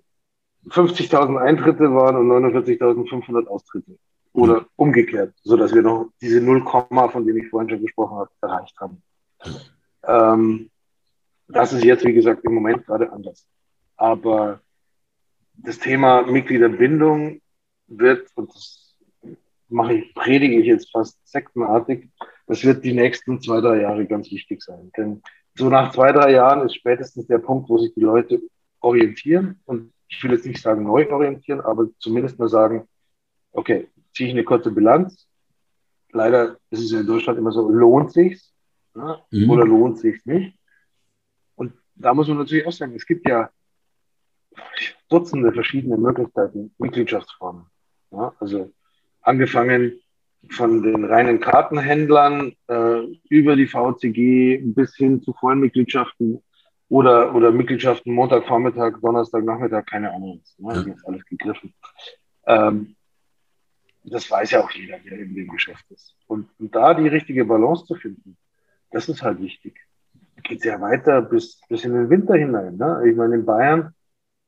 50.000 0.68 1.38
Eintritte 1.38 1.94
waren 1.94 2.18
und 2.18 2.30
49.500 2.30 3.48
Austritte. 3.48 3.98
Oder 4.34 4.62
mhm. 4.62 4.66
umgekehrt, 4.76 5.34
sodass 5.44 5.74
wir 5.74 5.82
noch 5.82 6.12
diese 6.22 6.42
0, 6.42 6.64
von 6.64 7.26
denen 7.26 7.40
ich 7.40 7.50
vorhin 7.50 7.70
schon 7.70 7.82
gesprochen 7.82 8.18
habe, 8.18 8.30
erreicht 8.42 8.80
haben. 8.80 9.02
Ähm, 10.04 10.70
das 11.48 11.74
ist 11.74 11.84
jetzt, 11.84 12.06
wie 12.06 12.14
gesagt, 12.14 12.46
im 12.46 12.54
Moment 12.54 12.86
gerade 12.86 13.12
anders. 13.12 13.46
Aber 13.98 14.62
das 15.54 15.80
Thema 15.80 16.22
Mitgliederbindung 16.24 17.42
wird, 17.88 18.30
und 18.36 18.54
das 18.54 18.98
mache 19.68 19.96
ich, 19.96 20.14
predige 20.14 20.60
ich 20.60 20.66
jetzt 20.66 20.92
fast 20.92 21.20
sektenartig, 21.28 22.10
das 22.48 22.64
wird 22.64 22.84
die 22.84 22.94
nächsten 22.94 23.42
zwei, 23.42 23.62
drei 23.62 23.82
Jahre 23.82 24.06
ganz 24.06 24.32
wichtig 24.32 24.62
sein. 24.62 24.92
Denn 24.96 25.22
so 25.56 25.70
nach 25.70 25.92
zwei, 25.92 26.12
drei 26.12 26.32
Jahren 26.32 26.66
ist 26.66 26.76
spätestens 26.76 27.28
der 27.28 27.40
Punkt, 27.40 27.70
wo 27.70 27.78
sich 27.78 27.94
die 27.94 28.02
Leute 28.02 28.42
orientieren. 28.80 29.60
Und 29.66 29.94
ich 30.08 30.24
will 30.24 30.32
jetzt 30.32 30.46
nicht 30.46 30.62
sagen 30.62 30.84
neu 30.84 31.10
orientieren, 31.10 31.62
aber 31.62 31.88
zumindest 32.00 32.40
mal 32.40 32.50
sagen, 32.50 32.88
okay, 33.52 33.88
ziehe 34.14 34.30
ich 34.30 34.36
eine 34.36 34.44
kurze 34.44 34.72
Bilanz. 34.72 35.28
Leider 36.12 36.58
ist 36.70 36.82
es 36.82 36.92
ja 36.92 37.00
in 37.00 37.08
Deutschland 37.08 37.40
immer 37.40 37.52
so, 37.52 37.70
lohnt 37.70 38.12
sich's 38.12 38.54
ja, 38.96 39.22
mhm. 39.32 39.50
oder 39.50 39.66
lohnt 39.66 40.00
sich's 40.00 40.26
nicht. 40.26 40.58
Und 41.56 41.74
da 41.96 42.14
muss 42.14 42.28
man 42.28 42.38
natürlich 42.38 42.66
auch 42.66 42.72
sagen, 42.72 42.96
es 42.96 43.06
gibt 43.06 43.28
ja 43.28 43.50
Dutzende 45.10 45.54
verschiedene 45.54 45.98
Möglichkeiten, 45.98 46.74
Mitgliedschaftsformen. 46.78 47.66
Ja, 48.12 48.34
also 48.40 48.72
angefangen 49.22 50.00
von 50.50 50.84
den 50.84 51.06
reinen 51.06 51.40
Kartenhändlern 51.40 52.54
äh, 52.68 53.02
über 53.30 53.56
die 53.56 53.68
VCG 53.68 54.62
bis 54.64 54.96
hin 54.96 55.22
zu 55.22 55.34
Vollmitgliedschaften 55.34 56.42
oder, 56.90 57.34
oder 57.34 57.52
Mitgliedschaften 57.52 58.14
Montagvormittag, 58.14 59.00
Donnerstagnachmittag, 59.02 59.86
keine 59.86 60.12
Ahnung. 60.14 60.42
Ne? 60.58 60.74
Das 60.74 60.86
ist 60.86 61.08
alles 61.08 61.26
gegriffen. 61.26 61.74
Ähm, 62.46 62.96
das 64.04 64.30
weiß 64.30 64.52
ja 64.52 64.64
auch 64.64 64.72
jeder, 64.72 64.98
der 65.00 65.20
in 65.20 65.36
dem 65.36 65.48
Geschäft 65.48 65.86
ist. 65.92 66.16
Und, 66.28 66.50
und 66.60 66.76
da 66.76 66.94
die 66.94 67.08
richtige 67.08 67.46
Balance 67.46 67.86
zu 67.86 67.96
finden, 67.96 68.36
das 68.90 69.08
ist 69.10 69.22
halt 69.22 69.40
wichtig. 69.42 69.80
Geht 70.44 70.66
ja 70.66 70.82
weiter 70.82 71.22
bis, 71.22 71.62
bis 71.70 71.86
in 71.86 71.94
den 71.94 72.10
Winter 72.10 72.36
hinein. 72.36 72.78
Ne? 72.78 73.04
Ich 73.08 73.16
meine, 73.16 73.36
in 73.36 73.46
Bayern 73.46 73.94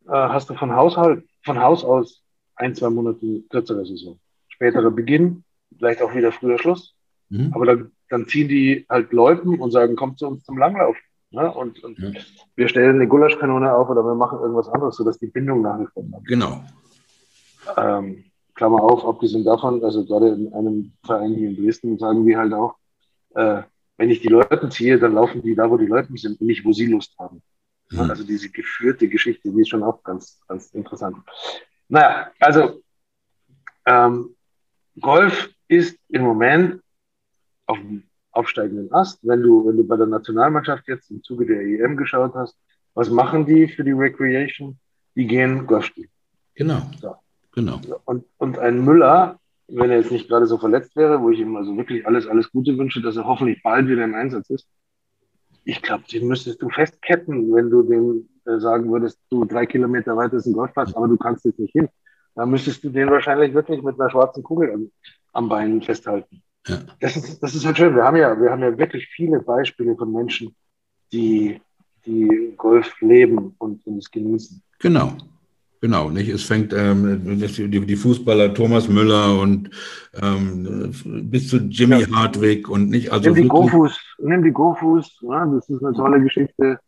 äh, 0.06 0.12
hast 0.12 0.50
du 0.50 0.56
von, 0.56 0.74
Haushalt, 0.76 1.26
von 1.44 1.60
Haus 1.60 1.86
aus 1.86 2.24
ein, 2.56 2.76
zwei 2.76 2.90
Monate 2.90 3.44
kürzere 3.50 3.86
Saison. 3.86 4.20
Späterer 4.50 4.92
Beginn, 4.92 5.44
vielleicht 5.78 6.02
auch 6.02 6.14
wieder 6.14 6.32
früher 6.32 6.60
Schluss. 6.60 6.96
Mhm. 7.30 7.52
Aber 7.54 7.66
dann, 7.66 7.92
dann 8.10 8.28
ziehen 8.28 8.48
die 8.48 8.86
halt 8.90 9.12
Läupen 9.12 9.60
und 9.60 9.72
sagen, 9.72 9.96
kommt 9.96 10.20
zu 10.20 10.28
uns 10.28 10.44
zum 10.44 10.58
Langlauf. 10.58 10.98
Ne? 11.32 11.52
Und, 11.52 11.84
und 11.84 11.98
ja. 11.98 12.12
wir 12.56 12.68
stellen 12.68 12.96
eine 12.96 13.08
Gulaschkanone 13.08 13.74
auf 13.74 13.90
oder 13.90 14.04
wir 14.04 14.16
machen 14.16 14.40
irgendwas 14.40 14.70
anderes, 14.70 14.96
sodass 14.96 15.18
die 15.18 15.28
Bindung 15.28 15.62
nach 15.62 15.80
wie 15.80 15.88
vor 15.88 16.04
bleibt. 16.04 16.28
Genau. 16.28 16.64
Ähm, 17.78 18.26
Klammer 18.56 18.84
auf, 18.84 19.04
abgesehen 19.04 19.44
davon, 19.44 19.84
also 19.84 20.06
gerade 20.06 20.30
in 20.30 20.54
einem 20.54 20.94
Verein 21.04 21.34
hier 21.34 21.50
in 21.50 21.56
Dresden 21.56 21.98
sagen 21.98 22.26
wir 22.26 22.38
halt 22.38 22.54
auch, 22.54 22.76
äh, 23.36 23.64
wenn 23.98 24.10
ich 24.10 24.22
die 24.22 24.28
Leute 24.28 24.70
ziehe, 24.70 25.00
dann 25.00 25.14
laufen 25.14 25.42
die 25.42 25.56
da, 25.56 25.70
wo 25.70 25.78
die 25.78 25.88
Leute 25.88 26.16
sind 26.16 26.40
und 26.40 26.48
nicht, 26.48 26.66
wo 26.66 26.72
sie 26.72 26.86
Lust 26.86 27.18
haben. 27.18 27.42
Mhm. 27.90 28.00
Also 28.02 28.24
diese 28.24 28.50
geführte 28.50 29.08
Geschichte, 29.08 29.52
die 29.52 29.62
ist 29.62 29.70
schon 29.70 29.84
auch 29.84 30.04
ganz, 30.04 30.40
ganz 30.48 30.72
interessant. 30.72 31.18
Naja, 31.90 32.32
also 32.40 32.82
ähm, 33.86 34.36
Golf 35.00 35.50
ist 35.76 35.98
im 36.10 36.24
Moment 36.24 36.82
auf 37.66 37.78
dem 37.78 38.04
aufsteigenden 38.32 38.92
Ast. 38.92 39.20
Wenn 39.24 39.42
du, 39.42 39.66
wenn 39.68 39.78
du 39.78 39.84
bei 39.88 39.98
der 39.98 40.08
Nationalmannschaft 40.08 40.88
jetzt 40.88 41.12
im 41.12 41.24
Zuge 41.24 41.46
der 41.46 41.62
EM 41.62 41.98
geschaut 41.98 42.34
hast, 42.34 42.58
was 42.94 43.10
machen 43.10 43.46
die 43.46 43.68
für 43.68 43.84
die 43.84 43.92
Recreation? 43.92 44.78
Die 45.16 45.28
gehen 45.28 45.66
Golf 45.68 45.86
spielen. 45.86 46.10
Genau. 46.56 46.82
So. 47.02 47.16
genau. 47.54 47.80
Und, 48.06 48.26
und 48.38 48.60
ein 48.60 48.84
Müller, 48.84 49.40
wenn 49.68 49.90
er 49.90 49.98
jetzt 49.98 50.12
nicht 50.12 50.28
gerade 50.28 50.46
so 50.46 50.58
verletzt 50.58 50.96
wäre, 50.96 51.22
wo 51.22 51.30
ich 51.30 51.40
ihm 51.40 51.56
also 51.56 51.76
wirklich 51.76 52.06
alles, 52.06 52.28
alles 52.28 52.52
Gute 52.52 52.78
wünsche, 52.78 53.02
dass 53.02 53.16
er 53.16 53.26
hoffentlich 53.26 53.62
bald 53.64 53.88
wieder 53.88 54.04
im 54.04 54.16
Einsatz 54.16 54.50
ist. 54.50 54.68
Ich 55.66 55.82
glaube, 55.82 56.04
den 56.12 56.28
müsstest 56.28 56.62
du 56.62 56.70
festketten, 56.70 57.54
wenn 57.54 57.70
du 57.70 57.84
dem 57.84 58.30
äh, 58.46 58.60
sagen 58.60 58.92
würdest, 58.92 59.20
du 59.30 59.46
drei 59.46 59.66
Kilometer 59.66 60.18
weiter 60.18 60.38
ist 60.38 60.46
ein 60.46 60.54
Golfplatz, 60.54 60.94
aber 60.94 61.08
du 61.08 61.18
kannst 61.18 61.46
jetzt 61.46 61.60
nicht 61.60 61.72
hin. 61.72 61.88
Da 62.36 62.46
müsstest 62.46 62.84
du 62.84 62.90
den 62.90 63.10
wahrscheinlich 63.10 63.54
wirklich 63.54 63.82
mit 63.82 64.00
einer 64.00 64.10
schwarzen 64.10 64.44
Kugel 64.44 64.70
am, 65.34 65.50
Bein 65.50 65.82
festhalten. 65.82 66.42
Ja. 66.68 66.80
Das, 67.00 67.18
ist, 67.18 67.44
das 67.44 67.56
ist 67.56 67.66
halt 67.66 67.78
schön. 67.78 67.96
Wir 67.96 68.04
haben 68.04 68.18
ja, 68.18 68.40
wir 68.40 68.50
haben 68.50 68.62
ja 68.62 68.78
wirklich 68.78 69.08
viele 69.08 69.40
Beispiele 69.40 69.96
von 69.96 70.12
Menschen, 70.12 70.56
die, 71.12 71.60
die 72.06 72.54
Golf 72.56 72.94
leben 73.02 73.54
und, 73.58 73.86
und 73.86 73.98
es 73.98 74.10
genießen. 74.10 74.62
Genau. 74.80 75.14
Genau, 75.84 76.10
nicht? 76.10 76.30
Es 76.30 76.44
fängt 76.44 76.72
ähm, 76.72 77.38
die, 77.42 77.86
die, 77.86 77.96
Fußballer 77.98 78.54
Thomas 78.54 78.88
Müller 78.88 79.38
und 79.38 79.70
ähm, 80.14 80.94
bis 81.30 81.50
zu 81.50 81.58
Jimmy 81.58 82.00
ja. 82.00 82.08
Hartwig 82.10 82.70
und 82.70 82.90
nicht 82.90 83.12
also 83.12 83.32
nimm 83.32 83.44
die 83.44 83.50
Gofus, 83.50 84.00
nimm 84.18 84.46
die 84.46 84.52
Gofus, 84.52 85.20
ja, 85.24 85.46
das 85.46 85.68
ist 85.68 85.84
eine 85.84 85.94
tolle 85.94 86.22
Geschichte. 86.22 86.80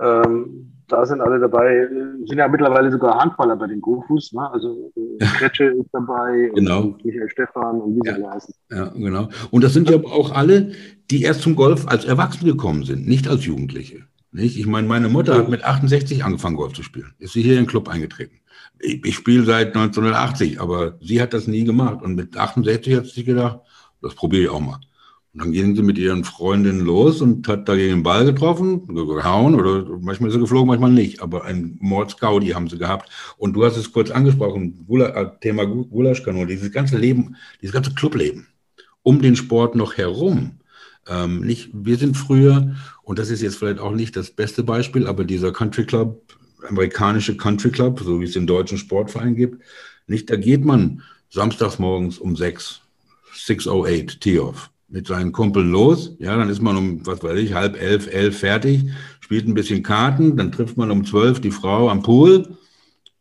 Ähm, 0.00 0.72
da 0.92 1.06
sind 1.06 1.20
alle 1.20 1.40
dabei. 1.40 1.88
Sind 2.26 2.38
ja 2.38 2.48
mittlerweile 2.48 2.90
sogar 2.90 3.18
Handballer 3.18 3.56
bei 3.56 3.66
den 3.66 3.80
Gofus. 3.80 4.32
Ne? 4.32 4.50
Also 4.50 4.92
äh, 4.96 5.24
Kretsche 5.24 5.64
ist 5.64 5.88
dabei 5.92 6.50
genau. 6.54 6.82
und 6.82 7.04
Michael 7.04 7.28
Stefan 7.30 7.80
und 7.80 7.96
wie 7.96 8.10
sie 8.10 8.20
ja. 8.20 8.30
heißen. 8.30 8.54
Ja, 8.70 8.88
genau. 8.88 9.28
Und 9.50 9.64
das 9.64 9.72
sind 9.72 9.88
ja 9.88 9.96
auch 9.96 10.32
alle, 10.32 10.72
die 11.10 11.22
erst 11.22 11.42
zum 11.42 11.56
Golf 11.56 11.88
als 11.88 12.04
Erwachsene 12.04 12.52
gekommen 12.52 12.84
sind, 12.84 13.08
nicht 13.08 13.28
als 13.28 13.44
Jugendliche. 13.44 14.04
Nicht? 14.32 14.58
Ich 14.58 14.66
meine, 14.66 14.88
meine 14.88 15.08
Mutter 15.08 15.36
hat 15.36 15.48
mit 15.48 15.64
68 15.64 16.24
angefangen, 16.24 16.56
Golf 16.56 16.72
zu 16.72 16.82
spielen. 16.82 17.12
Ist 17.18 17.34
sie 17.34 17.42
hier 17.42 17.52
in 17.52 17.64
den 17.64 17.66
Club 17.66 17.88
eingetreten. 17.88 18.36
Ich, 18.78 19.04
ich 19.04 19.14
spiele 19.14 19.44
seit 19.44 19.68
1980, 19.68 20.60
aber 20.60 20.98
sie 21.00 21.20
hat 21.20 21.34
das 21.34 21.46
nie 21.46 21.64
gemacht. 21.64 22.02
Und 22.02 22.14
mit 22.14 22.36
68 22.36 22.96
hat 22.96 23.04
sie 23.04 23.12
sich 23.12 23.26
gedacht, 23.26 23.60
das 24.00 24.14
probiere 24.14 24.44
ich 24.44 24.48
auch 24.48 24.60
mal. 24.60 24.80
Und 25.34 25.40
dann 25.40 25.52
gehen 25.52 25.74
sie 25.74 25.82
mit 25.82 25.96
ihren 25.96 26.24
Freundinnen 26.24 26.80
los 26.80 27.22
und 27.22 27.48
hat 27.48 27.66
dagegen 27.66 27.96
den 27.96 28.02
Ball 28.02 28.26
getroffen, 28.26 28.86
gehauen 28.94 29.54
oder 29.54 29.98
manchmal 30.00 30.28
ist 30.28 30.34
sie 30.34 30.40
geflogen, 30.40 30.66
manchmal 30.66 30.92
nicht. 30.92 31.22
Aber 31.22 31.44
ein 31.44 31.78
Mordsgaudi 31.80 32.48
haben 32.48 32.68
sie 32.68 32.76
gehabt. 32.76 33.10
Und 33.38 33.54
du 33.54 33.64
hast 33.64 33.78
es 33.78 33.92
kurz 33.92 34.10
angesprochen, 34.10 34.84
Gula, 34.86 35.08
äh, 35.08 35.30
Thema 35.40 35.64
Gulaschkanone, 35.64 36.46
dieses 36.46 36.70
ganze 36.70 36.98
Leben, 36.98 37.36
dieses 37.62 37.72
ganze 37.72 37.94
Clubleben 37.94 38.46
um 39.02 39.20
den 39.20 39.36
Sport 39.36 39.74
noch 39.74 39.96
herum. 39.96 40.60
Ähm, 41.08 41.40
nicht, 41.40 41.70
wir 41.72 41.96
sind 41.96 42.16
früher, 42.16 42.74
und 43.02 43.18
das 43.18 43.30
ist 43.30 43.42
jetzt 43.42 43.56
vielleicht 43.56 43.80
auch 43.80 43.92
nicht 43.92 44.14
das 44.16 44.30
beste 44.30 44.62
Beispiel, 44.62 45.06
aber 45.06 45.24
dieser 45.24 45.52
Country 45.52 45.84
Club, 45.84 46.22
amerikanische 46.68 47.36
Country 47.36 47.70
Club, 47.70 48.00
so 48.00 48.20
wie 48.20 48.24
es 48.24 48.32
den 48.32 48.46
deutschen 48.46 48.78
Sportverein 48.78 49.34
gibt, 49.34 49.62
nicht, 50.06 50.30
da 50.30 50.36
geht 50.36 50.64
man 50.64 51.02
samstags 51.30 51.78
morgens 51.78 52.18
um 52.18 52.36
sechs, 52.36 52.82
6.08 53.34 54.20
Tee-Off 54.20 54.70
mit 54.92 55.06
seinen 55.06 55.32
Kumpeln 55.32 55.70
los. 55.70 56.14
Ja, 56.18 56.36
dann 56.36 56.50
ist 56.50 56.60
man 56.60 56.76
um, 56.76 57.06
was 57.06 57.22
weiß 57.22 57.38
ich, 57.38 57.54
halb 57.54 57.80
elf, 57.80 58.12
elf 58.12 58.38
fertig, 58.38 58.84
spielt 59.20 59.48
ein 59.48 59.54
bisschen 59.54 59.82
Karten, 59.82 60.36
dann 60.36 60.52
trifft 60.52 60.76
man 60.76 60.90
um 60.90 61.04
zwölf 61.06 61.40
die 61.40 61.50
Frau 61.50 61.88
am 61.88 62.02
Pool, 62.02 62.58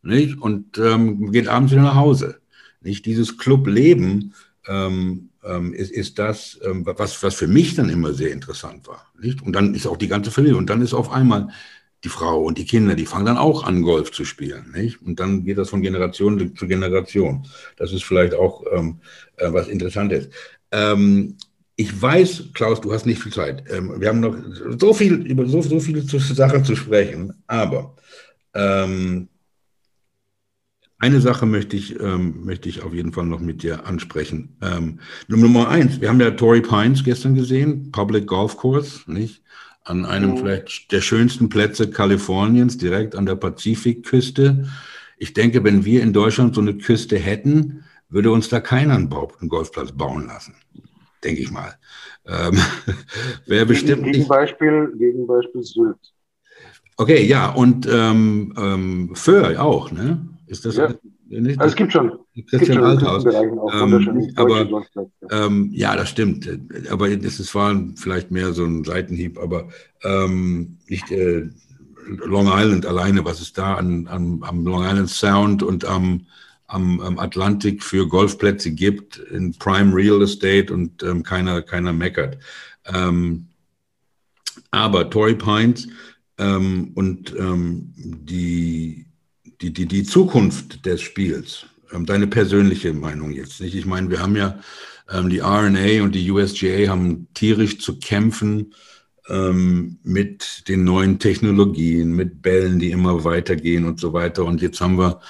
nicht? 0.04 0.40
Und 0.40 0.78
ähm, 0.78 1.32
geht 1.32 1.48
abends 1.48 1.72
wieder 1.72 1.84
nach 1.84 1.96
Hause. 1.96 2.42
Nicht 2.82 3.06
dieses 3.06 3.38
Clubleben 3.38 4.34
ähm, 4.68 5.30
ähm, 5.44 5.74
ist, 5.74 5.92
ist 5.92 6.20
das, 6.20 6.60
ähm, 6.64 6.86
was, 6.86 7.24
was 7.24 7.36
für 7.36 7.48
mich 7.48 7.76
dann 7.76 7.90
immer 7.90 8.14
sehr 8.14 8.32
interessant 8.32 8.88
war. 8.88 9.06
Nicht? 9.20 9.42
Und 9.42 9.54
dann 9.54 9.74
ist 9.74 9.88
auch 9.88 9.98
die 9.98 10.10
ganze 10.10 10.32
Familie. 10.32 10.58
Und 10.58 10.70
dann 10.70 10.82
ist 10.82 10.94
auf 10.94 11.12
einmal 11.12 11.50
die 12.04 12.10
Frau 12.10 12.44
und 12.44 12.58
die 12.58 12.66
Kinder, 12.66 12.96
die 12.96 13.06
fangen 13.06 13.28
dann 13.28 13.38
auch 13.38 13.64
an, 13.64 13.84
Golf 13.84 14.12
zu 14.12 14.26
spielen. 14.26 14.74
Nicht? 14.76 15.02
Und 15.04 15.20
dann 15.20 15.46
geht 15.46 15.58
das 15.58 15.70
von 15.70 15.84
Generation 15.84 16.54
zu 16.56 16.68
Generation. 16.68 17.46
Das 17.78 17.94
ist 17.94 18.04
vielleicht 18.04 18.34
auch 18.34 18.66
ähm, 18.74 19.00
äh, 19.38 19.54
was 19.54 19.68
Interessantes. 19.68 20.30
Ähm, 20.72 21.38
ich 21.82 22.00
weiß, 22.00 22.50
Klaus, 22.54 22.80
du 22.80 22.94
hast 22.94 23.08
nicht 23.08 23.22
viel 23.22 23.34
Zeit. 23.34 23.64
Ähm, 23.72 24.00
wir 24.00 24.10
haben 24.10 24.20
noch 24.20 24.36
so 24.78 24.94
viel 24.94 25.16
über 25.26 25.48
so, 25.48 25.62
so 25.62 25.80
viele 25.80 26.02
Sachen 26.04 26.64
zu 26.64 26.76
sprechen, 26.76 27.34
aber 27.48 27.96
ähm, 28.54 29.30
eine 31.00 31.22
Sache 31.22 31.48
möchte 31.48 31.76
ich, 31.76 32.00
ähm, 32.00 32.46
möchte 32.46 32.70
ich 32.70 32.84
auf 32.84 32.94
jeden 32.94 33.14
Fall 33.14 33.26
noch 33.26 33.40
mit 33.40 33.64
dir 33.64 33.88
ansprechen. 33.88 34.58
Ähm, 34.62 35.00
Nummer 35.28 35.70
eins, 35.70 36.00
wir 36.00 36.10
haben 36.10 36.22
ja 36.22 36.30
Torrey 36.30 36.62
Pines 36.62 37.04
gestern 37.04 37.34
gesehen, 37.34 37.92
Public 37.92 38.28
Golf 38.28 38.58
Course, 38.58 39.12
nicht? 39.12 39.42
An 39.84 40.06
einem 40.06 40.32
mhm. 40.32 40.38
vielleicht 40.38 40.92
der 40.92 41.02
schönsten 41.02 41.50
Plätze 41.50 41.90
Kaliforniens, 41.90 42.78
direkt 42.78 43.16
an 43.16 43.26
der 43.26 43.36
Pazifikküste. 43.36 44.70
Ich 45.18 45.34
denke, 45.34 45.64
wenn 45.64 45.84
wir 45.84 46.04
in 46.04 46.14
Deutschland 46.14 46.54
so 46.54 46.62
eine 46.62 46.78
Küste 46.78 47.18
hätten, 47.18 47.84
würde 48.08 48.30
uns 48.30 48.50
da 48.50 48.60
keiner 48.60 48.94
einen 48.94 49.10
Golfplatz 49.10 49.92
bauen 49.94 50.28
lassen. 50.28 50.54
Denke 51.24 51.42
ich 51.42 51.52
mal. 51.52 51.76
Ähm, 52.26 52.58
Wäre 53.46 53.66
bestimmt. 53.66 54.06
Gegenbeispiel, 54.06 54.94
Gegenbeispiel 54.98 55.64
Sylt. 55.64 55.98
Okay, 56.98 57.24
ja, 57.26 57.50
und 57.50 57.88
ähm, 57.92 58.54
ähm, 58.58 59.16
Föhr 59.16 59.62
auch, 59.62 59.92
ne? 59.92 60.24
Ist 60.48 60.66
das 60.66 60.76
ja. 60.76 60.94
nicht? 61.30 61.60
Also 61.60 61.72
es 61.72 61.76
gibt 61.76 61.94
schon. 61.94 62.20
Christian 62.50 62.84
Althaus. 62.84 63.26
Ähm, 63.26 64.32
aber 64.36 64.86
ähm, 65.32 65.70
ja, 65.74 65.96
das 65.96 66.10
stimmt. 66.10 66.48
Aber 66.90 67.10
das 67.16 67.40
ist, 67.40 67.56
war 67.56 67.76
vielleicht 67.96 68.32
mehr 68.32 68.54
so 68.54 68.66
ein 68.66 68.84
Seitenhieb, 68.84 69.40
aber 69.40 69.70
ähm, 70.04 70.78
nicht 70.88 71.10
äh, 71.12 71.50
Long 72.06 72.48
Island 72.52 72.86
alleine, 72.86 73.26
was 73.26 73.42
es 73.42 73.54
da 73.54 73.76
an, 73.76 74.08
an, 74.08 74.40
am 74.44 74.66
Long 74.66 74.84
Island 74.84 75.10
Sound 75.10 75.64
und 75.64 75.86
am, 75.86 76.26
am, 76.72 77.00
am 77.02 77.20
Atlantik 77.20 77.84
für 77.84 78.08
Golfplätze 78.08 78.72
gibt, 78.72 79.18
in 79.18 79.54
Prime 79.58 79.94
Real 79.94 80.22
Estate 80.22 80.74
und 80.74 81.04
ähm, 81.04 81.24
keiner, 81.24 81.62
keiner 81.62 81.94
meckert. 81.94 82.38
Ähm, 82.86 83.48
aber 84.72 85.10
Torrey 85.10 85.36
Pines 85.36 85.88
ähm, 86.38 86.92
und 86.96 87.36
ähm, 87.38 87.94
die 87.96 89.06
die, 89.62 89.72
die, 89.72 89.86
die 89.86 90.04
Zukunft 90.04 90.86
des 90.86 91.02
Spiels, 91.02 91.66
ähm, 91.94 92.06
deine 92.06 92.28
persönliche 92.28 92.94
Meinung 92.94 93.32
jetzt 93.32 93.62
nicht. 93.62 93.76
Ich 93.76 93.86
meine, 93.86 94.10
wir 94.10 94.20
haben 94.20 94.36
ja 94.36 94.60
ähm, 95.12 95.30
die 95.30 95.40
RNA 95.40 96.04
und 96.04 96.16
die 96.16 96.30
USGA 96.32 96.90
haben 96.90 97.28
tierisch 97.34 97.80
zu 97.80 98.00
kämpfen 98.00 98.74
mit 100.04 100.68
den 100.68 100.84
neuen 100.84 101.18
Technologien, 101.18 102.12
mit 102.12 102.42
Bällen, 102.42 102.80
die 102.80 102.92
immer 102.92 103.24
weitergehen 103.24 103.86
und 103.86 103.98
so 103.98 104.12
weiter. 104.12 104.44
Und 104.44 104.62
jetzt 104.62 104.82
haben 104.82 104.98
wir, 104.98 105.22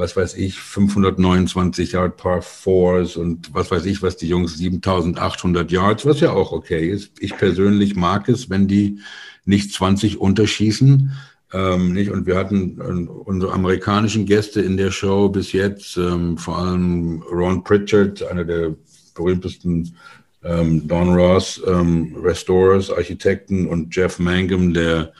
was 0.00 0.16
weiß 0.16 0.34
ich, 0.34 0.58
529 0.58 1.92
Yard 1.92 2.16
Par 2.16 2.42
Fours 2.42 3.16
und 3.16 3.52
was 3.54 3.70
weiß 3.70 3.84
ich, 3.84 4.02
was 4.02 4.16
die 4.16 4.28
Jungs 4.28 4.56
7800 4.56 5.70
Yards, 5.70 6.06
was 6.06 6.20
ja 6.20 6.32
auch 6.32 6.52
okay 6.52 6.88
ist. 6.88 7.12
Ich 7.20 7.36
persönlich 7.36 7.94
mag 7.96 8.28
es, 8.28 8.48
wenn 8.48 8.66
die 8.66 9.00
nicht 9.44 9.72
20 9.72 10.18
unterschießen. 10.18 11.12
Ähm, 11.52 11.92
nicht? 11.92 12.10
Und 12.10 12.26
wir 12.26 12.36
hatten 12.36 12.80
äh, 12.80 13.10
unsere 13.10 13.52
amerikanischen 13.52 14.24
Gäste 14.24 14.62
in 14.62 14.76
der 14.76 14.90
Show 14.90 15.28
bis 15.28 15.52
jetzt, 15.52 15.96
ähm, 15.96 16.38
vor 16.38 16.58
allem 16.58 17.22
Ron 17.30 17.62
Pritchard, 17.62 18.22
einer 18.22 18.44
der 18.44 18.74
berühmtesten 19.14 19.94
ähm, 20.42 20.88
Don 20.88 21.12
Ross, 21.12 21.60
ähm, 21.66 22.16
Restorers, 22.16 22.90
Architekten 22.90 23.66
und 23.66 23.94
Jeff 23.94 24.18
Mangum, 24.18 24.72
der 24.72 25.12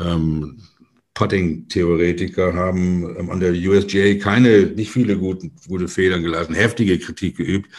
ähm, 0.00 0.60
Putting-Theoretiker, 1.14 2.54
haben 2.54 3.16
ähm, 3.18 3.30
an 3.30 3.40
der 3.40 3.52
USGA 3.52 4.14
keine, 4.14 4.66
nicht 4.66 4.90
viele 4.90 5.16
gute, 5.16 5.50
gute 5.68 5.88
Federn 5.88 6.22
gelassen, 6.22 6.54
heftige 6.54 6.98
Kritik 6.98 7.36
geübt, 7.36 7.70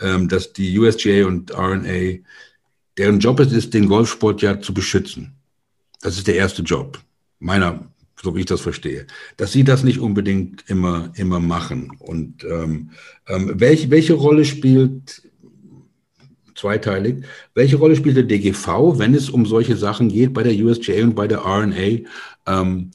ähm, 0.00 0.28
dass 0.28 0.52
die 0.52 0.78
USGA 0.78 1.26
und 1.26 1.52
RNA, 1.52 2.18
deren 2.98 3.20
Job 3.20 3.40
es 3.40 3.52
ist, 3.52 3.72
den 3.74 3.88
Golfsport 3.88 4.42
ja 4.42 4.60
zu 4.60 4.74
beschützen. 4.74 5.34
Das 6.00 6.18
ist 6.18 6.26
der 6.26 6.34
erste 6.34 6.62
Job 6.62 7.00
meiner, 7.38 7.88
so 8.20 8.34
wie 8.34 8.40
ich 8.40 8.46
das 8.46 8.60
verstehe, 8.60 9.06
dass 9.36 9.52
sie 9.52 9.64
das 9.64 9.84
nicht 9.84 9.98
unbedingt 9.98 10.64
immer, 10.68 11.12
immer 11.16 11.40
machen. 11.40 11.92
Und 11.98 12.44
ähm, 12.44 12.90
ähm, 13.28 13.52
welche, 13.54 13.90
welche 13.90 14.14
Rolle 14.14 14.44
spielt, 14.44 15.22
zweiteilig, 16.62 17.24
welche 17.54 17.76
Rolle 17.76 17.96
spielt 17.96 18.16
der 18.16 18.24
DGV, 18.24 18.98
wenn 18.98 19.14
es 19.14 19.28
um 19.28 19.46
solche 19.46 19.76
Sachen 19.76 20.08
geht 20.08 20.32
bei 20.32 20.42
der 20.42 20.54
USGA 20.54 21.02
und 21.02 21.14
bei 21.14 21.26
der 21.26 21.40
RNA? 21.40 22.08
Ähm, 22.46 22.90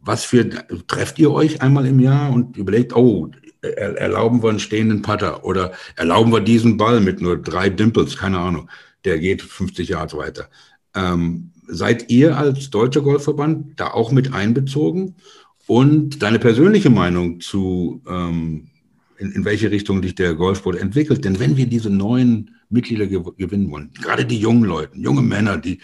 was 0.00 0.24
für, 0.24 0.48
trefft 0.88 1.18
ihr 1.20 1.30
euch 1.30 1.62
einmal 1.62 1.86
im 1.86 2.00
Jahr 2.00 2.32
und 2.32 2.56
überlegt, 2.56 2.94
oh, 2.96 3.30
erlauben 3.62 4.42
wir 4.42 4.50
einen 4.50 4.58
stehenden 4.58 5.02
Putter 5.02 5.44
oder 5.44 5.72
erlauben 5.94 6.32
wir 6.32 6.40
diesen 6.40 6.76
Ball 6.76 7.00
mit 7.00 7.20
nur 7.20 7.40
drei 7.40 7.68
Dimples, 7.70 8.16
keine 8.16 8.40
Ahnung, 8.40 8.68
der 9.04 9.20
geht 9.20 9.42
50 9.42 9.88
Jahre 9.88 10.16
weiter. 10.18 10.48
Ähm, 10.94 11.52
seid 11.68 12.10
ihr 12.10 12.36
als 12.36 12.70
Deutscher 12.70 13.02
Golfverband 13.02 13.78
da 13.78 13.92
auch 13.92 14.10
mit 14.10 14.34
einbezogen? 14.34 15.14
Und 15.68 16.22
deine 16.24 16.40
persönliche 16.40 16.90
Meinung 16.90 17.40
zu, 17.40 18.02
ähm, 18.08 18.71
in, 19.22 19.32
in, 19.32 19.44
welche 19.44 19.70
Richtung 19.70 20.02
sich 20.02 20.14
der 20.14 20.34
Golfsport 20.34 20.76
entwickelt? 20.76 21.24
Denn 21.24 21.38
wenn 21.40 21.56
wir 21.56 21.66
diese 21.66 21.90
neuen 21.90 22.56
Mitglieder 22.68 23.06
gew 23.06 23.32
gewinnen 23.36 23.70
wollen, 23.70 23.92
gerade 23.94 24.24
die 24.24 24.38
jungen 24.38 24.64
Leute, 24.64 24.98
junge 24.98 25.22
Männer, 25.22 25.56
die, 25.56 25.80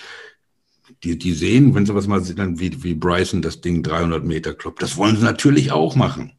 die, 1.04 1.18
die 1.18 1.32
sehen, 1.32 1.74
wenn 1.74 1.86
sie 1.86 1.94
was 1.94 2.06
mal 2.06 2.20
sehen, 2.20 2.58
wie, 2.58 2.82
wie 2.82 2.94
Bryson 2.94 3.42
das 3.42 3.60
Ding 3.60 3.82
300 3.82 4.24
Meter 4.24 4.54
kloppt, 4.54 4.82
das 4.82 4.96
wollen 4.96 5.16
sie 5.16 5.24
natürlich 5.24 5.72
auch 5.72 5.96
machen. 5.96 6.32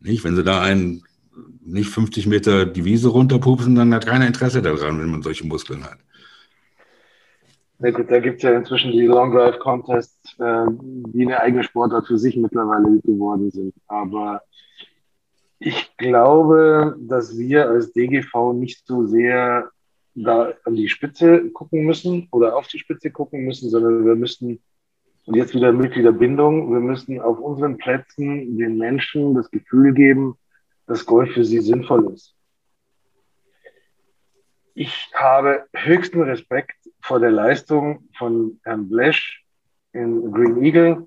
Nicht? 0.00 0.24
Wenn 0.24 0.36
sie 0.36 0.44
da 0.44 0.62
einen 0.62 1.02
nicht 1.62 1.90
50 1.90 2.26
Meter 2.26 2.66
die 2.66 2.84
Wiese 2.84 3.08
runterpupsen, 3.08 3.74
dann 3.74 3.94
hat 3.94 4.06
keiner 4.06 4.26
Interesse 4.26 4.62
daran, 4.62 4.98
wenn 5.00 5.10
man 5.10 5.22
solche 5.22 5.46
Muskeln 5.46 5.84
hat. 5.84 5.98
Na 7.78 7.90
gut, 7.90 8.10
da 8.10 8.20
gibt 8.20 8.38
es 8.38 8.42
ja 8.42 8.52
inzwischen 8.52 8.92
die 8.92 9.06
Long 9.06 9.32
Drive 9.32 9.58
Contests, 9.58 10.38
äh, 10.38 10.66
die 10.68 11.22
eine 11.22 11.40
eigene 11.40 11.64
Sportart 11.64 12.06
für 12.06 12.18
sich 12.18 12.36
mittlerweile 12.36 13.00
geworden 13.00 13.50
sind. 13.50 13.74
Aber 13.86 14.42
ich 15.60 15.94
glaube, 15.98 16.96
dass 16.98 17.36
wir 17.36 17.68
als 17.68 17.92
DGV 17.92 18.54
nicht 18.54 18.86
so 18.86 19.06
sehr 19.06 19.70
da 20.14 20.54
an 20.64 20.74
die 20.74 20.88
Spitze 20.88 21.50
gucken 21.50 21.84
müssen 21.84 22.28
oder 22.32 22.56
auf 22.56 22.66
die 22.66 22.78
Spitze 22.78 23.10
gucken 23.10 23.44
müssen, 23.44 23.68
sondern 23.68 24.06
wir 24.06 24.16
müssten, 24.16 24.62
und 25.26 25.36
jetzt 25.36 25.54
wieder 25.54 25.70
Mitgliederbindung, 25.72 26.72
wir 26.72 26.80
müssten 26.80 27.20
auf 27.20 27.38
unseren 27.38 27.76
Plätzen 27.76 28.56
den 28.56 28.78
Menschen 28.78 29.34
das 29.34 29.50
Gefühl 29.50 29.92
geben, 29.92 30.34
dass 30.86 31.04
Golf 31.04 31.32
für 31.34 31.44
sie 31.44 31.60
sinnvoll 31.60 32.10
ist. 32.14 32.34
Ich 34.74 35.10
habe 35.14 35.66
höchsten 35.74 36.22
Respekt 36.22 36.88
vor 37.02 37.20
der 37.20 37.32
Leistung 37.32 38.08
von 38.16 38.58
Herrn 38.64 38.88
Blesch 38.88 39.44
in 39.92 40.32
Green 40.32 40.64
Eagle, 40.64 41.06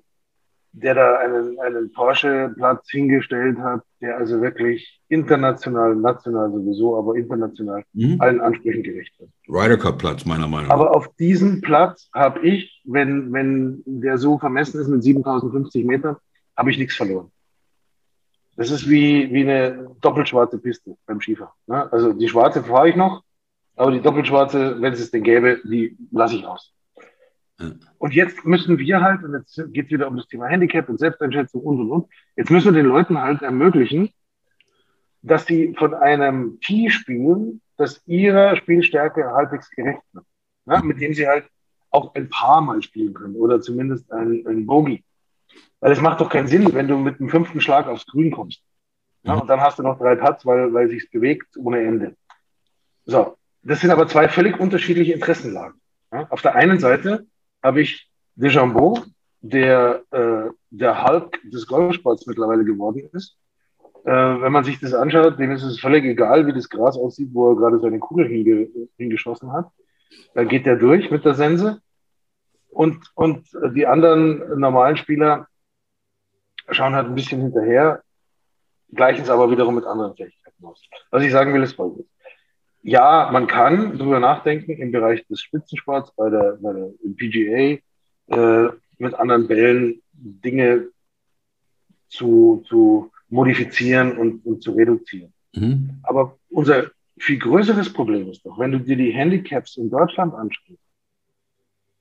der 0.70 0.94
da 0.94 1.18
einen, 1.18 1.58
einen 1.58 1.92
Porsche-Platz 1.92 2.88
hingestellt 2.90 3.58
hat, 3.58 3.82
der 4.04 4.18
also 4.18 4.40
wirklich 4.42 5.00
international, 5.08 5.96
national 5.96 6.52
sowieso, 6.52 6.98
aber 6.98 7.16
international 7.16 7.82
mhm. 7.94 8.20
allen 8.20 8.40
Ansprüchen 8.40 8.82
gerecht 8.82 9.18
wird. 9.18 9.30
Ryder 9.48 9.78
Cup-Platz, 9.78 10.26
meiner 10.26 10.46
Meinung 10.46 10.68
nach. 10.68 10.74
Aber 10.74 10.94
auf 10.94 11.08
diesem 11.16 11.62
Platz 11.62 12.10
habe 12.12 12.46
ich, 12.46 12.82
wenn, 12.84 13.32
wenn 13.32 13.82
der 13.86 14.18
so 14.18 14.38
vermessen 14.38 14.80
ist 14.80 14.88
mit 14.88 15.02
7050 15.02 15.84
Metern, 15.86 16.16
habe 16.56 16.70
ich 16.70 16.78
nichts 16.78 16.94
verloren. 16.94 17.30
Das 18.56 18.70
ist 18.70 18.88
wie, 18.88 19.32
wie 19.32 19.42
eine 19.42 19.88
doppelschwarze 20.00 20.58
Piste 20.58 20.96
beim 21.06 21.20
Skifahren. 21.20 21.54
Ne? 21.66 21.90
Also 21.90 22.12
die 22.12 22.28
schwarze 22.28 22.62
fahre 22.62 22.90
ich 22.90 22.96
noch, 22.96 23.22
aber 23.74 23.90
die 23.90 24.02
Doppelschwarze, 24.02 24.80
wenn 24.80 24.92
es 24.92 25.00
es 25.00 25.10
denn 25.10 25.22
gäbe, 25.22 25.60
die 25.64 25.96
lasse 26.12 26.36
ich 26.36 26.46
aus. 26.46 26.73
Und 27.98 28.14
jetzt 28.14 28.44
müssen 28.44 28.78
wir 28.78 29.00
halt, 29.00 29.22
und 29.22 29.32
jetzt 29.34 29.72
geht 29.72 29.86
es 29.86 29.92
wieder 29.92 30.08
um 30.08 30.16
das 30.16 30.26
Thema 30.26 30.46
Handicap 30.46 30.88
und 30.88 30.98
Selbsteinschätzung 30.98 31.62
und 31.62 31.80
und 31.80 31.90
und, 31.90 32.06
jetzt 32.36 32.50
müssen 32.50 32.74
wir 32.74 32.82
den 32.82 32.90
Leuten 32.90 33.20
halt 33.20 33.42
ermöglichen, 33.42 34.10
dass 35.22 35.46
sie 35.46 35.74
von 35.78 35.94
einem 35.94 36.58
Tee 36.60 36.90
spielen, 36.90 37.60
das 37.76 38.02
ihrer 38.06 38.56
Spielstärke 38.56 39.32
halbwegs 39.32 39.70
gerecht 39.70 40.02
wird. 40.12 40.24
Ja, 40.66 40.82
mit 40.82 41.00
dem 41.00 41.14
sie 41.14 41.26
halt 41.26 41.46
auch 41.90 42.14
ein 42.14 42.28
paar 42.28 42.60
Mal 42.60 42.82
spielen 42.82 43.14
können 43.14 43.36
oder 43.36 43.60
zumindest 43.60 44.10
ein, 44.10 44.44
ein 44.46 44.66
Bogey. 44.66 45.04
Weil 45.80 45.92
es 45.92 46.00
macht 46.00 46.20
doch 46.20 46.28
keinen 46.28 46.48
Sinn, 46.48 46.72
wenn 46.74 46.88
du 46.88 46.96
mit 46.96 47.20
dem 47.20 47.28
fünften 47.28 47.60
Schlag 47.60 47.86
aufs 47.86 48.06
Grün 48.06 48.30
kommst. 48.30 48.62
Ja, 49.22 49.34
und 49.34 49.48
dann 49.48 49.60
hast 49.60 49.78
du 49.78 49.82
noch 49.82 49.98
drei 49.98 50.16
Putts, 50.16 50.44
weil, 50.44 50.72
weil 50.74 50.88
sich's 50.88 51.08
bewegt 51.10 51.56
ohne 51.56 51.80
Ende. 51.80 52.16
So, 53.04 53.36
das 53.62 53.80
sind 53.80 53.90
aber 53.90 54.08
zwei 54.08 54.28
völlig 54.28 54.58
unterschiedliche 54.58 55.12
Interessenlagen. 55.12 55.80
Ja? 56.12 56.26
Auf 56.30 56.42
der 56.42 56.54
einen 56.54 56.78
Seite 56.78 57.26
habe 57.64 57.80
ich 57.80 58.08
Deschambeau, 58.36 58.98
der 59.40 60.02
äh, 60.10 60.50
der 60.70 61.04
Hulk 61.04 61.40
des 61.50 61.66
Golfsports 61.66 62.26
mittlerweile 62.26 62.64
geworden 62.64 63.08
ist. 63.12 63.36
Äh, 64.04 64.10
wenn 64.10 64.52
man 64.52 64.64
sich 64.64 64.78
das 64.80 64.92
anschaut, 64.92 65.38
dem 65.38 65.50
ist 65.50 65.62
es 65.62 65.80
völlig 65.80 66.04
egal, 66.04 66.46
wie 66.46 66.52
das 66.52 66.68
Gras 66.68 66.96
aussieht, 66.96 67.30
wo 67.32 67.50
er 67.50 67.56
gerade 67.56 67.80
seine 67.80 67.98
Kugel 67.98 68.28
hinge 68.28 68.68
hingeschossen 68.98 69.50
hat. 69.52 69.70
Da 70.34 70.44
geht 70.44 70.66
er 70.66 70.76
durch 70.76 71.10
mit 71.10 71.24
der 71.24 71.34
Sense. 71.34 71.80
Und, 72.68 72.98
und 73.14 73.46
die 73.74 73.86
anderen 73.86 74.60
normalen 74.60 74.96
Spieler 74.96 75.46
schauen 76.70 76.94
halt 76.94 77.06
ein 77.06 77.14
bisschen 77.14 77.40
hinterher, 77.40 78.02
gleichen 78.92 79.22
es 79.22 79.30
aber 79.30 79.50
wiederum 79.50 79.76
mit 79.76 79.84
anderen 79.84 80.14
Fähigkeiten 80.16 80.64
aus. 80.64 80.82
Was 81.10 81.22
ich 81.22 81.32
sagen 81.32 81.54
will, 81.54 81.62
ist 81.62 81.74
folgendes. 81.74 82.13
Ja, 82.86 83.30
man 83.32 83.46
kann 83.46 83.96
darüber 83.96 84.20
nachdenken 84.20 84.72
im 84.72 84.92
Bereich 84.92 85.26
des 85.26 85.40
Spitzensports, 85.40 86.12
bei 86.16 86.28
der, 86.28 86.58
bei 86.60 86.74
der 86.74 86.90
PGA, 87.16 87.78
äh, 88.26 88.68
mit 88.98 89.14
anderen 89.14 89.48
Bällen 89.48 90.02
Dinge 90.12 90.88
zu, 92.08 92.62
zu 92.68 93.10
modifizieren 93.30 94.18
und, 94.18 94.44
und 94.44 94.62
zu 94.62 94.72
reduzieren. 94.72 95.32
Mhm. 95.54 95.98
Aber 96.02 96.36
unser 96.50 96.90
viel 97.16 97.38
größeres 97.38 97.90
Problem 97.90 98.28
ist 98.28 98.44
doch, 98.44 98.58
wenn 98.58 98.72
du 98.72 98.80
dir 98.80 98.96
die 98.96 99.12
Handicaps 99.12 99.78
in 99.78 99.88
Deutschland 99.88 100.34
anschaust, 100.34 100.78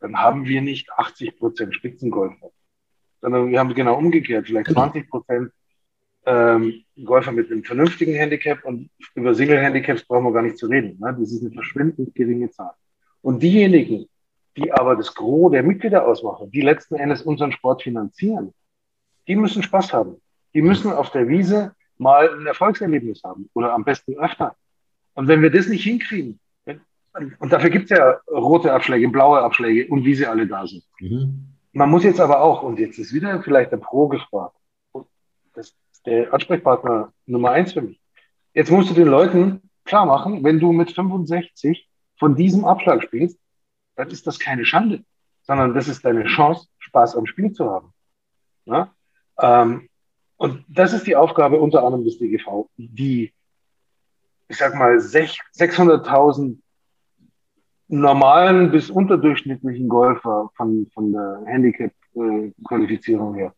dann 0.02 0.18
haben 0.18 0.46
wir 0.46 0.62
nicht 0.62 0.92
80 0.92 1.38
Prozent 1.38 1.74
Spitzengolfer, 1.76 2.52
sondern 3.22 3.50
wir 3.50 3.60
haben 3.60 3.74
genau 3.74 3.98
umgekehrt, 3.98 4.48
vielleicht 4.48 4.72
20 4.72 5.04
genau. 5.04 5.12
Prozent 5.12 5.54
ähm, 6.26 6.84
Golfer 7.04 7.32
mit 7.32 7.52
einem 7.52 7.64
vernünftigen 7.64 8.14
Handicap 8.14 8.64
und 8.64 8.90
über 9.16 9.34
Single-Handicaps 9.34 10.06
brauchen 10.06 10.26
wir 10.26 10.32
gar 10.32 10.44
nicht 10.44 10.58
zu 10.58 10.68
reden. 10.68 10.98
Ne? 11.00 11.16
Das 11.20 11.32
ist 11.32 11.42
eine 11.42 11.52
verschwindend 11.52 12.16
geringe 12.16 12.50
Zahl. 12.50 12.72
Und 13.22 13.42
diejenigen, 13.42 14.08
die 14.58 14.72
aber 14.72 14.96
das 14.96 15.14
Gros 15.14 15.52
der 15.52 15.64
Mitglieder 15.64 16.08
ausmachen, 16.08 16.52
die 16.52 16.62
letzten 16.62 16.96
Endes 16.96 17.24
unseren 17.24 17.52
Sport 17.52 17.84
finanzieren, 17.84 18.54
die 19.28 19.36
müssen 19.36 19.64
Spaß 19.64 19.94
haben. 19.94 20.18
Die 20.54 20.62
müssen 20.62 20.92
auf 20.92 21.12
der 21.12 21.28
Wiese 21.28 21.74
mal 21.98 22.30
ein 22.30 22.46
Erfolgserlebnis 22.46 23.24
haben 23.24 23.50
oder 23.54 23.74
am 23.74 23.84
besten 23.84 24.18
öfter. 24.18 24.56
Und 25.16 25.28
wenn 25.28 25.42
wir 25.42 25.52
das 25.52 25.68
nicht 25.68 25.84
hinkriegen, 25.84 26.40
und 27.40 27.54
dafür 27.54 27.70
gibt 27.70 27.92
es 27.92 27.98
ja 27.98 28.20
rote 28.32 28.74
Abschläge, 28.74 29.08
blaue 29.08 29.40
Abschläge 29.40 29.88
und 29.92 30.04
wie 30.04 30.16
sie 30.16 30.26
alle 30.26 30.48
da 30.48 30.66
sind. 30.66 30.84
Mhm. 31.00 31.48
Man 31.72 31.90
muss 31.90 32.04
jetzt 32.04 32.20
aber 32.20 32.42
auch, 32.42 32.64
und 32.64 32.80
jetzt 32.80 32.98
ist 32.98 33.14
wieder 33.14 33.42
vielleicht 33.44 33.72
der 33.72 33.78
Pro 33.78 34.08
gefragt, 34.08 34.56
das 35.54 35.76
der 36.06 36.34
Ansprechpartner 36.34 37.14
Nummer 37.26 37.52
eins 37.52 37.74
für 37.74 37.82
mich. 37.82 38.00
Jetzt 38.54 38.72
musst 38.72 38.90
du 38.90 38.94
den 38.94 39.08
Leuten 39.08 39.70
klar 39.86 40.06
machen, 40.06 40.44
wenn 40.44 40.60
du 40.60 40.72
mit 40.72 40.92
65 40.92 41.90
von 42.18 42.36
diesem 42.36 42.66
Abschlag 42.66 43.04
spielst, 43.04 43.40
dann 43.96 44.10
ist 44.10 44.28
das 44.28 44.40
keine 44.40 44.66
Schande, 44.66 45.04
sondern 45.44 45.74
das 45.74 45.88
ist 45.88 46.06
deine 46.06 46.26
Chance, 46.26 46.68
Spaß 46.80 47.16
am 47.16 47.26
Spiel 47.26 47.52
zu 47.52 47.70
haben. 47.70 47.94
Ja? 48.66 48.94
Ähm, 49.40 49.90
und 50.38 50.64
das 50.68 50.94
ist 50.94 51.08
die 51.08 51.16
Aufgabe 51.16 51.60
unter 51.60 51.84
anderem 51.84 52.06
des 52.06 52.18
DGV, 52.18 52.68
die, 52.78 53.34
ich 54.48 54.58
sag 54.58 54.76
mal, 54.76 54.98
600.000 54.98 56.58
normalen 57.88 58.72
bis 58.72 58.90
unterdurchschnittlichen 58.90 59.88
Golfer 59.88 60.50
von, 60.56 60.90
von 60.94 61.12
der 61.12 61.44
Handicap-Qualifizierung 61.46 63.36
her, 63.36 63.54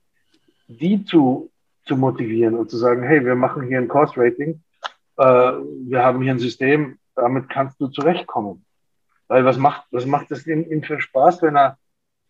die 0.67 1.05
zu, 1.05 1.49
zu 1.85 1.95
motivieren 1.95 2.55
und 2.55 2.69
zu 2.69 2.77
sagen, 2.77 3.03
hey, 3.03 3.23
wir 3.23 3.35
machen 3.35 3.63
hier 3.63 3.77
ein 3.77 3.87
Course-Rating, 3.87 4.61
äh, 5.17 5.23
wir 5.23 6.03
haben 6.03 6.21
hier 6.21 6.31
ein 6.31 6.39
System, 6.39 6.97
damit 7.15 7.49
kannst 7.49 7.79
du 7.79 7.87
zurechtkommen. 7.87 8.65
Weil 9.27 9.45
was 9.45 9.57
macht, 9.57 9.87
was 9.91 10.05
macht 10.05 10.31
das 10.31 10.45
ihm, 10.45 10.69
ihm 10.69 10.83
für 10.83 10.99
Spaß, 10.99 11.41
wenn 11.41 11.55
er 11.55 11.77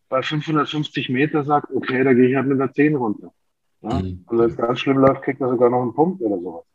bei 0.08 0.22
550 0.22 1.10
Meter 1.10 1.44
sagt, 1.44 1.72
okay, 1.74 2.04
da 2.04 2.14
gehe 2.14 2.30
ich 2.30 2.36
halt 2.36 2.48
mit 2.48 2.62
einer 2.62 2.72
10 2.72 2.96
runter. 2.96 3.34
Ja? 3.82 4.00
Mhm. 4.00 4.24
Und 4.28 4.38
wenn 4.38 4.50
es 4.50 4.56
ganz 4.56 4.80
schlimm 4.80 4.98
läuft, 4.98 5.24
kriegt 5.24 5.42
er 5.42 5.50
sogar 5.50 5.70
noch 5.70 5.82
einen 5.82 5.94
Punkt 5.94 6.22
oder 6.22 6.40
sowas. 6.40 6.66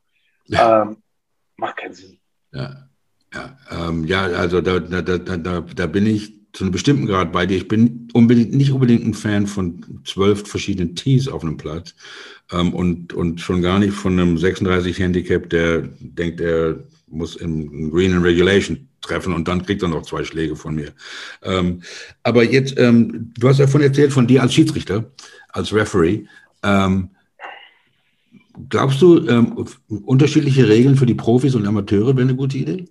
Ja. 0.47 0.83
Ähm, 0.83 0.97
macht 1.57 1.77
keinen 1.77 1.95
Sinn. 1.95 2.19
Ja, 2.53 2.89
ja, 3.33 3.57
ähm, 3.71 4.05
ja 4.05 4.23
also 4.23 4.61
da, 4.61 4.81
da, 4.81 5.03
da, 5.03 5.61
da 5.61 5.87
bin 5.87 6.07
ich 6.07 6.40
zu 6.53 6.65
einem 6.65 6.73
bestimmten 6.73 7.07
Grad 7.07 7.33
bei 7.33 7.47
dir. 7.47 7.57
Ich 7.57 7.69
bin 7.69 8.09
unbedingt, 8.13 8.53
nicht 8.53 8.73
unbedingt 8.73 9.05
ein 9.05 9.15
Fan 9.15 9.47
von 9.47 10.01
zwölf 10.05 10.47
verschiedenen 10.49 10.95
Tees 10.97 11.29
auf 11.29 11.43
einem 11.43 11.57
Platz 11.57 11.95
ähm, 12.51 12.73
und, 12.73 13.13
und 13.13 13.41
schon 13.41 13.63
gar 13.63 13.79
nicht 13.79 13.93
von 13.93 14.19
einem 14.19 14.37
36 14.37 14.99
Handicap, 14.99 15.49
der 15.51 15.89
denkt, 16.01 16.41
er 16.41 16.83
muss 17.07 17.37
im 17.37 17.91
Green 17.91 18.15
and 18.15 18.25
Regulation 18.25 18.89
treffen 19.01 19.33
und 19.33 19.49
dann 19.49 19.65
kriegt 19.65 19.83
er 19.83 19.89
noch 19.89 20.03
zwei 20.03 20.25
Schläge 20.25 20.57
von 20.57 20.75
mir. 20.75 20.93
Ähm, 21.43 21.83
aber 22.23 22.45
jetzt, 22.45 22.79
ähm, 22.79 23.33
du 23.39 23.49
hast 23.49 23.61
davon 23.61 23.81
erzählt, 23.81 24.13
von 24.13 24.27
dir 24.27 24.43
als 24.43 24.55
Schiedsrichter, 24.55 25.11
als 25.49 25.73
Referee. 25.73 26.27
Ähm, 26.63 27.11
glaubst 28.69 29.01
du, 29.01 29.27
ähm, 29.27 29.67
unterschiedliche 29.89 30.69
Regeln 30.69 30.97
für 30.97 31.07
die 31.07 31.15
Profis 31.15 31.55
und 31.55 31.67
Amateure 31.67 32.17
wäre 32.17 32.23
eine 32.23 32.37
gute 32.37 32.59
Idee? 32.59 32.85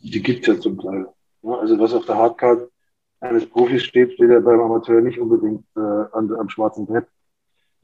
Die 0.00 0.22
gibt 0.22 0.42
es 0.42 0.54
ja 0.54 0.60
zum 0.60 0.80
Teil. 0.80 1.06
Also 1.42 1.78
was 1.78 1.94
auf 1.94 2.06
der 2.06 2.16
Hardcard 2.16 2.70
eines 3.20 3.46
Profis 3.46 3.84
steht, 3.84 4.12
steht 4.12 4.30
ja 4.30 4.40
beim 4.40 4.60
Amateur 4.60 5.00
nicht 5.00 5.18
unbedingt 5.18 5.64
äh, 5.76 5.80
an, 5.80 6.32
am 6.32 6.48
schwarzen 6.48 6.86
Brett. 6.86 7.06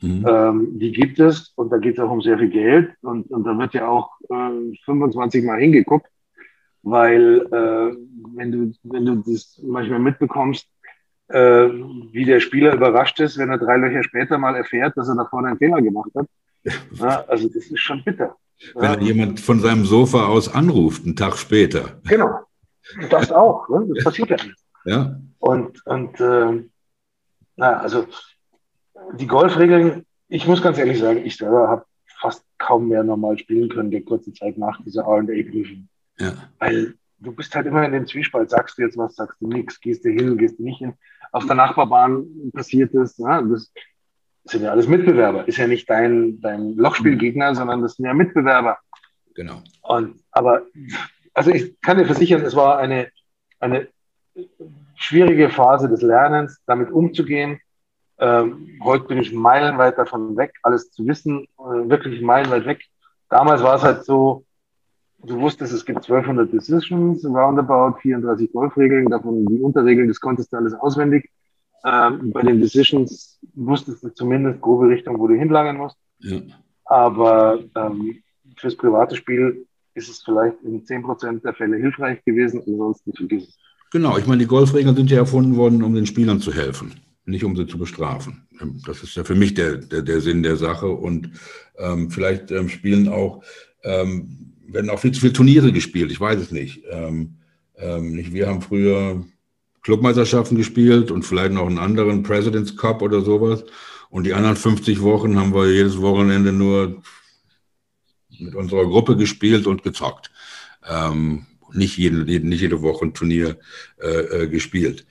Mhm. 0.00 0.26
Ähm, 0.28 0.78
die 0.78 0.92
gibt 0.92 1.18
es 1.18 1.52
und 1.56 1.70
da 1.70 1.78
geht 1.78 1.94
es 1.94 2.00
auch 2.00 2.10
um 2.10 2.20
sehr 2.20 2.38
viel 2.38 2.50
Geld 2.50 2.92
und, 3.00 3.30
und 3.30 3.44
da 3.44 3.56
wird 3.56 3.72
ja 3.74 3.88
auch 3.88 4.10
äh, 4.28 4.76
25 4.84 5.44
Mal 5.44 5.58
hingeguckt, 5.58 6.10
weil 6.82 7.46
äh, 7.50 7.96
wenn, 8.34 8.52
du, 8.52 8.72
wenn 8.82 9.06
du 9.06 9.16
das 9.26 9.58
manchmal 9.62 10.00
mitbekommst, 10.00 10.68
äh, 11.28 11.68
wie 12.12 12.24
der 12.24 12.40
Spieler 12.40 12.74
überrascht 12.74 13.20
ist, 13.20 13.38
wenn 13.38 13.50
er 13.50 13.58
drei 13.58 13.78
Löcher 13.78 14.02
später 14.02 14.38
mal 14.38 14.54
erfährt, 14.54 14.96
dass 14.96 15.08
er 15.08 15.16
da 15.16 15.24
vorne 15.24 15.48
einen 15.48 15.58
Fehler 15.58 15.80
gemacht 15.82 16.10
hat. 16.14 16.26
Ja, 16.98 17.24
also 17.28 17.46
das 17.46 17.66
ist 17.66 17.78
schon 17.78 18.02
bitter. 18.02 18.36
Wenn 18.74 18.94
ja. 18.94 19.00
jemand 19.00 19.38
von 19.38 19.60
seinem 19.60 19.84
Sofa 19.84 20.26
aus 20.26 20.52
anruft, 20.52 21.04
einen 21.04 21.14
Tag 21.14 21.36
später. 21.36 22.00
Genau, 22.08 22.40
das 23.10 23.32
auch. 23.32 23.68
Ne? 23.68 23.88
Das 23.94 24.04
passiert 24.04 24.30
ja 24.30 24.36
alles. 24.36 24.64
Ja. 24.84 25.20
Und, 25.38 25.84
und 25.86 26.20
äh, 26.20 26.64
na, 27.56 27.78
also 27.78 28.06
die 29.14 29.26
Golfregeln, 29.26 30.04
ich 30.28 30.46
muss 30.46 30.62
ganz 30.62 30.78
ehrlich 30.78 30.98
sagen, 30.98 31.24
ich 31.24 31.36
selber 31.36 31.68
habe 31.68 31.84
fast 32.18 32.44
kaum 32.58 32.88
mehr 32.88 33.04
normal 33.04 33.38
spielen 33.38 33.68
können, 33.68 33.90
der 33.90 34.02
kurze 34.02 34.32
Zeit 34.32 34.58
nach 34.58 34.82
dieser 34.82 35.02
RA-Prüfung. 35.02 35.88
Ja. 36.18 36.32
Weil 36.58 36.94
du 37.18 37.32
bist 37.32 37.54
halt 37.54 37.66
immer 37.66 37.84
in 37.84 37.92
dem 37.92 38.06
Zwiespalt, 38.06 38.50
sagst 38.50 38.78
du 38.78 38.82
jetzt 38.82 38.96
was, 38.96 39.16
sagst 39.16 39.40
du 39.40 39.48
nichts, 39.48 39.80
gehst 39.80 40.04
du 40.04 40.10
hin, 40.10 40.38
gehst 40.38 40.58
du 40.58 40.64
nicht 40.64 40.78
hin. 40.78 40.94
Auf 41.32 41.46
der 41.46 41.56
Nachbarbahn 41.56 42.26
passiert 42.52 42.94
es, 42.94 43.18
ja, 43.18 43.42
das 43.42 43.72
sind 44.44 44.62
ja 44.62 44.70
alles 44.70 44.88
Mitbewerber, 44.88 45.46
ist 45.46 45.58
ja 45.58 45.66
nicht 45.66 45.88
dein, 45.90 46.40
dein 46.40 46.76
Lochspielgegner, 46.76 47.54
sondern 47.54 47.82
das 47.82 47.96
sind 47.96 48.06
ja 48.06 48.14
Mitbewerber. 48.14 48.78
Genau. 49.34 49.62
Und, 49.82 50.20
aber, 50.30 50.62
also 51.36 51.50
ich 51.50 51.78
kann 51.82 51.98
dir 51.98 52.06
versichern, 52.06 52.40
es 52.42 52.56
war 52.56 52.78
eine, 52.78 53.08
eine 53.60 53.88
schwierige 54.94 55.50
Phase 55.50 55.86
des 55.88 56.00
Lernens, 56.00 56.58
damit 56.66 56.90
umzugehen. 56.90 57.60
Ähm, 58.18 58.80
heute 58.82 59.04
bin 59.04 59.18
ich 59.18 59.34
meilenweit 59.34 59.98
davon 59.98 60.34
weg, 60.38 60.54
alles 60.62 60.90
zu 60.90 61.06
wissen, 61.06 61.46
äh, 61.58 61.90
wirklich 61.90 62.22
meilenweit 62.22 62.64
weg. 62.64 62.82
Damals 63.28 63.62
war 63.62 63.76
es 63.76 63.82
halt 63.82 64.04
so, 64.06 64.46
du 65.18 65.38
wusstest, 65.38 65.74
es 65.74 65.84
gibt 65.84 65.98
1200 65.98 66.50
Decisions, 66.50 67.22
roundabout 67.26 67.98
34 68.00 68.50
Golfregeln, 68.50 69.10
davon 69.10 69.44
die 69.44 69.60
Unterregeln, 69.60 70.08
das 70.08 70.20
konntest 70.20 70.54
du 70.54 70.56
alles 70.56 70.72
auswendig. 70.72 71.30
Ähm, 71.84 72.32
bei 72.32 72.40
den 72.40 72.62
Decisions 72.62 73.38
wusstest 73.54 74.02
du 74.02 74.08
zumindest 74.08 74.62
grobe 74.62 74.88
Richtung, 74.88 75.18
wo 75.18 75.26
du 75.26 75.34
hinlangen 75.34 75.76
musst. 75.76 75.98
Ja. 76.20 76.40
Aber 76.86 77.58
ähm, 77.74 78.22
fürs 78.56 78.74
private 78.74 79.16
Spiel 79.16 79.66
ist 79.96 80.08
es 80.08 80.22
vielleicht 80.22 80.62
in 80.62 80.84
10% 80.84 81.42
der 81.42 81.54
Fälle 81.54 81.76
hilfreich 81.76 82.24
gewesen, 82.24 82.62
ansonsten 82.66 83.12
vergiss 83.14 83.48
es. 83.48 83.58
Genau, 83.92 84.18
ich 84.18 84.26
meine, 84.26 84.40
die 84.40 84.48
Golfregeln 84.48 84.96
sind 84.96 85.10
ja 85.10 85.18
erfunden 85.18 85.56
worden, 85.56 85.82
um 85.82 85.94
den 85.94 86.06
Spielern 86.06 86.40
zu 86.40 86.52
helfen, 86.52 86.94
nicht 87.24 87.44
um 87.44 87.56
sie 87.56 87.66
zu 87.66 87.78
bestrafen. 87.78 88.46
Das 88.86 89.02
ist 89.02 89.14
ja 89.14 89.24
für 89.24 89.34
mich 89.34 89.54
der, 89.54 89.76
der, 89.76 90.02
der 90.02 90.20
Sinn 90.20 90.42
der 90.42 90.56
Sache. 90.56 90.88
Und 90.88 91.30
ähm, 91.78 92.10
vielleicht 92.10 92.50
ähm, 92.50 92.68
spielen 92.68 93.08
auch 93.08 93.42
ähm, 93.84 94.52
werden 94.66 94.90
auch 94.90 94.98
viel 94.98 95.12
zu 95.12 95.20
viele 95.20 95.32
Turniere 95.32 95.72
gespielt, 95.72 96.10
ich 96.10 96.20
weiß 96.20 96.40
es 96.40 96.50
nicht. 96.50 96.82
Ähm, 96.90 97.36
ähm, 97.76 98.12
nicht 98.12 98.32
wir 98.32 98.48
haben 98.48 98.62
früher 98.62 99.24
Clubmeisterschaften 99.82 100.56
gespielt 100.56 101.10
und 101.10 101.24
vielleicht 101.24 101.52
noch 101.52 101.66
einen 101.66 101.78
anderen 101.78 102.22
President's 102.22 102.76
Cup 102.76 103.02
oder 103.02 103.20
sowas. 103.20 103.64
Und 104.10 104.24
die 104.24 104.34
anderen 104.34 104.56
50 104.56 105.02
Wochen 105.02 105.38
haben 105.38 105.54
wir 105.54 105.70
jedes 105.70 106.00
Wochenende 106.00 106.52
nur 106.52 107.02
mit 108.38 108.54
unserer 108.54 108.86
Gruppe 108.86 109.16
gespielt 109.16 109.66
und 109.66 109.82
gezockt. 109.82 110.30
Ähm, 110.88 111.46
nicht, 111.72 111.96
jede, 111.96 112.16
nicht 112.46 112.60
jede 112.60 112.82
Woche 112.82 113.06
ein 113.06 113.14
Turnier 113.14 113.58
äh, 114.00 114.44
äh, 114.44 114.48
gespielt. 114.48 115.06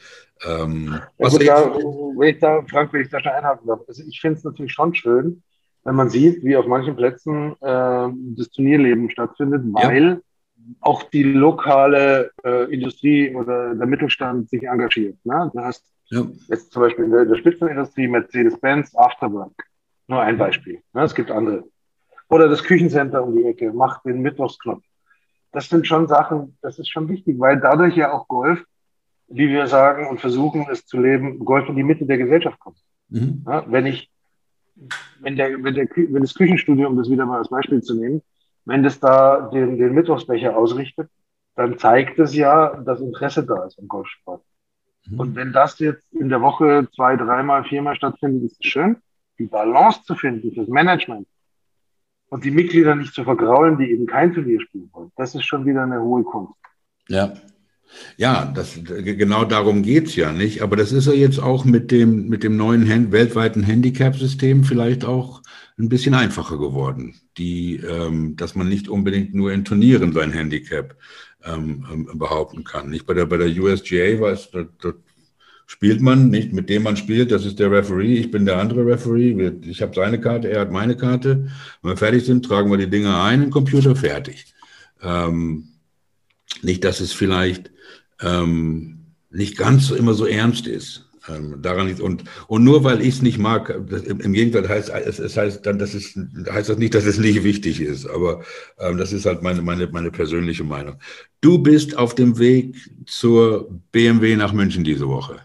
Ähm, 0.46 1.00
ja, 1.18 1.30
gut, 1.30 1.48
da, 1.48 1.76
wenn 2.18 2.36
ich 2.36 2.40
da, 2.40 2.62
Frank, 2.70 2.94
wenn 2.94 3.02
ich 3.02 3.10
da 3.10 3.20
schon 3.20 3.32
einhaken 3.32 3.68
darf. 3.68 3.82
Also 3.88 4.04
ich 4.08 4.20
finde 4.20 4.38
es 4.38 4.44
natürlich 4.44 4.74
schon 4.74 4.94
schön, 4.94 5.44
wenn 5.84 5.96
man 5.96 6.10
sieht, 6.10 6.44
wie 6.44 6.56
auf 6.58 6.68
manchen 6.68 6.96
Plätzen 6.96 7.54
äh, 7.62 8.10
das 8.36 8.50
Turnierleben 8.50 9.10
stattfindet, 9.10 9.62
weil 9.72 10.22
auch 10.82 11.04
die 11.04 11.24
lokale 11.24 12.32
äh, 12.44 12.74
Industrie 12.74 13.34
oder 13.36 13.76
der 13.76 13.88
Mittelstand 13.88 14.50
sich 14.50 14.64
engagiert. 14.64 15.18
Ne? 15.24 15.52
Du 15.54 15.60
hast 15.62 15.86
ja. 16.10 16.26
jetzt 16.48 16.72
zum 16.72 16.82
Beispiel 16.82 17.06
in 17.06 17.12
der, 17.12 17.26
der 17.26 17.36
Spitzenindustrie 17.36 18.08
Mercedes-Benz, 18.08 18.96
Afterwork. 18.96 19.54
Nur 20.08 20.22
ein 20.22 20.38
Beispiel. 20.38 20.82
Ne? 20.94 21.04
Es 21.04 21.16
gibt 21.16 21.32
andere. 21.32 21.64
Oder 22.30 22.50
das 22.50 22.64
Küchencenter 22.64 23.24
um 23.24 23.36
die 23.36 23.46
Ecke 23.46 23.72
macht 23.72 24.06
den 24.06 24.22
Mittwochsknopf. 24.22 24.84
Das 25.52 25.70
sind 25.70 25.88
schon 25.88 26.08
Sachen, 26.08 26.58
das 26.62 26.80
ist 26.80 26.90
schon 26.90 27.08
wichtig, 27.08 27.40
weil 27.40 27.60
dadurch 27.60 27.96
ja 27.96 28.12
auch 28.12 28.28
Golf, 28.28 28.64
wie 29.28 29.50
wir 29.50 29.68
sagen 29.68 30.08
und 30.08 30.20
versuchen 30.20 30.68
es 30.70 30.86
zu 30.86 31.00
leben, 31.00 31.40
Golf 31.40 31.70
in 31.70 31.76
die 31.76 31.84
Mitte 31.84 32.06
der 32.06 32.18
Gesellschaft 32.18 32.60
kommt. 32.60 32.78
Mhm. 33.10 33.46
Ja, 33.48 33.64
wenn 33.68 33.86
ich, 33.86 34.12
wenn, 35.22 35.36
der, 35.36 35.64
wenn, 35.64 35.74
der, 35.74 35.88
wenn 35.96 36.22
das 36.22 36.36
Küchenstudio, 36.36 36.88
um 36.88 36.98
das 36.98 37.10
wieder 37.10 37.26
mal 37.26 37.38
als 37.38 37.50
Beispiel 37.50 37.82
zu 37.82 37.96
nehmen, 37.96 38.22
wenn 38.66 38.84
das 38.84 39.00
da 39.00 39.50
den, 39.50 39.78
den 39.78 39.94
Mittwochsbecher 39.94 40.58
ausrichtet, 40.58 41.10
dann 41.56 41.78
zeigt 41.78 42.20
es 42.20 42.36
ja, 42.36 42.76
dass 42.82 43.00
Interesse 43.00 43.46
da 43.46 43.64
ist 43.66 43.80
am 43.80 43.88
Golfsport. 43.88 44.44
Mhm. 45.06 45.20
Und 45.20 45.36
wenn 45.36 45.54
das 45.54 45.80
jetzt 45.80 46.12
in 46.14 46.30
der 46.30 46.42
Woche 46.42 46.88
zwei, 46.94 47.16
dreimal, 47.16 47.64
viermal 47.64 47.96
stattfindet, 47.96 48.44
ist 48.52 48.60
es 48.60 48.72
schön. 48.72 48.98
Die 49.40 49.46
Balance 49.46 50.04
zu 50.04 50.16
finden 50.16 50.52
fürs 50.54 50.68
Management 50.68 51.28
und 52.30 52.44
die 52.44 52.52
Mitglieder 52.52 52.96
nicht 52.96 53.14
zu 53.14 53.24
vergraulen, 53.24 53.78
die 53.78 53.92
eben 53.92 54.06
kein 54.06 54.34
Turnier 54.34 54.62
spielen 54.62 54.90
wollen, 54.94 55.12
das 55.16 55.36
ist 55.36 55.46
schon 55.46 55.66
wieder 55.66 55.84
eine 55.84 56.02
hohe 56.02 56.24
Kunst. 56.24 56.54
Ja, 57.08 57.34
ja, 58.18 58.52
das, 58.54 58.80
genau 58.84 59.46
darum 59.46 59.84
geht 59.84 60.08
es 60.08 60.16
ja 60.16 60.32
nicht. 60.32 60.62
Aber 60.62 60.76
das 60.76 60.92
ist 60.92 61.08
ja 61.08 61.14
jetzt 61.14 61.40
auch 61.40 61.66
mit 61.66 61.92
dem, 61.92 62.28
mit 62.28 62.44
dem 62.44 62.58
neuen 62.58 62.90
Hand, 62.90 63.12
weltweiten 63.12 63.64
Handicap-System 63.64 64.64
vielleicht 64.64 65.06
auch 65.06 65.42
ein 65.78 65.90
bisschen 65.90 66.14
einfacher 66.14 66.58
geworden. 66.58 67.16
Die, 67.38 67.78
ähm, 67.78 68.36
dass 68.36 68.56
man 68.56 68.70
nicht 68.70 68.88
unbedingt 68.88 69.34
nur 69.34 69.52
in 69.52 69.66
Turnieren 69.66 70.14
sein 70.14 70.32
Handicap 70.32 70.96
ähm, 71.44 71.86
ähm 71.92 72.18
behaupten 72.18 72.64
kann. 72.64 72.90
Nicht 72.90 73.06
bei 73.06 73.14
der, 73.14 73.26
bei 73.26 73.38
der 73.38 73.48
USGA 73.48 74.20
war 74.20 74.32
es, 74.32 74.50
dort, 74.52 74.72
dort 74.80 75.05
spielt 75.66 76.02
man 76.02 76.30
nicht, 76.30 76.54
mit 76.54 76.70
dem 76.70 76.84
man 76.84 76.98
spielt, 76.98 77.32
das 77.32 77.46
ist 77.46 77.60
der 77.60 77.72
Referee, 77.72 78.16
ich 78.18 78.32
bin 78.32 78.46
der 78.46 78.58
andere 78.58 78.86
Referee, 78.86 79.52
ich 79.64 79.82
habe 79.82 79.96
seine 79.96 80.20
Karte, 80.20 80.50
er 80.50 80.62
hat 80.62 80.72
meine 80.72 80.96
Karte. 80.96 81.48
Wenn 81.82 81.92
wir 81.92 81.98
fertig 81.98 82.26
sind, 82.26 82.46
tragen 82.46 82.70
wir 82.70 82.78
die 82.78 82.90
Dinge 82.90 83.20
ein 83.20 83.36
in 83.36 83.42
den 83.48 83.52
Computer, 83.52 83.96
fertig. 83.96 84.54
Ähm, 85.02 85.70
nicht, 86.62 86.84
dass 86.84 87.00
es 87.00 87.14
vielleicht 87.14 87.72
ähm, 88.22 89.00
nicht 89.30 89.58
ganz 89.58 89.92
immer 89.92 90.14
so 90.14 90.26
ernst 90.26 90.68
ist. 90.68 91.10
Ähm, 91.28 91.60
daran 91.62 91.88
nicht, 91.88 92.02
und, 92.02 92.24
und 92.48 92.64
nur 92.64 92.84
weil 92.84 93.02
ich 93.02 93.16
es 93.16 93.22
nicht 93.24 93.40
mag, 93.40 93.76
das, 93.90 94.04
im, 94.04 94.20
im, 94.20 94.34
Gegenteil 94.34 94.70
heißt 94.70 94.90
es, 94.90 95.18
es 95.18 95.36
heißt 95.36 95.66
dann, 95.66 95.80
dass 95.80 95.96
es 95.96 96.16
heißt 96.50 96.70
das 96.70 96.78
nicht, 96.78 96.94
dass 96.94 97.06
es 97.06 97.18
nicht 97.18 97.44
wichtig 97.44 97.82
ist, 97.82 98.06
aber 98.06 98.44
ähm, 98.78 98.98
das 98.98 99.12
ist 99.12 99.26
halt 99.26 99.42
meine, 99.42 99.64
meine, 99.64 99.88
meine 99.88 100.12
persönliche 100.12 100.64
Meinung. 100.64 100.98
Du 101.42 101.58
bist 101.58 101.98
auf 101.98 102.14
dem 102.14 102.38
Weg 102.38 102.76
zur 103.08 103.72
BMW 103.92 104.36
nach 104.36 104.54
München 104.54 104.84
diese 104.84 105.08
Woche. 105.08 105.42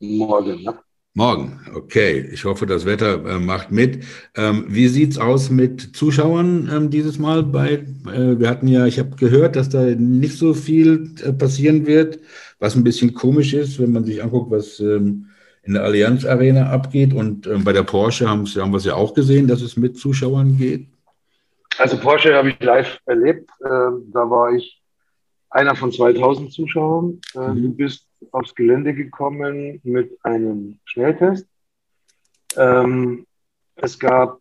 Morgen, 0.00 0.58
ja. 0.60 0.78
Morgen, 1.14 1.58
okay. 1.74 2.28
Ich 2.32 2.44
hoffe, 2.44 2.64
das 2.66 2.84
Wetter 2.84 3.24
äh, 3.24 3.38
macht 3.40 3.72
mit. 3.72 4.04
Ähm, 4.36 4.66
wie 4.68 4.84
es 4.84 5.18
aus 5.18 5.50
mit 5.50 5.96
Zuschauern 5.96 6.70
ähm, 6.72 6.90
dieses 6.90 7.18
Mal? 7.18 7.42
Bei, 7.42 7.72
äh, 7.72 8.38
wir 8.38 8.48
hatten 8.48 8.68
ja, 8.68 8.86
ich 8.86 9.00
habe 9.00 9.16
gehört, 9.16 9.56
dass 9.56 9.68
da 9.68 9.82
nicht 9.82 10.38
so 10.38 10.54
viel 10.54 11.10
äh, 11.24 11.32
passieren 11.32 11.86
wird, 11.86 12.20
was 12.60 12.76
ein 12.76 12.84
bisschen 12.84 13.14
komisch 13.14 13.52
ist, 13.52 13.80
wenn 13.80 13.90
man 13.90 14.04
sich 14.04 14.22
anguckt, 14.22 14.52
was 14.52 14.78
ähm, 14.78 15.26
in 15.64 15.74
der 15.74 15.82
Allianz 15.82 16.24
Arena 16.24 16.70
abgeht. 16.70 17.12
Und 17.12 17.48
ähm, 17.48 17.64
bei 17.64 17.72
der 17.72 17.82
Porsche 17.82 18.28
haben, 18.28 18.46
wir 18.46 18.74
es 18.74 18.84
ja 18.84 18.94
auch 18.94 19.14
gesehen, 19.14 19.48
dass 19.48 19.60
es 19.60 19.76
mit 19.76 19.98
Zuschauern 19.98 20.56
geht. 20.56 20.86
Also 21.78 21.98
Porsche 21.98 22.34
habe 22.34 22.50
ich 22.50 22.60
live 22.60 23.00
erlebt. 23.06 23.50
Ähm, 23.64 24.04
da 24.12 24.30
war 24.30 24.52
ich 24.52 24.80
einer 25.50 25.74
von 25.74 25.90
2000 25.90 26.52
Zuschauern. 26.52 27.20
Äh, 27.34 27.48
mhm. 27.48 27.62
Du 27.62 27.74
bist 27.74 28.07
aufs 28.32 28.54
Gelände 28.54 28.94
gekommen 28.94 29.80
mit 29.84 30.18
einem 30.24 30.78
Schnelltest. 30.84 31.46
Ähm, 32.56 33.26
es 33.76 33.98
gab 33.98 34.40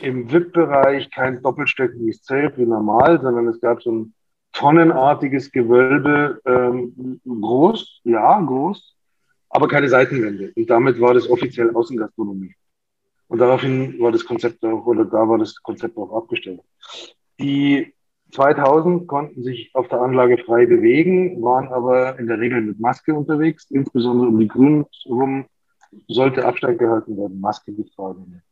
im 0.00 0.30
VIP-Bereich 0.30 1.10
kein 1.10 1.42
doppelstöckiges 1.42 2.22
Zelt 2.22 2.58
wie 2.58 2.66
normal, 2.66 3.20
sondern 3.20 3.46
es 3.48 3.60
gab 3.60 3.82
so 3.82 3.92
ein 3.92 4.14
tonnenartiges 4.52 5.50
Gewölbe, 5.52 6.40
ähm, 6.46 7.20
groß, 7.26 8.00
ja, 8.04 8.40
groß, 8.40 8.96
aber 9.50 9.68
keine 9.68 9.88
Seitenwände. 9.88 10.52
Und 10.56 10.70
damit 10.70 11.00
war 11.00 11.14
das 11.14 11.28
offiziell 11.28 11.74
Außengastronomie. 11.74 12.54
Und 13.28 13.38
daraufhin 13.38 13.98
war 14.00 14.12
das 14.12 14.24
Konzept 14.24 14.64
auch, 14.64 14.86
oder 14.86 15.04
da 15.04 15.28
war 15.28 15.38
das 15.38 15.60
Konzept 15.62 15.96
auch 15.96 16.14
abgestellt. 16.16 16.60
Die 17.40 17.94
2000 18.32 19.06
konnten 19.06 19.42
sich 19.42 19.70
auf 19.74 19.88
der 19.88 20.00
Anlage 20.00 20.38
frei 20.38 20.66
bewegen, 20.66 21.42
waren 21.42 21.68
aber 21.68 22.18
in 22.18 22.26
der 22.26 22.40
Regel 22.40 22.62
mit 22.62 22.80
Maske 22.80 23.14
unterwegs, 23.14 23.70
insbesondere 23.70 24.28
um 24.28 24.38
die 24.38 24.48
Grünen 24.48 24.86
herum 25.04 25.46
sollte 26.08 26.44
Abstand 26.44 26.78
gehalten 26.78 27.16
werden, 27.16 27.40
Maske 27.40 27.72
getragen 27.72 28.42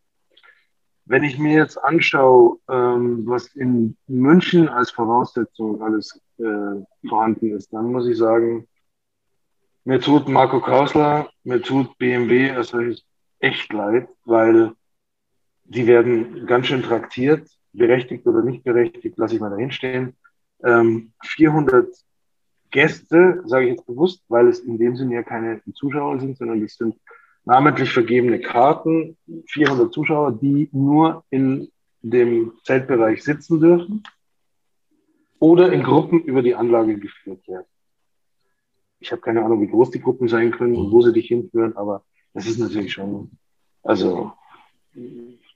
Wenn 1.06 1.24
ich 1.24 1.38
mir 1.38 1.54
jetzt 1.54 1.76
anschaue, 1.76 2.58
ähm, 2.70 3.26
was 3.26 3.48
in 3.54 3.96
München 4.06 4.68
als 4.68 4.90
Voraussetzung 4.92 5.82
alles 5.82 6.20
äh, 6.38 7.08
vorhanden 7.08 7.56
ist, 7.56 7.72
dann 7.72 7.90
muss 7.90 8.06
ich 8.06 8.16
sagen, 8.16 8.68
mir 9.84 10.00
tut 10.00 10.28
Marco 10.28 10.60
Krausler, 10.60 11.28
mir 11.42 11.60
tut 11.60 11.98
BMW 11.98 12.52
als 12.52 12.68
solches 12.68 13.04
echt 13.40 13.72
leid, 13.72 14.08
weil 14.24 14.72
die 15.64 15.86
werden 15.86 16.46
ganz 16.46 16.68
schön 16.68 16.82
traktiert 16.82 17.48
berechtigt 17.72 18.26
oder 18.26 18.42
nicht 18.42 18.64
berechtigt, 18.64 19.16
lasse 19.18 19.34
ich 19.34 19.40
mal 19.40 19.50
dahin 19.50 19.70
stehen. 19.70 20.16
Ähm, 20.64 21.12
400 21.22 21.88
Gäste, 22.70 23.42
sage 23.44 23.66
ich 23.66 23.70
jetzt 23.72 23.86
bewusst, 23.86 24.22
weil 24.28 24.48
es 24.48 24.60
in 24.60 24.78
dem 24.78 24.96
Sinne 24.96 25.14
ja 25.14 25.22
keine 25.22 25.60
Zuschauer 25.74 26.20
sind, 26.20 26.38
sondern 26.38 26.62
es 26.62 26.76
sind 26.76 26.96
namentlich 27.44 27.92
vergebene 27.92 28.40
Karten, 28.40 29.16
400 29.46 29.92
Zuschauer, 29.92 30.32
die 30.32 30.68
nur 30.72 31.24
in 31.30 31.70
dem 32.00 32.52
Zeltbereich 32.64 33.22
sitzen 33.22 33.60
dürfen 33.60 34.02
oder 35.38 35.72
in 35.72 35.82
Gruppen 35.82 36.22
über 36.22 36.42
die 36.42 36.54
Anlage 36.54 36.98
geführt 36.98 37.46
werden. 37.48 37.66
Ich 39.00 39.10
habe 39.10 39.20
keine 39.20 39.44
Ahnung, 39.44 39.60
wie 39.60 39.68
groß 39.68 39.90
die 39.90 40.00
Gruppen 40.00 40.28
sein 40.28 40.52
können 40.52 40.76
und 40.76 40.92
wo 40.92 41.02
sie 41.02 41.12
dich 41.12 41.26
hinführen, 41.26 41.76
aber 41.76 42.04
das 42.34 42.46
ist 42.46 42.58
natürlich 42.58 42.92
schon, 42.92 43.32
also 43.82 44.32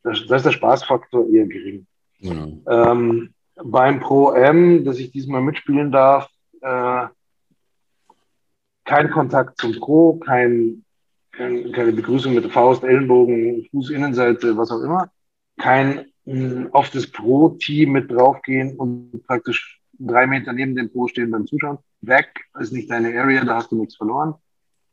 da 0.02 0.10
ist 0.10 0.44
der 0.44 0.52
Spaßfaktor 0.52 1.28
eher 1.28 1.46
gering. 1.46 1.86
Ja. 2.18 2.46
Ähm, 2.66 3.34
beim 3.56 4.00
Pro 4.00 4.32
M, 4.32 4.84
dass 4.84 4.98
ich 4.98 5.10
diesmal 5.12 5.40
mitspielen 5.40 5.90
darf, 5.90 6.28
äh, 6.60 7.06
kein 8.84 9.10
Kontakt 9.10 9.60
zum 9.60 9.72
Pro, 9.78 10.14
kein, 10.14 10.84
kein, 11.32 11.72
keine 11.72 11.92
Begrüßung 11.92 12.34
mit 12.34 12.44
der 12.44 12.50
Faust, 12.50 12.84
Ellenbogen, 12.84 13.66
Fußinnenseite, 13.70 14.56
was 14.56 14.70
auch 14.70 14.82
immer. 14.82 15.10
Kein 15.58 16.06
mh, 16.24 16.68
auf 16.72 16.90
das 16.90 17.06
Pro-Team 17.10 17.92
mit 17.92 18.10
draufgehen 18.10 18.76
und 18.76 19.22
praktisch 19.26 19.80
drei 19.98 20.26
Meter 20.26 20.52
neben 20.52 20.76
dem 20.76 20.90
Pro 20.90 21.08
stehen 21.08 21.30
beim 21.30 21.46
Zuschauen. 21.46 21.78
Weg 22.00 22.28
ist 22.58 22.72
nicht 22.72 22.90
deine 22.90 23.18
Area, 23.18 23.44
da 23.44 23.56
hast 23.56 23.72
du 23.72 23.76
nichts 23.76 23.96
verloren. 23.96 24.34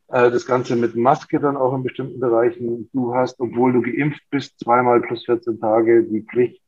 Äh, 0.07 0.31
das 0.31 0.45
Ganze 0.45 0.75
mit 0.75 0.95
Maske 0.95 1.39
dann 1.39 1.57
auch 1.57 1.75
in 1.75 1.83
bestimmten 1.83 2.19
Bereichen. 2.19 2.89
Du 2.93 3.13
hast, 3.13 3.39
obwohl 3.39 3.73
du 3.73 3.81
geimpft 3.81 4.23
bist, 4.29 4.59
zweimal 4.59 5.01
plus 5.01 5.25
14 5.25 5.59
Tage 5.59 6.03
die 6.03 6.21
Pflicht, 6.21 6.62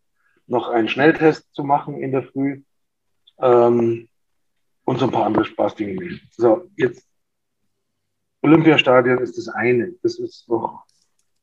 noch 0.47 0.69
einen 0.69 0.87
Schnelltest 0.87 1.53
zu 1.53 1.63
machen 1.63 1.99
in 1.99 2.11
der 2.11 2.23
Früh 2.23 2.63
ähm, 3.39 4.07
und 4.83 4.99
so 4.99 5.05
ein 5.05 5.11
paar 5.11 5.25
andere 5.25 5.45
Spaßdinge. 5.45 6.19
So, 6.31 6.69
jetzt 6.77 7.07
Olympiastadion 8.41 9.19
ist 9.19 9.37
das 9.37 9.49
eine. 9.49 9.93
Das 10.03 10.19
ist 10.19 10.47
noch 10.47 10.85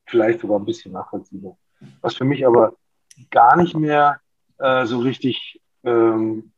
vielleicht 0.06 0.40
sogar 0.40 0.58
ein 0.58 0.64
bisschen 0.64 0.92
nachvollziehbar. 0.92 1.56
Was 2.00 2.14
für 2.14 2.24
mich 2.24 2.46
aber 2.46 2.76
gar 3.30 3.56
nicht 3.56 3.76
mehr 3.76 4.20
äh, 4.58 4.86
so 4.86 5.00
richtig 5.00 5.60
ähm, 5.82 6.52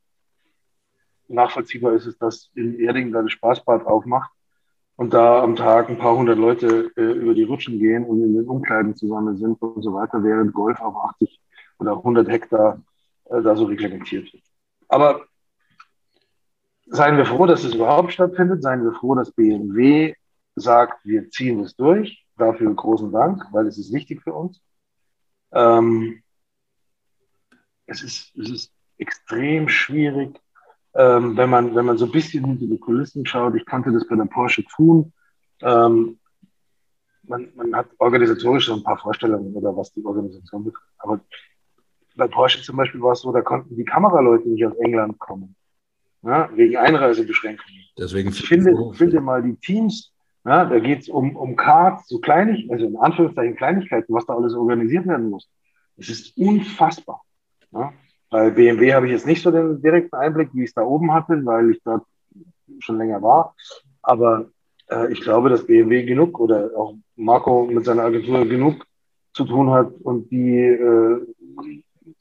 nachvollziehbar 1.27 1.93
ist, 1.93 2.05
ist, 2.05 2.21
dass 2.21 2.51
in 2.53 2.79
Erding 2.79 3.11
da 3.11 3.23
das 3.23 3.31
Spaßbad 3.31 3.87
aufmacht 3.87 4.31
und 4.95 5.13
da 5.13 5.41
am 5.41 5.55
Tag 5.55 5.89
ein 5.89 5.97
paar 5.97 6.15
hundert 6.15 6.37
Leute 6.37 6.91
äh, 6.95 7.01
über 7.01 7.33
die 7.33 7.43
Rutschen 7.43 7.79
gehen 7.79 8.05
und 8.05 8.21
in 8.21 8.35
den 8.35 8.47
Umkleiden 8.47 8.95
zusammen 8.95 9.37
sind 9.37 9.59
und 9.61 9.81
so 9.81 9.93
weiter, 9.93 10.23
während 10.23 10.53
Golf 10.53 10.79
auf 10.79 10.95
80 10.95 11.41
oder 11.79 11.97
100 11.97 12.27
Hektar 12.27 12.81
äh, 13.25 13.41
da 13.41 13.55
so 13.55 13.65
reglementiert 13.65 14.31
wird. 14.33 14.43
Aber 14.87 15.25
seien 16.85 17.17
wir 17.17 17.25
froh, 17.25 17.45
dass 17.45 17.63
es 17.63 17.73
überhaupt 17.73 18.13
stattfindet. 18.13 18.61
Seien 18.61 18.83
wir 18.83 18.93
froh, 18.93 19.15
dass 19.15 19.31
BMW 19.31 20.13
sagt, 20.55 21.05
wir 21.05 21.29
ziehen 21.29 21.59
es 21.61 21.75
durch. 21.75 22.25
Dafür 22.37 22.73
großen 22.73 23.11
Dank, 23.11 23.43
weil 23.51 23.67
es 23.67 23.77
ist 23.77 23.93
wichtig 23.93 24.21
für 24.21 24.33
uns. 24.33 24.61
Ähm, 25.53 26.21
es, 27.85 28.03
ist, 28.03 28.35
es 28.35 28.49
ist 28.49 28.71
extrem 28.97 29.69
schwierig, 29.69 30.39
ähm, 30.93 31.37
wenn, 31.37 31.49
man, 31.49 31.75
wenn 31.75 31.85
man 31.85 31.97
so 31.97 32.05
ein 32.05 32.11
bisschen 32.11 32.45
hinter 32.45 32.65
die 32.65 32.77
Kulissen 32.77 33.25
schaut. 33.25 33.55
Ich 33.55 33.65
konnte 33.65 33.91
das 33.91 34.07
bei 34.07 34.15
der 34.15 34.25
Porsche 34.25 34.65
tun. 34.65 35.13
Ähm, 35.61 36.19
man, 37.23 37.49
man 37.55 37.75
hat 37.75 37.87
organisatorisch 37.97 38.67
so 38.67 38.73
ein 38.73 38.83
paar 38.83 38.97
Vorstellungen 38.97 39.53
oder 39.55 39.75
was 39.75 39.93
die 39.93 40.03
Organisation 40.05 40.65
betrifft. 40.65 40.93
Aber 40.97 41.21
bei 42.15 42.27
Porsche 42.27 42.61
zum 42.61 42.77
Beispiel 42.77 43.01
war 43.01 43.13
es 43.13 43.21
so, 43.21 43.31
da 43.31 43.41
konnten 43.41 43.75
die 43.75 43.85
Kameraleute 43.85 44.47
nicht 44.49 44.65
aus 44.65 44.75
England 44.77 45.19
kommen. 45.19 45.55
Ja, 46.23 46.49
wegen 46.55 46.75
Einreisebeschränkungen. 46.77 47.81
Deswegen 47.97 48.29
ich 48.29 48.47
finde, 48.47 48.75
finde 48.93 49.21
mal 49.21 49.43
die 49.43 49.55
Teams, 49.57 50.11
ja, 50.43 50.65
da 50.65 50.79
geht 50.79 51.01
es 51.01 51.09
um, 51.09 51.35
um 51.35 51.55
Cards, 51.55 52.07
so 52.07 52.19
kleinig, 52.19 52.69
also 52.71 52.85
in 52.85 52.97
Anführungszeichen 52.97 53.55
Kleinigkeiten, 53.55 54.13
was 54.13 54.25
da 54.25 54.35
alles 54.35 54.53
organisiert 54.55 55.05
werden 55.07 55.29
muss. 55.29 55.47
Es 55.97 56.09
ist 56.09 56.35
unfassbar. 56.37 57.21
Ja. 57.71 57.93
Bei 58.29 58.49
BMW 58.49 58.93
habe 58.93 59.05
ich 59.05 59.13
jetzt 59.13 59.27
nicht 59.27 59.43
so 59.43 59.51
den 59.51 59.81
direkten 59.81 60.15
Einblick, 60.15 60.49
wie 60.53 60.63
ich 60.63 60.69
es 60.69 60.73
da 60.73 60.81
oben 60.81 61.13
hatte, 61.13 61.45
weil 61.45 61.71
ich 61.71 61.81
dort 61.83 62.03
schon 62.79 62.97
länger 62.97 63.21
war. 63.21 63.55
Aber 64.01 64.49
äh, 64.89 65.11
ich 65.11 65.21
glaube, 65.21 65.49
dass 65.49 65.65
BMW 65.65 66.03
genug 66.03 66.39
oder 66.39 66.71
auch 66.75 66.95
Marco 67.15 67.65
mit 67.65 67.85
seiner 67.85 68.03
Agentur 68.03 68.45
genug 68.45 68.85
zu 69.33 69.45
tun 69.45 69.69
hat 69.69 69.93
und 70.01 70.31
die 70.31 70.57
äh, 70.57 71.25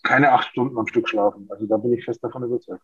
keine 0.02 0.32
acht 0.32 0.48
Stunden 0.48 0.78
am 0.78 0.86
Stück 0.86 1.08
schlafen. 1.08 1.46
Also 1.50 1.66
da 1.66 1.76
bin 1.76 1.92
ich 1.92 2.04
fest 2.04 2.22
davon 2.22 2.42
überzeugt. 2.44 2.82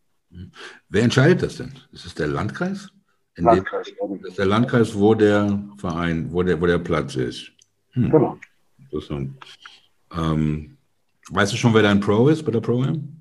Wer 0.89 1.03
entscheidet 1.03 1.43
das 1.43 1.57
denn? 1.57 1.73
Ist 1.93 2.07
es 2.07 2.15
der 2.15 2.29
Landkreis? 2.29 2.91
In 3.37 3.45
Landkreis, 3.45 3.87
dem, 3.87 4.21
das 4.21 4.31
ist 4.31 4.39
der 4.39 4.47
Landkreis, 4.47 4.99
wo 4.99 5.15
der 5.15 5.63
Verein, 5.79 6.33
wo 6.33 6.43
der, 6.43 6.61
wo 6.61 6.67
der 6.67 6.79
Platz 6.79 7.17
ist. 7.17 7.53
Hm. 7.93 8.11
Genau. 8.11 8.39
Interessant. 8.79 9.33
Ähm, 10.17 10.77
weißt 11.31 11.53
du 11.53 11.57
schon, 11.57 11.75
wer 11.75 11.83
dein 11.83 12.01
Pro 12.01 12.29
ist 12.29 12.45
bei 12.45 12.53
der 12.53 12.61
Pro-Am? 12.61 13.17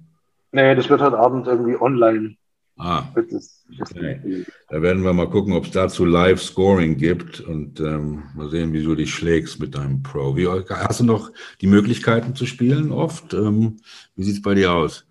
Nee, 0.52 0.76
das 0.76 0.90
wird 0.90 1.02
heute 1.02 1.18
Abend 1.18 1.48
irgendwie 1.48 1.80
online 1.80 2.36
Ah, 2.82 3.04
okay. 3.14 4.46
Da 4.70 4.82
werden 4.82 5.04
wir 5.04 5.12
mal 5.12 5.30
gucken, 5.30 5.52
ob 5.52 5.66
es 5.66 5.72
dazu 5.72 6.06
Live-Scoring 6.06 6.96
gibt 6.96 7.42
und 7.42 7.82
ähm, 7.82 8.24
mal 8.36 8.50
sehen, 8.50 8.72
wie 8.72 8.82
du 8.82 8.96
dich 8.96 9.14
schlägst 9.14 9.60
mit 9.60 9.76
deinem 9.76 10.02
Pro. 10.02 10.38
Wie, 10.38 10.48
hast 10.48 11.02
du 11.02 11.04
noch 11.04 11.30
die 11.60 11.68
Möglichkeiten 11.68 12.36
zu 12.36 12.46
spielen 12.46 12.94
oft? 12.94 13.34
Ähm, 13.34 13.82
wie 14.16 14.24
sieht 14.24 14.36
es 14.36 14.42
bei 14.42 14.54
dir 14.56 14.72
aus? 14.72 15.06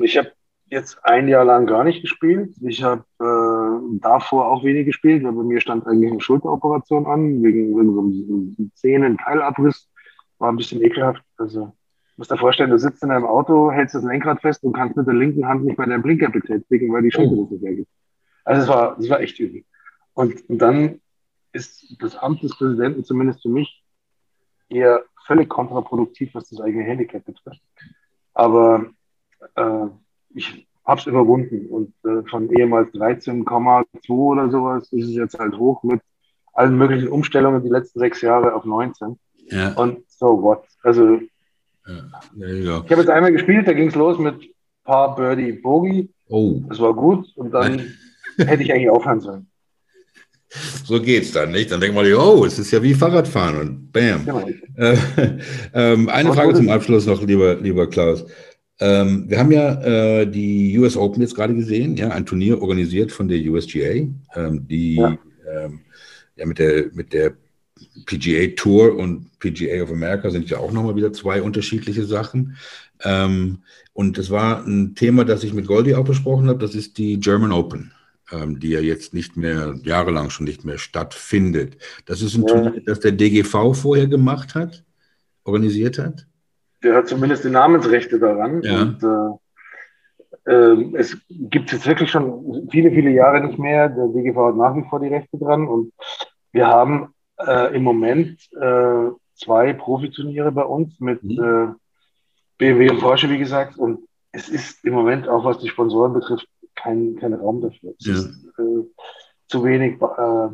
Ich 0.00 0.16
habe 0.16 0.32
jetzt 0.70 1.04
ein 1.04 1.28
Jahr 1.28 1.44
lang 1.44 1.66
gar 1.66 1.84
nicht 1.84 2.00
gespielt. 2.00 2.54
Ich 2.62 2.82
habe 2.82 3.04
äh, 3.20 3.98
davor 4.00 4.50
auch 4.50 4.64
wenig 4.64 4.86
gespielt, 4.86 5.22
weil 5.22 5.32
bei 5.32 5.42
mir 5.42 5.60
stand 5.60 5.86
eigentlich 5.86 6.10
eine 6.10 6.20
Schulteroperation 6.20 7.04
an, 7.04 7.42
wegen, 7.42 7.76
wegen 7.78 7.92
so 7.92 8.00
einem 8.00 8.72
Zähnen-Teilabriss. 8.74 9.90
War 10.38 10.50
ein 10.50 10.56
bisschen 10.56 10.82
ekelhaft. 10.82 11.22
Also 11.36 11.74
musst 12.16 12.30
dir 12.30 12.36
vorstellen, 12.36 12.70
du 12.70 12.78
sitzt 12.78 13.02
in 13.02 13.10
einem 13.10 13.26
Auto, 13.26 13.70
hältst 13.70 13.94
das 13.94 14.04
Lenkrad 14.04 14.40
fest 14.40 14.62
und 14.64 14.72
kannst 14.72 14.96
mit 14.96 15.06
der 15.06 15.14
linken 15.14 15.46
Hand 15.46 15.64
nicht 15.64 15.76
bei 15.76 15.86
deinem 15.86 16.02
Blinker 16.02 16.30
betätigen, 16.30 16.92
weil 16.92 17.02
die 17.02 17.10
Schulter 17.10 17.36
das 17.36 17.50
nicht 17.50 17.64
hergibt. 17.64 17.88
Also 18.44 18.62
es 18.62 18.68
war, 18.68 18.98
es 18.98 19.10
war 19.10 19.20
echt 19.20 19.38
übel. 19.38 19.64
Und, 20.14 20.48
und 20.48 20.58
dann 20.58 21.00
ist 21.52 21.96
das 22.00 22.16
Amt 22.16 22.42
des 22.42 22.56
Präsidenten 22.56 23.04
zumindest 23.04 23.42
für 23.42 23.48
mich 23.48 23.82
eher 24.68 25.04
völlig 25.26 25.48
kontraproduktiv, 25.48 26.34
was 26.34 26.48
das 26.50 26.60
eigene 26.60 26.84
Handicap 26.84 27.24
betrifft. 27.24 27.62
Aber 28.34 28.86
äh, 29.54 29.86
ich 30.34 30.66
habe 30.84 31.00
es 31.00 31.06
überwunden 31.06 31.66
und 31.66 31.94
äh, 32.04 32.28
von 32.28 32.50
ehemals 32.50 32.92
13,2 32.92 34.10
oder 34.10 34.50
sowas 34.50 34.92
ist 34.92 35.08
es 35.08 35.14
jetzt 35.14 35.38
halt 35.38 35.56
hoch 35.56 35.82
mit 35.82 36.00
allen 36.52 36.76
möglichen 36.76 37.08
Umstellungen 37.08 37.62
die 37.62 37.70
letzten 37.70 37.98
sechs 37.98 38.20
Jahre 38.20 38.54
auf 38.54 38.64
19. 38.64 39.18
Ja. 39.46 39.72
Und 39.74 40.08
so 40.08 40.42
what? 40.42 40.64
Also 40.82 41.20
ja, 41.86 42.46
ja. 42.46 42.82
Ich 42.84 42.90
habe 42.90 43.00
jetzt 43.02 43.10
einmal 43.10 43.32
gespielt, 43.32 43.66
da 43.66 43.72
ging 43.72 43.88
es 43.88 43.94
los 43.94 44.18
mit 44.18 44.36
Paar 44.84 45.14
Birdie 45.16 45.52
Bogey. 45.52 46.08
Oh. 46.28 46.60
Das 46.68 46.78
war 46.80 46.94
gut 46.94 47.26
und 47.36 47.52
dann 47.52 47.80
hätte 48.38 48.62
ich 48.62 48.72
eigentlich 48.72 48.90
aufhören 48.90 49.20
sollen. 49.20 49.46
So 50.84 51.00
geht's 51.00 51.32
dann, 51.32 51.50
nicht? 51.50 51.72
Dann 51.72 51.80
denkt 51.80 51.96
man, 51.96 52.06
oh, 52.14 52.44
es 52.44 52.58
ist 52.58 52.70
ja 52.70 52.82
wie 52.82 52.94
Fahrradfahren 52.94 53.58
und 53.58 53.92
bam. 53.92 54.24
Genau. 54.24 54.48
Äh, 54.76 54.96
ähm, 55.74 56.08
eine 56.08 56.28
Was 56.28 56.36
Frage 56.36 56.54
zum 56.54 56.68
Abschluss 56.68 57.06
noch, 57.06 57.22
lieber, 57.22 57.56
lieber 57.56 57.88
Klaus. 57.88 58.24
Ähm, 58.80 59.24
wir 59.28 59.38
haben 59.38 59.50
ja 59.50 59.82
äh, 59.82 60.26
die 60.26 60.78
US 60.78 60.96
Open 60.96 61.22
jetzt 61.22 61.34
gerade 61.34 61.54
gesehen, 61.54 61.96
ja, 61.96 62.10
ein 62.10 62.26
Turnier 62.26 62.60
organisiert 62.60 63.12
von 63.12 63.28
der 63.28 63.38
USGA, 63.38 64.06
ähm, 64.36 64.66
die 64.68 64.96
ja. 64.96 65.16
Ähm, 65.52 65.80
ja 66.36 66.46
mit 66.46 66.58
der, 66.58 66.86
mit 66.92 67.12
der 67.12 67.34
PGA 68.06 68.54
Tour 68.56 68.96
und 68.96 69.38
PGA 69.40 69.82
of 69.82 69.90
America 69.90 70.30
sind 70.30 70.48
ja 70.50 70.58
auch 70.58 70.72
nochmal 70.72 70.96
wieder 70.96 71.12
zwei 71.12 71.42
unterschiedliche 71.42 72.04
Sachen. 72.04 72.56
Ähm, 73.02 73.62
und 73.92 74.18
es 74.18 74.30
war 74.30 74.64
ein 74.64 74.94
Thema, 74.94 75.24
das 75.24 75.44
ich 75.44 75.54
mit 75.54 75.66
Goldie 75.66 75.94
auch 75.94 76.04
besprochen 76.04 76.48
habe, 76.48 76.58
das 76.58 76.74
ist 76.74 76.98
die 76.98 77.18
German 77.18 77.52
Open, 77.52 77.92
ähm, 78.32 78.60
die 78.60 78.70
ja 78.70 78.80
jetzt 78.80 79.14
nicht 79.14 79.36
mehr, 79.36 79.74
jahrelang 79.82 80.30
schon 80.30 80.44
nicht 80.44 80.64
mehr 80.64 80.78
stattfindet. 80.78 81.76
Das 82.06 82.22
ist 82.22 82.34
ein 82.36 82.46
ja. 82.46 82.54
Turnier, 82.54 82.82
das 82.84 83.00
der 83.00 83.12
DGV 83.12 83.74
vorher 83.74 84.06
gemacht 84.06 84.54
hat, 84.54 84.84
organisiert 85.44 85.98
hat. 85.98 86.26
Der 86.82 86.96
hat 86.96 87.08
zumindest 87.08 87.44
die 87.44 87.50
Namensrechte 87.50 88.18
daran. 88.18 88.62
Ja. 88.62 88.82
Und, 88.82 89.02
äh, 89.02 89.38
äh, 90.46 90.96
es 90.96 91.16
gibt 91.28 91.72
jetzt 91.72 91.86
wirklich 91.86 92.10
schon 92.10 92.68
viele, 92.70 92.90
viele 92.90 93.10
Jahre 93.10 93.40
nicht 93.44 93.58
mehr. 93.58 93.88
Der 93.88 94.08
DGV 94.08 94.36
hat 94.36 94.56
nach 94.56 94.76
wie 94.76 94.88
vor 94.88 95.00
die 95.00 95.08
Rechte 95.08 95.38
dran. 95.38 95.66
Und 95.66 95.92
wir 96.52 96.66
haben 96.66 97.14
äh, 97.38 97.74
im 97.74 97.82
Moment 97.82 98.40
äh, 98.52 99.10
zwei 99.34 99.72
Profiturniere 99.72 100.52
bei 100.52 100.64
uns 100.64 100.98
mit 101.00 101.22
mhm. 101.22 101.42
äh, 101.42 101.74
BMW 102.58 102.90
und 102.90 103.00
Porsche, 103.00 103.30
wie 103.30 103.38
gesagt. 103.38 103.76
Und 103.76 104.08
es 104.32 104.48
ist 104.48 104.84
im 104.84 104.94
Moment 104.94 105.28
auch, 105.28 105.44
was 105.44 105.58
die 105.58 105.68
Sponsoren 105.68 106.12
betrifft, 106.12 106.48
kein, 106.74 107.16
kein 107.16 107.34
Raum 107.34 107.60
dafür. 107.60 107.94
Es 107.98 108.06
ja. 108.06 108.14
ist 108.14 108.44
äh, 108.58 108.84
zu 109.48 109.64
wenig 109.64 110.00
äh, 110.00 110.48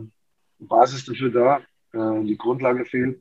Basis 0.58 1.04
dafür 1.06 1.30
da. 1.30 1.60
Die 1.92 2.38
Grundlage 2.38 2.84
fehlt. 2.84 3.20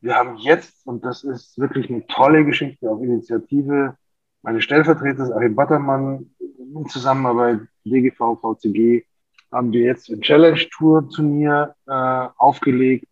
Wir 0.00 0.14
haben 0.14 0.36
jetzt, 0.36 0.86
und 0.86 1.04
das 1.04 1.24
ist 1.24 1.58
wirklich 1.58 1.90
eine 1.90 2.06
tolle 2.06 2.44
Geschichte 2.44 2.88
auf 2.88 3.02
Initiative, 3.02 3.96
meine 4.42 4.60
Stellvertreter, 4.60 5.34
Achim 5.36 5.56
Battermann, 5.56 6.30
in 6.40 6.86
Zusammenarbeit 6.86 7.60
DGV, 7.84 8.38
VCG, 8.40 9.04
haben 9.52 9.72
wir 9.72 9.82
jetzt 9.82 10.08
ein 10.10 10.22
Challenge 10.22 10.60
Tour 10.76 11.08
Turnier 11.08 11.74
äh, 11.86 11.92
aufgelegt. 11.92 13.06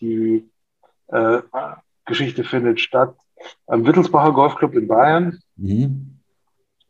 Die 0.00 0.48
äh, 1.08 1.40
Geschichte 2.06 2.44
findet 2.44 2.80
statt 2.80 3.16
am 3.66 3.86
Wittelsbacher 3.86 4.32
Golfclub 4.32 4.74
in 4.74 4.86
Bayern. 4.86 5.38
Mhm. 5.56 6.20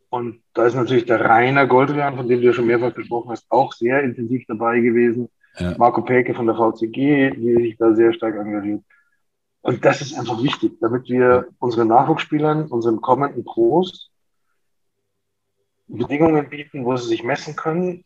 Und 0.09 0.41
da 0.53 0.65
ist 0.65 0.75
natürlich 0.75 1.05
der 1.05 1.21
Rainer 1.21 1.67
Goldrian, 1.67 2.17
von 2.17 2.27
dem 2.27 2.41
du 2.41 2.47
ja 2.47 2.53
schon 2.53 2.67
mehrfach 2.67 2.93
gesprochen 2.93 3.29
hast, 3.31 3.49
auch 3.49 3.73
sehr 3.73 4.03
intensiv 4.03 4.43
dabei 4.47 4.79
gewesen. 4.81 5.29
Ja. 5.57 5.75
Marco 5.77 6.01
Peke 6.01 6.33
von 6.33 6.47
der 6.47 6.55
VCG, 6.55 7.31
die 7.31 7.55
sich 7.55 7.77
da 7.77 7.93
sehr 7.93 8.13
stark 8.13 8.35
engagiert. 8.35 8.83
Und 9.61 9.85
das 9.85 10.01
ist 10.01 10.17
einfach 10.17 10.41
wichtig, 10.43 10.79
damit 10.81 11.07
wir 11.07 11.47
unseren 11.59 11.87
Nachwuchsspielern, 11.87 12.67
unseren 12.67 12.99
kommenden 12.99 13.43
Pros 13.45 14.11
Bedingungen 15.87 16.49
bieten, 16.49 16.85
wo 16.85 16.95
sie 16.95 17.07
sich 17.07 17.23
messen 17.23 17.55
können, 17.55 18.05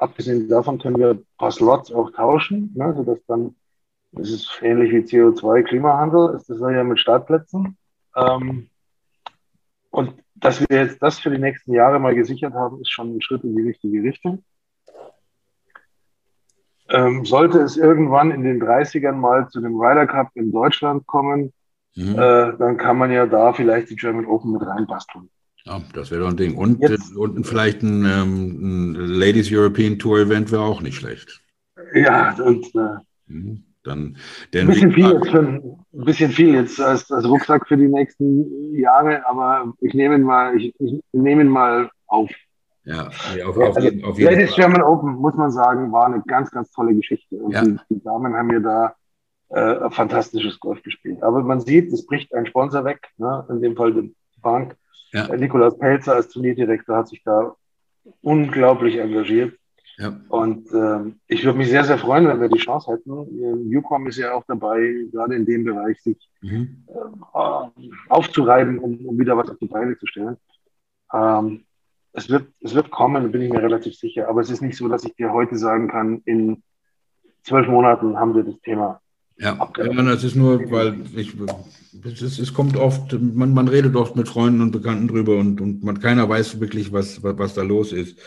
Abgesehen 0.00 0.48
davon 0.48 0.78
können 0.78 0.98
wir 0.98 1.10
ein 1.10 1.26
paar 1.36 1.50
Slots 1.50 1.92
auch 1.92 2.10
tauschen, 2.12 2.72
ne, 2.74 2.94
sodass 2.96 3.18
dann, 3.26 3.54
das 4.12 4.30
ist 4.30 4.58
ähnlich 4.62 4.92
wie 4.92 5.00
CO2-Klimahandel, 5.00 6.36
ist 6.36 6.48
das 6.48 6.58
ja 6.58 6.82
mit 6.82 6.98
Startplätzen. 6.98 7.76
Ähm, 8.16 8.70
und 9.90 10.14
dass 10.36 10.58
wir 10.60 10.68
jetzt 10.70 11.02
das 11.02 11.18
für 11.18 11.28
die 11.28 11.38
nächsten 11.38 11.74
Jahre 11.74 11.98
mal 11.98 12.14
gesichert 12.14 12.54
haben, 12.54 12.80
ist 12.80 12.90
schon 12.90 13.14
ein 13.14 13.20
Schritt 13.20 13.44
in 13.44 13.54
die 13.54 13.62
richtige 13.62 14.02
Richtung. 14.02 14.42
Ähm, 16.88 17.26
sollte 17.26 17.58
es 17.58 17.76
irgendwann 17.76 18.30
in 18.30 18.42
den 18.42 18.58
30ern 18.58 19.12
mal 19.12 19.48
zu 19.50 19.60
dem 19.60 19.78
Ryder 19.78 20.06
Cup 20.06 20.30
in 20.34 20.50
Deutschland 20.50 21.06
kommen, 21.06 21.52
mhm. 21.94 22.14
äh, 22.14 22.56
dann 22.56 22.78
kann 22.78 22.96
man 22.96 23.12
ja 23.12 23.26
da 23.26 23.52
vielleicht 23.52 23.90
die 23.90 23.96
German 23.96 24.24
Open 24.24 24.52
mit 24.52 24.62
reinbasteln. 24.62 25.28
Ja, 25.64 25.80
das 25.94 26.10
wäre 26.10 26.22
doch 26.22 26.28
ein 26.28 26.36
Ding. 26.36 26.56
Und, 26.56 26.80
Jetzt, 26.80 27.14
und 27.14 27.44
vielleicht 27.46 27.82
ein, 27.82 28.04
ähm, 28.04 28.92
ein, 28.92 28.94
Ladies 28.94 29.50
European 29.52 29.98
Tour 29.98 30.20
Event 30.20 30.50
wäre 30.50 30.62
auch 30.62 30.80
nicht 30.80 30.96
schlecht. 30.96 31.40
Ja, 31.94 32.34
und 32.42 32.66
äh, 32.74 32.98
mhm. 33.26 33.64
dann 33.82 34.16
ein 34.54 34.66
bisschen 34.66 34.92
viel 34.92 35.10
jetzt, 35.10 35.28
für, 35.28 35.38
ein 35.40 36.04
bisschen 36.04 36.30
viel 36.30 36.54
jetzt 36.54 36.80
als, 36.80 37.10
als 37.10 37.26
Rucksack 37.26 37.66
für 37.66 37.76
die 37.76 37.88
nächsten 37.88 38.74
Jahre, 38.74 39.26
aber 39.26 39.72
ich 39.80 39.92
nehme 39.94 40.14
ihn 40.14 40.22
mal, 40.22 40.56
ich, 40.56 40.74
ich 40.78 41.00
nehme 41.12 41.42
ihn 41.42 41.48
mal 41.48 41.90
auf. 42.06 42.30
Ja, 42.84 43.08
auf, 43.46 43.56
auf, 43.56 43.76
also, 43.76 43.80
jeden, 43.80 44.04
auf 44.04 44.18
jeden 44.18 44.32
Ladies 44.32 44.54
Fall. 44.54 44.64
German 44.64 44.82
Open, 44.82 45.14
muss 45.16 45.34
man 45.34 45.50
sagen, 45.50 45.92
war 45.92 46.06
eine 46.06 46.22
ganz, 46.26 46.50
ganz 46.50 46.70
tolle 46.70 46.94
Geschichte. 46.94 47.36
Und 47.36 47.52
ja. 47.52 47.62
die, 47.62 47.76
die, 47.90 48.02
Damen 48.02 48.34
haben 48.34 48.46
mir 48.46 48.60
da 48.60 48.94
äh, 49.50 49.90
fantastisches 49.90 50.58
Golf 50.58 50.82
gespielt. 50.82 51.22
Aber 51.22 51.42
man 51.42 51.60
sieht, 51.60 51.92
es 51.92 52.06
bricht 52.06 52.34
ein 52.34 52.46
Sponsor 52.46 52.84
weg, 52.84 53.00
ne? 53.18 53.44
in 53.50 53.60
dem 53.60 53.76
Fall 53.76 53.92
die 53.92 54.14
Bank. 54.40 54.76
Ja. 55.12 55.26
Äh, 55.26 55.36
Nikolaus 55.36 55.78
Pelzer 55.78 56.14
als 56.14 56.28
Turnierdirektor 56.28 56.96
hat 56.96 57.08
sich 57.08 57.22
da 57.24 57.54
unglaublich 58.22 58.96
engagiert. 58.96 59.56
Ja. 59.98 60.18
Und 60.28 60.72
äh, 60.72 61.12
ich 61.26 61.44
würde 61.44 61.58
mich 61.58 61.68
sehr, 61.68 61.84
sehr 61.84 61.98
freuen, 61.98 62.26
wenn 62.26 62.40
wir 62.40 62.48
die 62.48 62.58
Chance 62.58 62.90
hätten. 62.92 63.68
Newcom 63.68 64.06
ist 64.06 64.16
ja 64.16 64.32
auch 64.32 64.44
dabei, 64.46 65.06
gerade 65.12 65.34
in 65.34 65.44
dem 65.44 65.64
Bereich 65.64 66.00
sich 66.00 66.16
mhm. 66.40 66.86
äh, 66.86 67.88
aufzureiben, 68.08 68.78
um, 68.78 69.04
um, 69.04 69.18
wieder 69.18 69.36
was 69.36 69.50
auf 69.50 69.58
die 69.58 69.66
Beine 69.66 69.98
zu 69.98 70.06
stellen. 70.06 70.38
Ähm, 71.12 71.64
es, 72.12 72.30
wird, 72.30 72.46
es 72.60 72.74
wird 72.74 72.90
kommen, 72.90 73.30
bin 73.30 73.42
ich 73.42 73.52
mir 73.52 73.62
relativ 73.62 73.94
sicher. 73.94 74.28
Aber 74.28 74.40
es 74.40 74.48
ist 74.48 74.62
nicht 74.62 74.76
so, 74.76 74.88
dass 74.88 75.04
ich 75.04 75.14
dir 75.16 75.32
heute 75.32 75.56
sagen 75.56 75.88
kann, 75.88 76.22
in 76.24 76.62
zwölf 77.42 77.68
Monaten 77.68 78.18
haben 78.18 78.34
wir 78.34 78.44
das 78.44 78.58
Thema 78.60 79.02
Ja, 79.40 79.70
ja, 79.78 80.02
das 80.02 80.22
ist 80.22 80.36
nur, 80.36 80.70
weil 80.70 80.96
ich, 81.16 81.34
es, 82.04 82.38
es 82.38 82.52
kommt 82.52 82.76
oft, 82.76 83.18
man, 83.18 83.54
man 83.54 83.68
redet 83.68 83.96
oft 83.96 84.14
mit 84.14 84.28
Freunden 84.28 84.60
und 84.60 84.70
Bekannten 84.70 85.08
drüber 85.08 85.38
und, 85.38 85.60
und 85.62 85.82
man, 85.82 85.98
keiner 85.98 86.28
weiß 86.28 86.60
wirklich, 86.60 86.92
was, 86.92 87.22
was, 87.22 87.38
was 87.38 87.54
da 87.54 87.62
los 87.62 87.92
ist. 87.92 88.18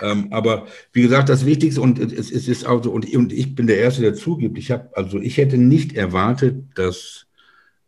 Ähm, 0.00 0.28
aber 0.32 0.66
wie 0.92 1.02
gesagt, 1.02 1.28
das 1.28 1.44
Wichtigste 1.44 1.80
und 1.82 1.98
es, 1.98 2.30
es 2.30 2.48
ist 2.48 2.64
also 2.66 2.90
und, 2.90 3.14
und 3.14 3.32
ich 3.32 3.54
bin 3.54 3.66
der 3.66 3.78
Erste, 3.78 4.00
der 4.00 4.14
zugibt. 4.14 4.58
Ich 4.58 4.70
habe 4.70 4.88
also 4.94 5.20
ich 5.20 5.36
hätte 5.36 5.58
nicht 5.58 5.92
erwartet, 5.92 6.64
dass 6.74 7.26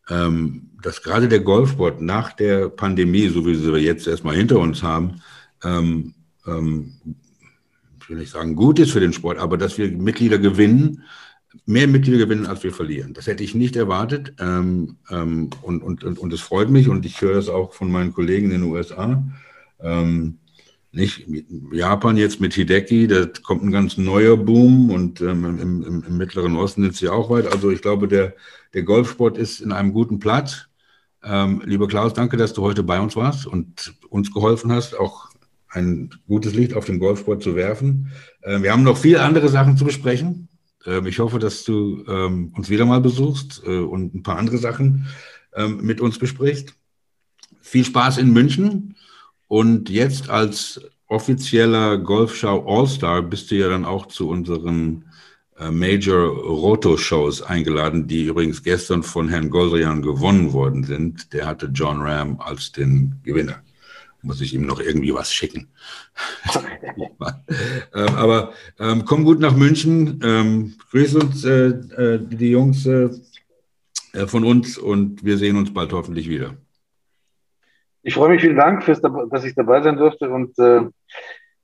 ähm, 0.08 0.70
dass 0.82 1.02
gerade 1.02 1.28
der 1.28 1.40
Golfsport 1.40 2.00
nach 2.00 2.32
der 2.32 2.68
Pandemie, 2.68 3.28
so 3.28 3.44
wie 3.44 3.56
sie 3.56 3.72
wir 3.72 3.80
jetzt 3.80 4.06
erstmal 4.06 4.36
hinter 4.36 4.58
uns 4.60 4.82
haben, 4.84 5.22
ähm, 5.64 6.14
ähm, 6.46 6.92
ich 8.00 8.08
will 8.08 8.18
nicht 8.18 8.30
sagen 8.30 8.54
gut 8.54 8.78
ist 8.78 8.92
für 8.92 9.00
den 9.00 9.12
Sport, 9.12 9.38
aber 9.38 9.58
dass 9.58 9.78
wir 9.78 9.90
Mitglieder 9.90 10.38
gewinnen, 10.38 11.02
mehr 11.64 11.88
Mitglieder 11.88 12.18
gewinnen, 12.18 12.46
als 12.46 12.62
wir 12.62 12.72
verlieren. 12.72 13.14
Das 13.14 13.26
hätte 13.26 13.44
ich 13.44 13.54
nicht 13.54 13.76
erwartet 13.76 14.34
ähm, 14.38 14.96
ähm, 15.10 15.50
und, 15.62 15.82
und, 15.82 16.04
und, 16.04 16.18
und 16.18 16.32
es 16.32 16.40
freut 16.40 16.70
mich 16.70 16.88
und 16.88 17.06
ich 17.06 17.20
höre 17.20 17.34
das 17.34 17.48
auch 17.48 17.72
von 17.72 17.90
meinen 17.90 18.12
Kollegen 18.12 18.46
in 18.46 18.60
den 18.60 18.62
USA. 18.64 19.22
Ähm, 19.80 20.38
nicht 20.92 21.26
Japan 21.72 22.16
jetzt 22.16 22.40
mit 22.40 22.54
Hideki, 22.54 23.06
da 23.06 23.26
kommt 23.42 23.62
ein 23.62 23.70
ganz 23.70 23.98
neuer 23.98 24.36
Boom 24.36 24.90
und 24.90 25.20
ähm, 25.20 25.44
im, 25.44 25.82
im, 25.82 26.04
im, 26.06 26.16
Mittleren 26.16 26.56
Osten 26.56 26.82
sind 26.82 26.96
sie 26.96 27.08
auch 27.08 27.28
weit. 27.28 27.52
Also 27.52 27.70
ich 27.70 27.82
glaube, 27.82 28.08
der, 28.08 28.34
der 28.72 28.82
Golfsport 28.82 29.36
ist 29.36 29.60
in 29.60 29.72
einem 29.72 29.92
guten 29.92 30.18
Platz. 30.18 30.68
Ähm, 31.22 31.62
lieber 31.64 31.86
Klaus, 31.86 32.14
danke, 32.14 32.36
dass 32.36 32.54
du 32.54 32.62
heute 32.62 32.82
bei 32.82 32.98
uns 33.00 33.14
warst 33.14 33.46
und 33.46 33.94
uns 34.08 34.32
geholfen 34.32 34.72
hast, 34.72 34.98
auch 34.98 35.28
ein 35.68 36.10
gutes 36.26 36.54
Licht 36.54 36.72
auf 36.72 36.86
den 36.86 36.98
Golfsport 36.98 37.42
zu 37.42 37.54
werfen. 37.56 38.10
Äh, 38.40 38.62
wir 38.62 38.72
haben 38.72 38.82
noch 38.82 38.96
viele 38.96 39.22
andere 39.22 39.48
Sachen 39.48 39.76
zu 39.76 39.84
besprechen. 39.84 40.48
Äh, 40.86 41.06
ich 41.08 41.18
hoffe, 41.18 41.38
dass 41.38 41.64
du 41.64 42.04
ähm, 42.08 42.52
uns 42.56 42.70
wieder 42.70 42.86
mal 42.86 43.00
besuchst 43.00 43.62
äh, 43.66 43.78
und 43.78 44.14
ein 44.14 44.22
paar 44.22 44.38
andere 44.38 44.58
Sachen 44.58 45.06
ähm, 45.54 45.80
mit 45.82 46.00
uns 46.00 46.18
besprichst. 46.18 46.74
Viel 47.60 47.84
Spaß 47.84 48.18
in 48.18 48.32
München. 48.32 48.96
Und 49.48 49.90
jetzt 49.90 50.30
als 50.30 50.80
offizieller 51.08 51.98
Golfschau 51.98 52.64
All-Star 52.66 53.22
bist 53.22 53.50
du 53.50 53.56
ja 53.56 53.68
dann 53.68 53.84
auch 53.84 54.06
zu 54.06 54.28
unseren 54.28 55.04
äh, 55.58 55.70
Major 55.70 56.28
Roto-Shows 56.28 57.42
eingeladen, 57.42 58.06
die 58.06 58.24
übrigens 58.24 58.62
gestern 58.62 59.02
von 59.02 59.28
Herrn 59.28 59.50
Goldrian 59.50 60.02
gewonnen 60.02 60.52
worden 60.52 60.84
sind. 60.84 61.32
Der 61.32 61.46
hatte 61.46 61.70
John 61.72 62.00
Ram 62.00 62.40
als 62.40 62.72
den 62.72 63.20
Gewinner. 63.22 63.62
Muss 64.26 64.40
ich 64.40 64.54
ihm 64.54 64.66
noch 64.66 64.80
irgendwie 64.80 65.14
was 65.14 65.32
schicken. 65.32 65.68
ähm, 67.94 68.14
aber 68.16 68.52
ähm, 68.78 69.04
komm 69.04 69.24
gut 69.24 69.40
nach 69.40 69.56
München. 69.56 70.20
Ähm, 70.22 70.74
grüß 70.90 71.14
uns 71.14 71.44
äh, 71.44 71.68
äh, 71.68 72.18
die 72.20 72.50
Jungs 72.50 72.84
äh, 72.86 73.08
äh, 74.12 74.26
von 74.26 74.44
uns 74.44 74.78
und 74.78 75.24
wir 75.24 75.38
sehen 75.38 75.56
uns 75.56 75.72
bald 75.72 75.92
hoffentlich 75.92 76.28
wieder. 76.28 76.54
Ich 78.02 78.14
freue 78.14 78.30
mich, 78.30 78.40
vielen 78.40 78.56
Dank, 78.56 78.84
fürs, 78.84 79.00
dass 79.00 79.44
ich 79.44 79.54
dabei 79.54 79.82
sein 79.82 79.96
durfte 79.96 80.28
und 80.30 80.58
äh, 80.58 80.82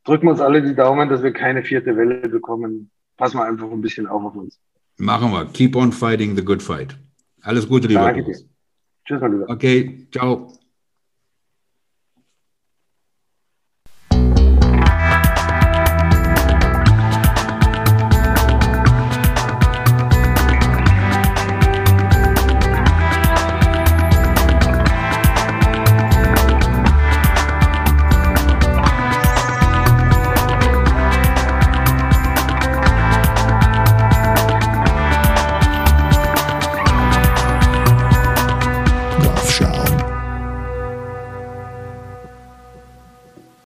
drücken 0.05 0.29
uns 0.29 0.41
alle 0.41 0.63
die 0.63 0.75
Daumen, 0.75 1.09
dass 1.09 1.23
wir 1.23 1.33
keine 1.33 1.63
vierte 1.63 1.97
Welle 1.97 2.29
bekommen 2.29 2.91
passen 3.17 3.39
wir 3.39 3.45
einfach 3.45 3.71
ein 3.71 3.81
bisschen 3.81 4.07
auf 4.07 4.25
auf 4.25 4.35
uns. 4.35 4.59
Machen 4.99 5.31
wir. 5.31 5.47
Keep 5.47 5.77
on 5.77 5.93
fighting 5.93 6.37
the 6.37 6.45
good 6.45 6.63
fight. 6.63 6.97
Alles 7.43 7.69
Gute, 7.69 7.89
lieber. 7.89 8.13
Danke. 8.13 8.33
Tschüss, 9.05 9.21
mein 9.21 9.33
Lieber. 9.33 9.49
Okay, 9.49 10.09
ciao. 10.11 10.53